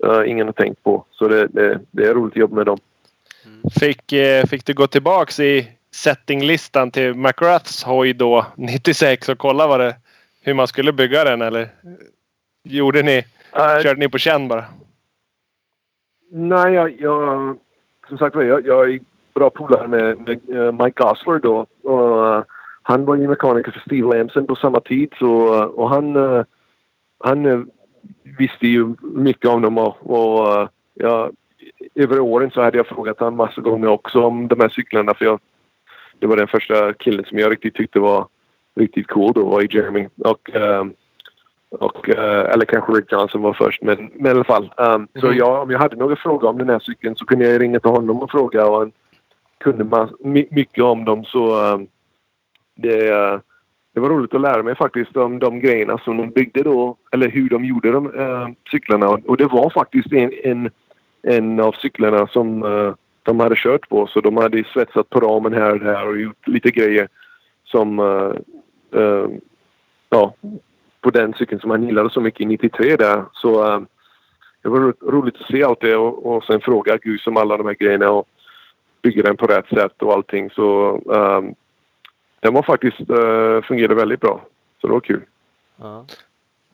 [0.06, 1.04] uh, ingen har tänkt på.
[1.10, 2.78] Så det, det, det är roligt att jobba med dem.
[3.46, 3.60] Mm.
[3.80, 9.66] Fick, eh, fick du gå tillbaks i settinglistan till McRaths hoj då 96 och kolla
[9.66, 9.96] vad det,
[10.42, 11.68] hur man skulle bygga den eller?
[12.64, 13.24] gjorde ni?
[13.52, 14.64] Eh, Körde ni på känn bara?
[16.30, 17.56] Nej, jag, jag,
[18.08, 19.00] som sagt jag, jag är
[19.34, 21.66] bra polare med, med eh, Mike Gosler då.
[21.82, 22.44] Och, eh,
[22.82, 25.12] han var ju mekaniker för Steve Lamson på samma tid.
[25.18, 26.44] Så, eh, och han, eh,
[27.18, 27.70] han
[28.38, 29.78] visste ju mycket om dem.
[29.78, 31.32] Och, och jag,
[31.94, 35.14] över åren så hade jag frågat honom massa gånger också om de här cyklarna.
[35.14, 35.40] För jag,
[36.18, 38.26] det var den första killen som jag riktigt tyckte var
[38.76, 40.08] riktigt cool då var i Jeremy.
[40.18, 40.84] Och, eh,
[41.70, 44.72] och, eh, eller kanske Rick Johnson var först, men, men i alla fall.
[44.76, 45.36] Um, Så Mhm.
[45.36, 47.90] jag, om jag hade några frågor om den här cykeln så kunde jag ringa till
[47.90, 48.92] honom och fråga och han
[49.58, 51.24] kunde man, my, mycket om dem.
[51.24, 51.86] Så um,
[52.74, 53.38] det, eh,
[53.94, 57.28] det var roligt att lära mig faktiskt om de grejerna som de byggde då, eller
[57.30, 59.08] hur de gjorde de uh, cyklarna.
[59.08, 60.70] Och det var faktiskt en, en,
[61.22, 64.06] en av cyklarna som eh, de hade kört på.
[64.06, 67.08] Så de hade svetsat på ramen här och där och gjort lite grejer
[67.64, 68.34] som Uh,
[68.96, 69.28] uh,
[70.10, 70.34] ja,
[71.00, 73.24] på den cykeln som han gillade så mycket i 93 där.
[73.32, 73.82] Så uh,
[74.62, 77.56] det var ro- roligt att se allt det och, och sen fråga Gus om alla
[77.56, 78.28] de här grejerna och
[79.02, 80.50] bygga den på rätt sätt och allting.
[80.50, 81.00] Så
[82.40, 84.40] den var faktiskt uh, fungerade väldigt bra.
[84.80, 85.22] Så det var kul.
[85.76, 86.04] Ja.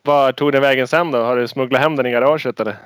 [0.02, 1.18] Var tog den vägen sen då?
[1.18, 2.76] Har du smugglat hem den i garaget eller?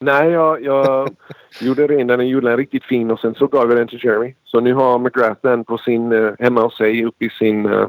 [0.00, 1.08] Nej, jag, jag
[1.60, 4.34] gjorde ren den gjorde den riktigt fin och sen så gav jag den till Jeremy.
[4.44, 7.88] Så nu har McGrath den på sin, eh, hemma hos sig uppe i sin, uh,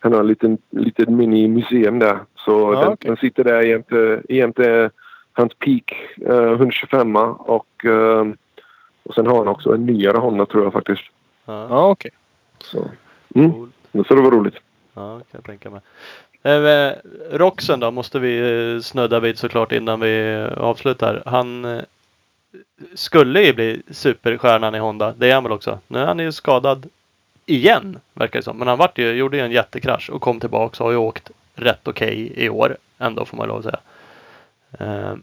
[0.00, 2.18] han har en liten, liten mini-museum där.
[2.36, 3.08] Så Ja, den, okej.
[3.08, 4.90] den sitter där jämte, jämte
[5.32, 5.94] hans Peak
[6.28, 8.26] uh, 125 och, eh,
[9.02, 11.02] och sen har han också en nyare Honda tror jag faktiskt.
[11.44, 11.66] Ja.
[11.70, 12.10] Ja, okej.
[12.58, 12.90] Så,
[13.34, 13.52] mm.
[13.52, 13.68] Cool.
[14.08, 14.56] så det var roligt.
[14.94, 15.80] Ja, kan jag tänka mig.
[16.44, 16.92] Eh, eh,
[17.30, 21.22] Roxen då måste vi eh, snudda vid såklart innan vi eh, avslutar.
[21.26, 21.82] Han
[22.94, 25.14] skulle ju bli superstjärnan i Honda.
[25.16, 25.78] Det är han väl också.
[25.88, 26.86] Nu är han ju skadad
[27.46, 28.58] igen verkar det som.
[28.58, 31.30] Men han vart ju, gjorde ju en jättekrasch och kom tillbaka och har ju åkt
[31.54, 33.80] rätt okej i år ändå får man lov att säga.
[34.78, 35.14] Eh,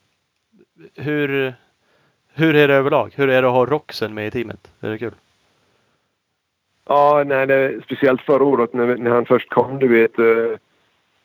[0.95, 1.53] hur,
[2.33, 3.13] hur är det överlag?
[3.15, 4.71] Hur är det att ha Roxen med i teamet?
[4.81, 5.13] Är det kul?
[6.87, 9.79] Ja, nej, det, speciellt förra året när, när han först kom.
[9.79, 10.57] Du vet, eh,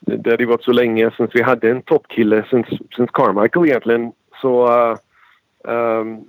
[0.00, 2.64] det det hade ju varit så länge sedan vi hade en toppkille, sen
[2.96, 4.12] sen Carmichael egentligen.
[4.40, 4.96] Så eh,
[5.68, 6.24] ehm,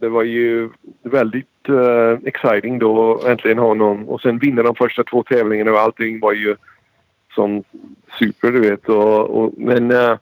[0.00, 0.70] det var ju
[1.02, 4.08] väldigt eh, exciting då att äntligen ha någon.
[4.08, 6.56] Och sen vinna de första två tävlingarna och allting var ju
[7.34, 7.64] som
[8.18, 8.88] super, du vet.
[8.88, 10.18] Och, och, men eh,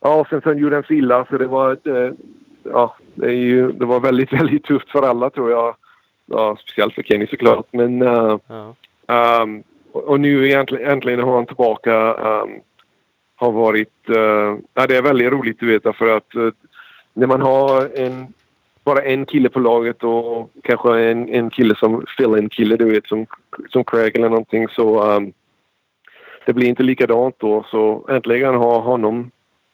[0.00, 2.12] ja, sen, sen gjorde han sig illa så det var eh,
[2.62, 5.76] ja, det, ju, det var väldigt, väldigt tufft för alla tror jag.
[6.26, 7.66] Ja, speciellt för Kenny såklart.
[7.70, 9.42] Men eh, Ja.
[9.42, 12.14] Um, och och nu egentligen, äntligen har han tillbaka.
[12.14, 12.60] Um,
[13.40, 14.08] har varit...
[14.08, 16.52] Uh, ja, det är väldigt roligt att veta för att uh,
[17.14, 18.26] när man har en,
[18.84, 23.06] bara en kille på laget och kanske en, en kille som fill-in kille du vet
[23.06, 23.26] som,
[23.68, 25.32] som Craig eller någonting så um,
[26.46, 27.64] det blir inte likadant då.
[27.70, 29.30] Så äntligen ha honom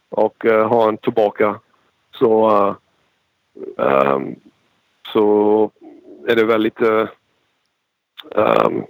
[0.08, 1.60] och eh, uh, ha han tillbaka
[2.10, 2.74] så uh,
[3.76, 4.36] um,
[5.12, 5.70] så
[6.28, 7.06] är det väldigt uh,
[8.34, 8.84] um,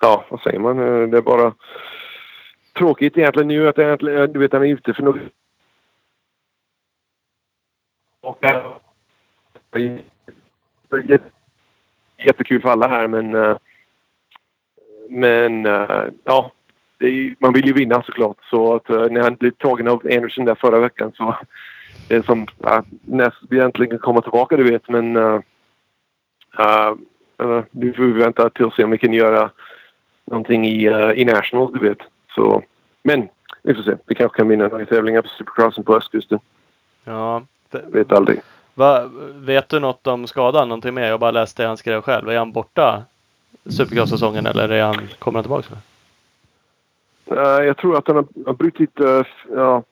[0.00, 0.78] ja, vad säger man?
[0.78, 1.54] Eh, det är bara
[2.78, 5.20] tråkigt egentligen nu att egentligen, eh, du vet, han är ute för något.
[8.20, 8.38] Och,
[9.70, 11.20] det är
[12.16, 13.56] jättekul för alla här men
[15.08, 15.64] men
[16.24, 16.52] ja,
[16.98, 18.36] det är, man vill ju vinna såklart.
[18.50, 21.36] Så att när han blev tagen av Anderson där förra veckan så
[22.08, 25.40] det är som uh, när vi äntligen kommer tillbaka du vet men uh,
[26.60, 29.50] uh, nu får vi vänta till och se om vi kan göra
[30.30, 31.98] någonting i, uh, i National, du vet.
[32.34, 32.62] Så,
[33.02, 33.28] men
[33.62, 33.96] vi får se.
[34.06, 36.38] Vi kanske kan vinna några tävlingar på Supercrossen på östkusten.
[37.04, 37.42] ja.
[37.70, 38.40] Vet aldrig.
[38.74, 40.68] Va, vet du något om skadan?
[40.68, 41.08] Någonting mer?
[41.08, 42.28] Jag bara läste det han skrev själv.
[42.28, 43.02] Är han borta
[43.64, 45.74] Supercross-säsongen eller är han, kommer han tillbaka?
[47.32, 49.22] Uh, jag tror att han har, har brutit uh,
[49.54, 49.82] ja,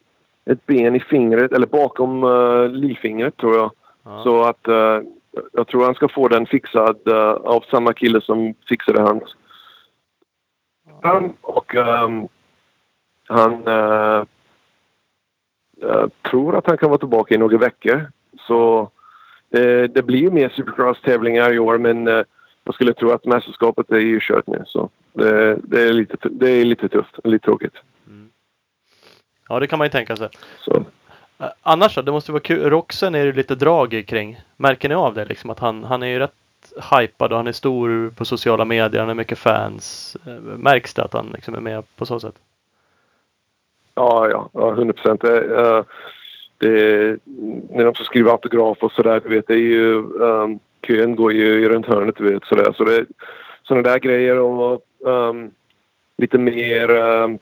[0.45, 3.71] ett ben i fingret, eller bakom uh, lillfingret tror jag.
[4.05, 4.23] Ja.
[4.23, 5.01] Så att uh,
[5.53, 7.09] jag tror han ska få den fixad
[7.45, 9.37] av samma kille som fixade hans.
[11.07, 12.29] Han, och um,
[13.27, 14.25] han uh,
[16.31, 18.11] tror att han kan vara tillbaka i några veckor.
[18.41, 18.91] Så
[19.49, 22.23] det, det blir mer supercross-tävlingar i år men uh,
[22.65, 24.63] jag skulle tro att mästerskapet är ju kört nu.
[24.67, 27.75] Så det, det, är lite, det är lite tufft, lite tråkigt.
[29.49, 30.29] ja, det kan man ju tänka sig.
[30.61, 30.85] Så.
[31.39, 32.03] Eh, Annars då?
[32.03, 32.71] Det måste vara kul.
[32.71, 34.41] Roxen är det lite drag kring.
[34.57, 35.25] Märker ni av det?
[35.25, 36.35] Liksom att han, han är ju rätt
[36.93, 39.01] hypad och han är stor på sociala medier.
[39.01, 40.17] Han har mycket fans.
[40.27, 42.35] Eh, märks det att han liksom är med på så sätt?
[43.95, 45.21] Ja, ja, ja 100 procent.
[45.21, 45.85] Det, eh,
[46.59, 47.19] det,
[47.71, 49.95] när de ska skriva autograf och sådär, du vet, det är ju...
[50.03, 52.73] Um, kön går ju runt hörnet, du vet, sådär.
[52.73, 53.07] Så det
[53.63, 55.51] sådana där grejer och um,
[56.19, 57.39] lite mer um,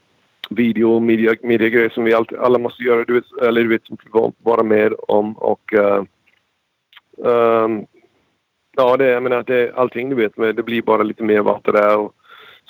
[0.50, 3.04] video och media, mediagrejer som vi all, alla måste göra.
[3.04, 5.32] Du vet, eller du vet, som får vara med om.
[5.38, 6.02] Och, uh,
[7.16, 7.86] um,
[8.76, 11.98] ja, det, jag menar, det, allting du vet, det blir bara lite mer vatten där.
[11.98, 12.14] Och,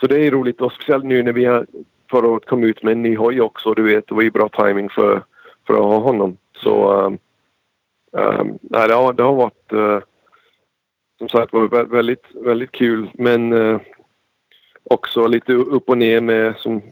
[0.00, 1.66] så det är roligt och speciellt nu när vi har
[2.10, 3.74] förra året kom ut med en ny hoj också.
[3.74, 5.22] Du vet, det var ju bra timing för,
[5.66, 6.36] för att ha honom.
[6.56, 7.18] Så um,
[8.12, 9.98] um, nej, det, har, det har varit uh,
[11.18, 13.80] som sagt var väldigt, väldigt kul men uh,
[14.84, 16.82] också lite upp och ner med som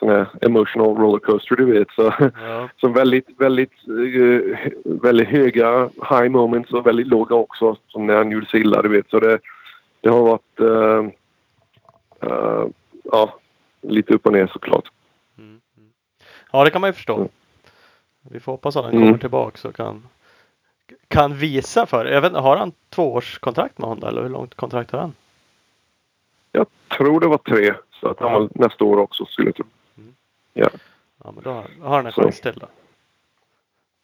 [0.00, 1.90] sån här emotional rollercoaster du vet.
[1.90, 2.68] Så, ja.
[2.80, 8.30] så väldigt, väldigt, uh, väldigt höga high moments och väldigt låga också som när han
[8.30, 9.10] gjorde sig illa du vet.
[9.10, 9.38] Så det,
[10.00, 11.10] det har varit uh,
[12.30, 12.66] uh,
[13.04, 13.38] ja,
[13.80, 14.90] lite upp och ner såklart.
[15.38, 15.60] Mm.
[15.76, 15.90] mm.
[16.52, 17.16] Ja det kan man ju förstå.
[17.16, 17.28] Mm.
[18.30, 19.18] Vi får hoppas att han kommer mm.
[19.18, 20.06] tillbaka och kan,
[21.08, 24.98] kan visa för jag vet, Har han tvåårskontrakt med Honda eller hur långt kontrakt har
[24.98, 25.14] han?
[26.52, 26.66] Jag
[26.96, 27.74] tror det var tre.
[28.00, 28.48] Så att han ja.
[28.54, 29.64] nästa år också skulle jag tro.
[30.52, 30.68] Ja.
[31.24, 32.66] Ja men då har, har han en chans till då.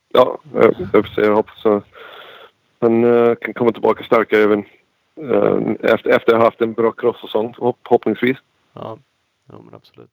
[0.08, 1.20] Ja, jag, jag får se.
[1.20, 1.84] Jag hoppas att
[2.78, 4.64] han uh, kan komma tillbaka starkare även
[5.20, 8.36] uh, efter, efter att ha haft en bra cross-säsong förhoppningsvis.
[8.72, 8.98] Ja,
[9.48, 10.10] ja men absolut.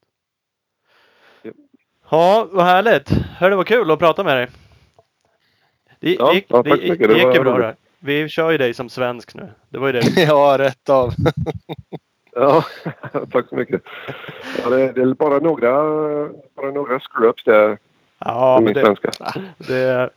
[2.09, 3.09] Ja, vad härligt.
[3.09, 4.47] Hör det var kul att prata med dig.
[5.99, 7.75] Det, ja, gick, ja, det, det, det gick ju bra det.
[7.99, 9.49] Vi kör ju dig som svensk nu.
[9.69, 10.21] Det var ju det.
[10.21, 11.13] ja, rätt av.
[12.35, 12.63] ja,
[13.31, 13.81] tack så mycket.
[14.63, 15.71] Ja, det, det, är bara några,
[16.55, 17.77] bara några screw-ups där.
[18.19, 19.11] Ja, men det, svenska.
[19.57, 20.09] det,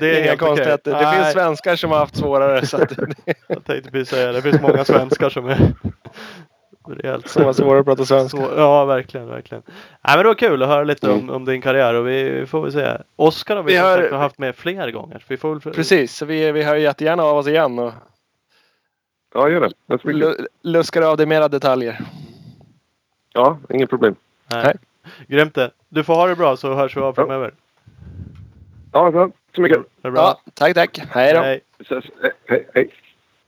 [0.00, 0.92] det är inga konstigheter.
[0.92, 2.66] Det finns svenskar som har haft svårare.
[2.66, 2.92] Så att...
[3.48, 4.32] jag tänkte precis säga det.
[4.32, 5.72] Det finns många svenskar som är
[6.88, 7.28] Rejält.
[7.28, 8.38] Som var svårare att prata svenska.
[8.38, 9.62] Så, ja, verkligen, verkligen.
[9.66, 11.18] Nej, men det var kul att höra lite mm.
[11.18, 12.88] om, om din karriär och vi får väl se.
[13.16, 15.24] Oskar har vi, vi har haft med fler gånger.
[15.28, 15.74] Vi får väl...
[15.74, 17.78] Precis, så vi, vi hör jättegärna av oss igen.
[17.78, 17.92] Och...
[19.34, 20.46] Ja, gör det.
[20.62, 22.00] luskar av dig mera detaljer.
[23.32, 24.14] Ja, inget problem.
[24.50, 24.64] Nej.
[24.64, 24.74] Nej.
[25.28, 25.70] Grymt det.
[25.88, 27.54] Du får ha det bra så hörs vi av framöver.
[28.92, 29.78] Ja, tack så mycket.
[30.02, 30.20] Det bra.
[30.22, 30.98] Ja, tack, tack.
[31.10, 31.40] Hej då.
[31.40, 31.60] Hej.
[32.48, 32.90] hej, hej.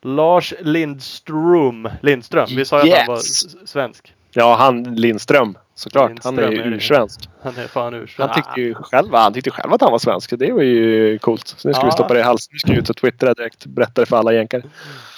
[0.02, 1.88] Lars Lindström.
[2.02, 2.46] Lindström.
[2.56, 2.98] Vi sa ju yes.
[2.98, 3.20] att han var
[3.66, 4.14] svensk.
[4.30, 5.58] Ja, han Lindström.
[5.78, 6.08] Såklart.
[6.08, 7.28] Lindström han är ju ursvensk.
[7.42, 8.18] Han är fan ursvensk.
[8.18, 10.38] Han tyckte ju själv, han tyckte själv att han var svensk.
[10.38, 11.46] Det var ju coolt.
[11.46, 11.86] Så nu ska ja.
[11.86, 12.50] vi stoppa det i halsen.
[12.52, 13.66] Nu ska vi ut och twittra direkt.
[13.66, 14.62] Berätta det för alla jänkare.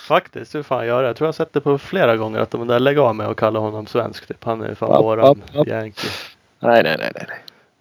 [0.09, 1.09] Faktiskt, hur fan gör det?
[1.09, 3.26] Jag tror jag har sett det på flera gånger att de där lägger av med
[3.26, 4.26] att kalla honom svensk.
[4.26, 4.44] Typ.
[4.44, 5.74] Han är fan ja, våran ja, ja.
[5.74, 6.10] Yankee.
[6.60, 7.26] Nej, nej, nej, nej.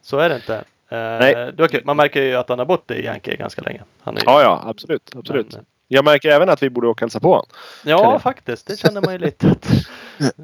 [0.02, 0.54] Så är det inte.
[0.54, 1.54] Uh, nej.
[1.58, 1.86] Det.
[1.86, 3.82] Man märker ju att han har bott i Yankee ganska länge.
[4.04, 5.16] Är ja, ja, absolut.
[5.16, 5.56] absolut.
[5.56, 7.46] Men, jag märker även att vi borde åka och hälsa på honom.
[7.86, 8.68] Ja, faktiskt.
[8.68, 9.72] Det känner man ju lite att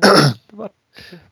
[0.50, 0.70] det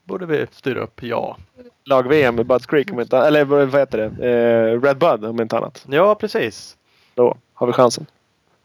[0.04, 1.38] borde vi styra upp, ja.
[1.86, 4.30] Lag-VM med Buds Creek, om inte, eller vad heter det?
[4.30, 5.86] Eh, Red Bud om inte annat.
[5.90, 6.78] Ja, precis.
[7.16, 8.06] Då har vi chansen.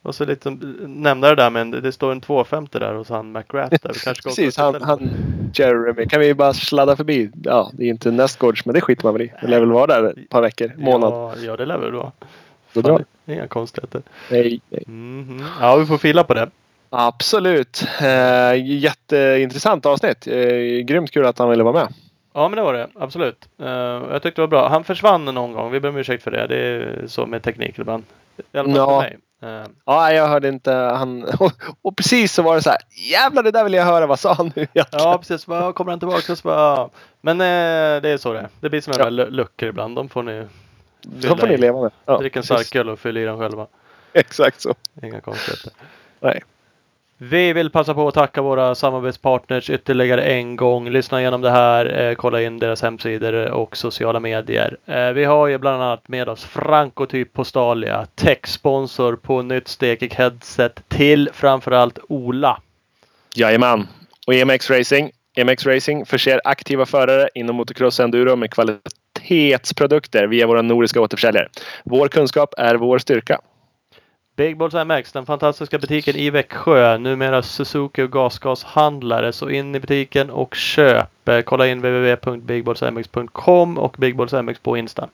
[0.07, 0.51] Och så lite
[0.87, 3.93] nämna det där men det står en 250 där hos han McGrath där.
[3.93, 5.11] Vi kanske Precis, han, han
[5.55, 6.07] Jeremy.
[6.07, 7.31] Kan vi bara sladda förbi?
[7.43, 9.33] Ja, det är inte nästgårds men det skiter man väl i.
[9.41, 11.13] Det lär väl vara där ett par veckor, månad.
[11.13, 12.13] Ja, ja det lär väl vara.
[12.73, 14.03] Då drar Inga konstigheter.
[14.31, 14.85] Nej, nej.
[14.89, 15.47] Mm -hmm.
[15.61, 16.51] Ja, vi får fila på det.
[16.91, 17.87] Absolut.
[18.01, 20.27] Eh, jätteintressant avsnitt.
[20.27, 21.95] Eh, grymt kul att han ville vara med.
[22.37, 22.89] Ja men det var det.
[22.95, 23.49] Absolut.
[23.61, 24.69] Uh, jag tyckte det var bra.
[24.69, 25.71] Han försvann någon gång.
[25.71, 26.47] Vi ber om ursäkt för det.
[26.47, 28.05] Det är så med teknik ibland.
[28.53, 29.03] I alla fall ja.
[29.03, 29.19] för mig.
[29.45, 29.67] Uh.
[29.85, 31.25] Ja, jag hörde inte han.
[31.25, 31.53] Och,
[31.83, 32.79] och, precis så var det så här.
[33.11, 34.07] Jävlar, det där vill jag höra.
[34.07, 35.07] Vad sa han nu egentligen?
[35.07, 35.47] Ja, precis.
[35.47, 36.37] Bara, kommer han tillbaka?
[36.37, 36.89] Så bara,
[37.21, 38.49] men uh, det är så det är.
[38.61, 39.09] Det blir som ja.
[39.11, 39.97] luckor ibland.
[39.97, 40.47] De får ni
[41.07, 41.91] de får ni leva med.
[42.05, 43.67] Ja, Drick en starköl och fyll i den själva.
[44.13, 44.75] Exakt så.
[45.03, 45.73] Inga konstigheter.
[46.21, 46.43] Nej.
[47.19, 50.91] Vi vill passa på att tacka våra samarbetspartners ytterligare en gång.
[50.91, 54.77] Lyssna igenom det här, eh, kolla in deras hemsidor och sociala medier.
[54.87, 60.89] Eh, vi har ju bland annat med oss Frankotyp Postalia, techsponsor på nytt stekig headset
[60.89, 62.61] till framförallt Ola.
[63.35, 63.87] Jajamän.
[64.27, 65.11] Och EMX Racing.
[65.37, 68.51] EMX Racing förser aktiva förare inom motocross enduro med
[69.27, 71.49] kvalitetsprodukter via våra nordiska återförsäljare.
[71.85, 73.41] Vår kunskap är vår styrka.
[74.37, 76.99] Big Balls MX, den fantastiska butiken i Växjö.
[76.99, 79.33] Numera Suzuki och gasgashandlare.
[79.33, 81.31] Så in i butiken och köp.
[81.45, 85.09] Kolla in www.bigballsmx.com och bigballsmx på Insta.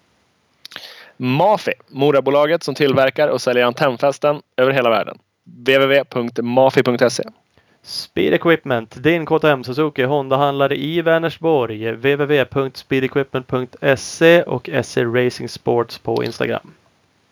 [1.17, 5.19] Mafi, Morabolaget som tillverkar och säljer antennfästen över hela världen.
[5.45, 7.25] www.mafi.se
[7.85, 11.93] Speed Equipment, din KTM Suzuki Honda-handlare i Vänersborg.
[11.93, 16.75] www.speedequipment.se och SE Racing Sports på Instagram.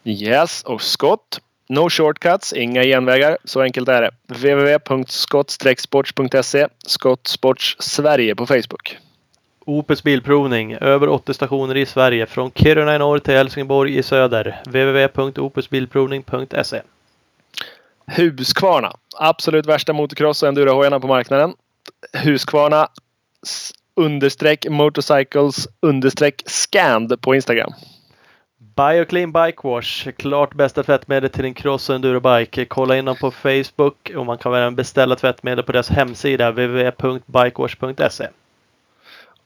[0.04, 3.38] Yes, och Scott No shortcuts, inga genvägar.
[3.44, 4.10] Så enkelt är det.
[4.26, 8.96] www.skott-sports.se Skott Sports Sverige på Facebook.
[9.64, 10.72] Opus Bilprovning.
[10.72, 12.26] Över 80 stationer i Sverige.
[12.26, 14.60] Från Kiruna i norr till Helsingborg i söder.
[14.64, 16.82] www.opusbilprovning.se
[18.16, 18.96] Husqvarna.
[19.18, 21.54] Absolut värsta motocross och endurohojarna på marknaden.
[22.12, 22.88] Husqvarna
[23.94, 27.72] understreck motorcycles understreck scand på Instagram.
[28.76, 32.64] Bioclean Bike Wash, klart bästa tvättmedel till din cross och endurobike.
[32.64, 38.28] Kolla in dem på Facebook och man kan även beställa tvättmedel på deras hemsida www.bikewash.se.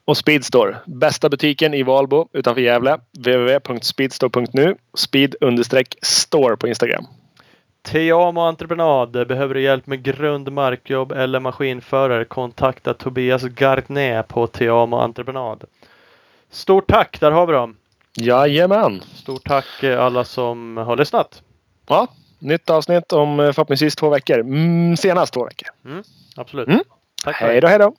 [0.05, 2.99] Och Speedstore, bästa butiken i Valbo utanför Gävle.
[3.19, 4.77] www.speedstore.nu.
[4.95, 7.07] Speed understreck store på Instagram.
[7.85, 9.11] Teamo Entreprenad.
[9.11, 12.25] Behöver du hjälp med grund, markjobb eller maskinförare?
[12.25, 15.65] Kontakta Tobias Gardné på Teamo Entreprenad.
[16.51, 17.21] Stort tack!
[17.21, 17.77] Där har vi dem.
[18.17, 19.01] Jajamän!
[19.01, 21.43] Stort tack eh, alla som har lyssnat.
[21.89, 22.07] Ja,
[22.39, 24.39] nytt avsnitt om eh, förhoppningsvis två veckor.
[24.39, 25.69] Mm, senast två veckor.
[26.37, 26.69] Absolut.
[26.69, 26.81] Mm.
[27.25, 27.37] Tack.
[27.37, 27.95] Hej då, hej då!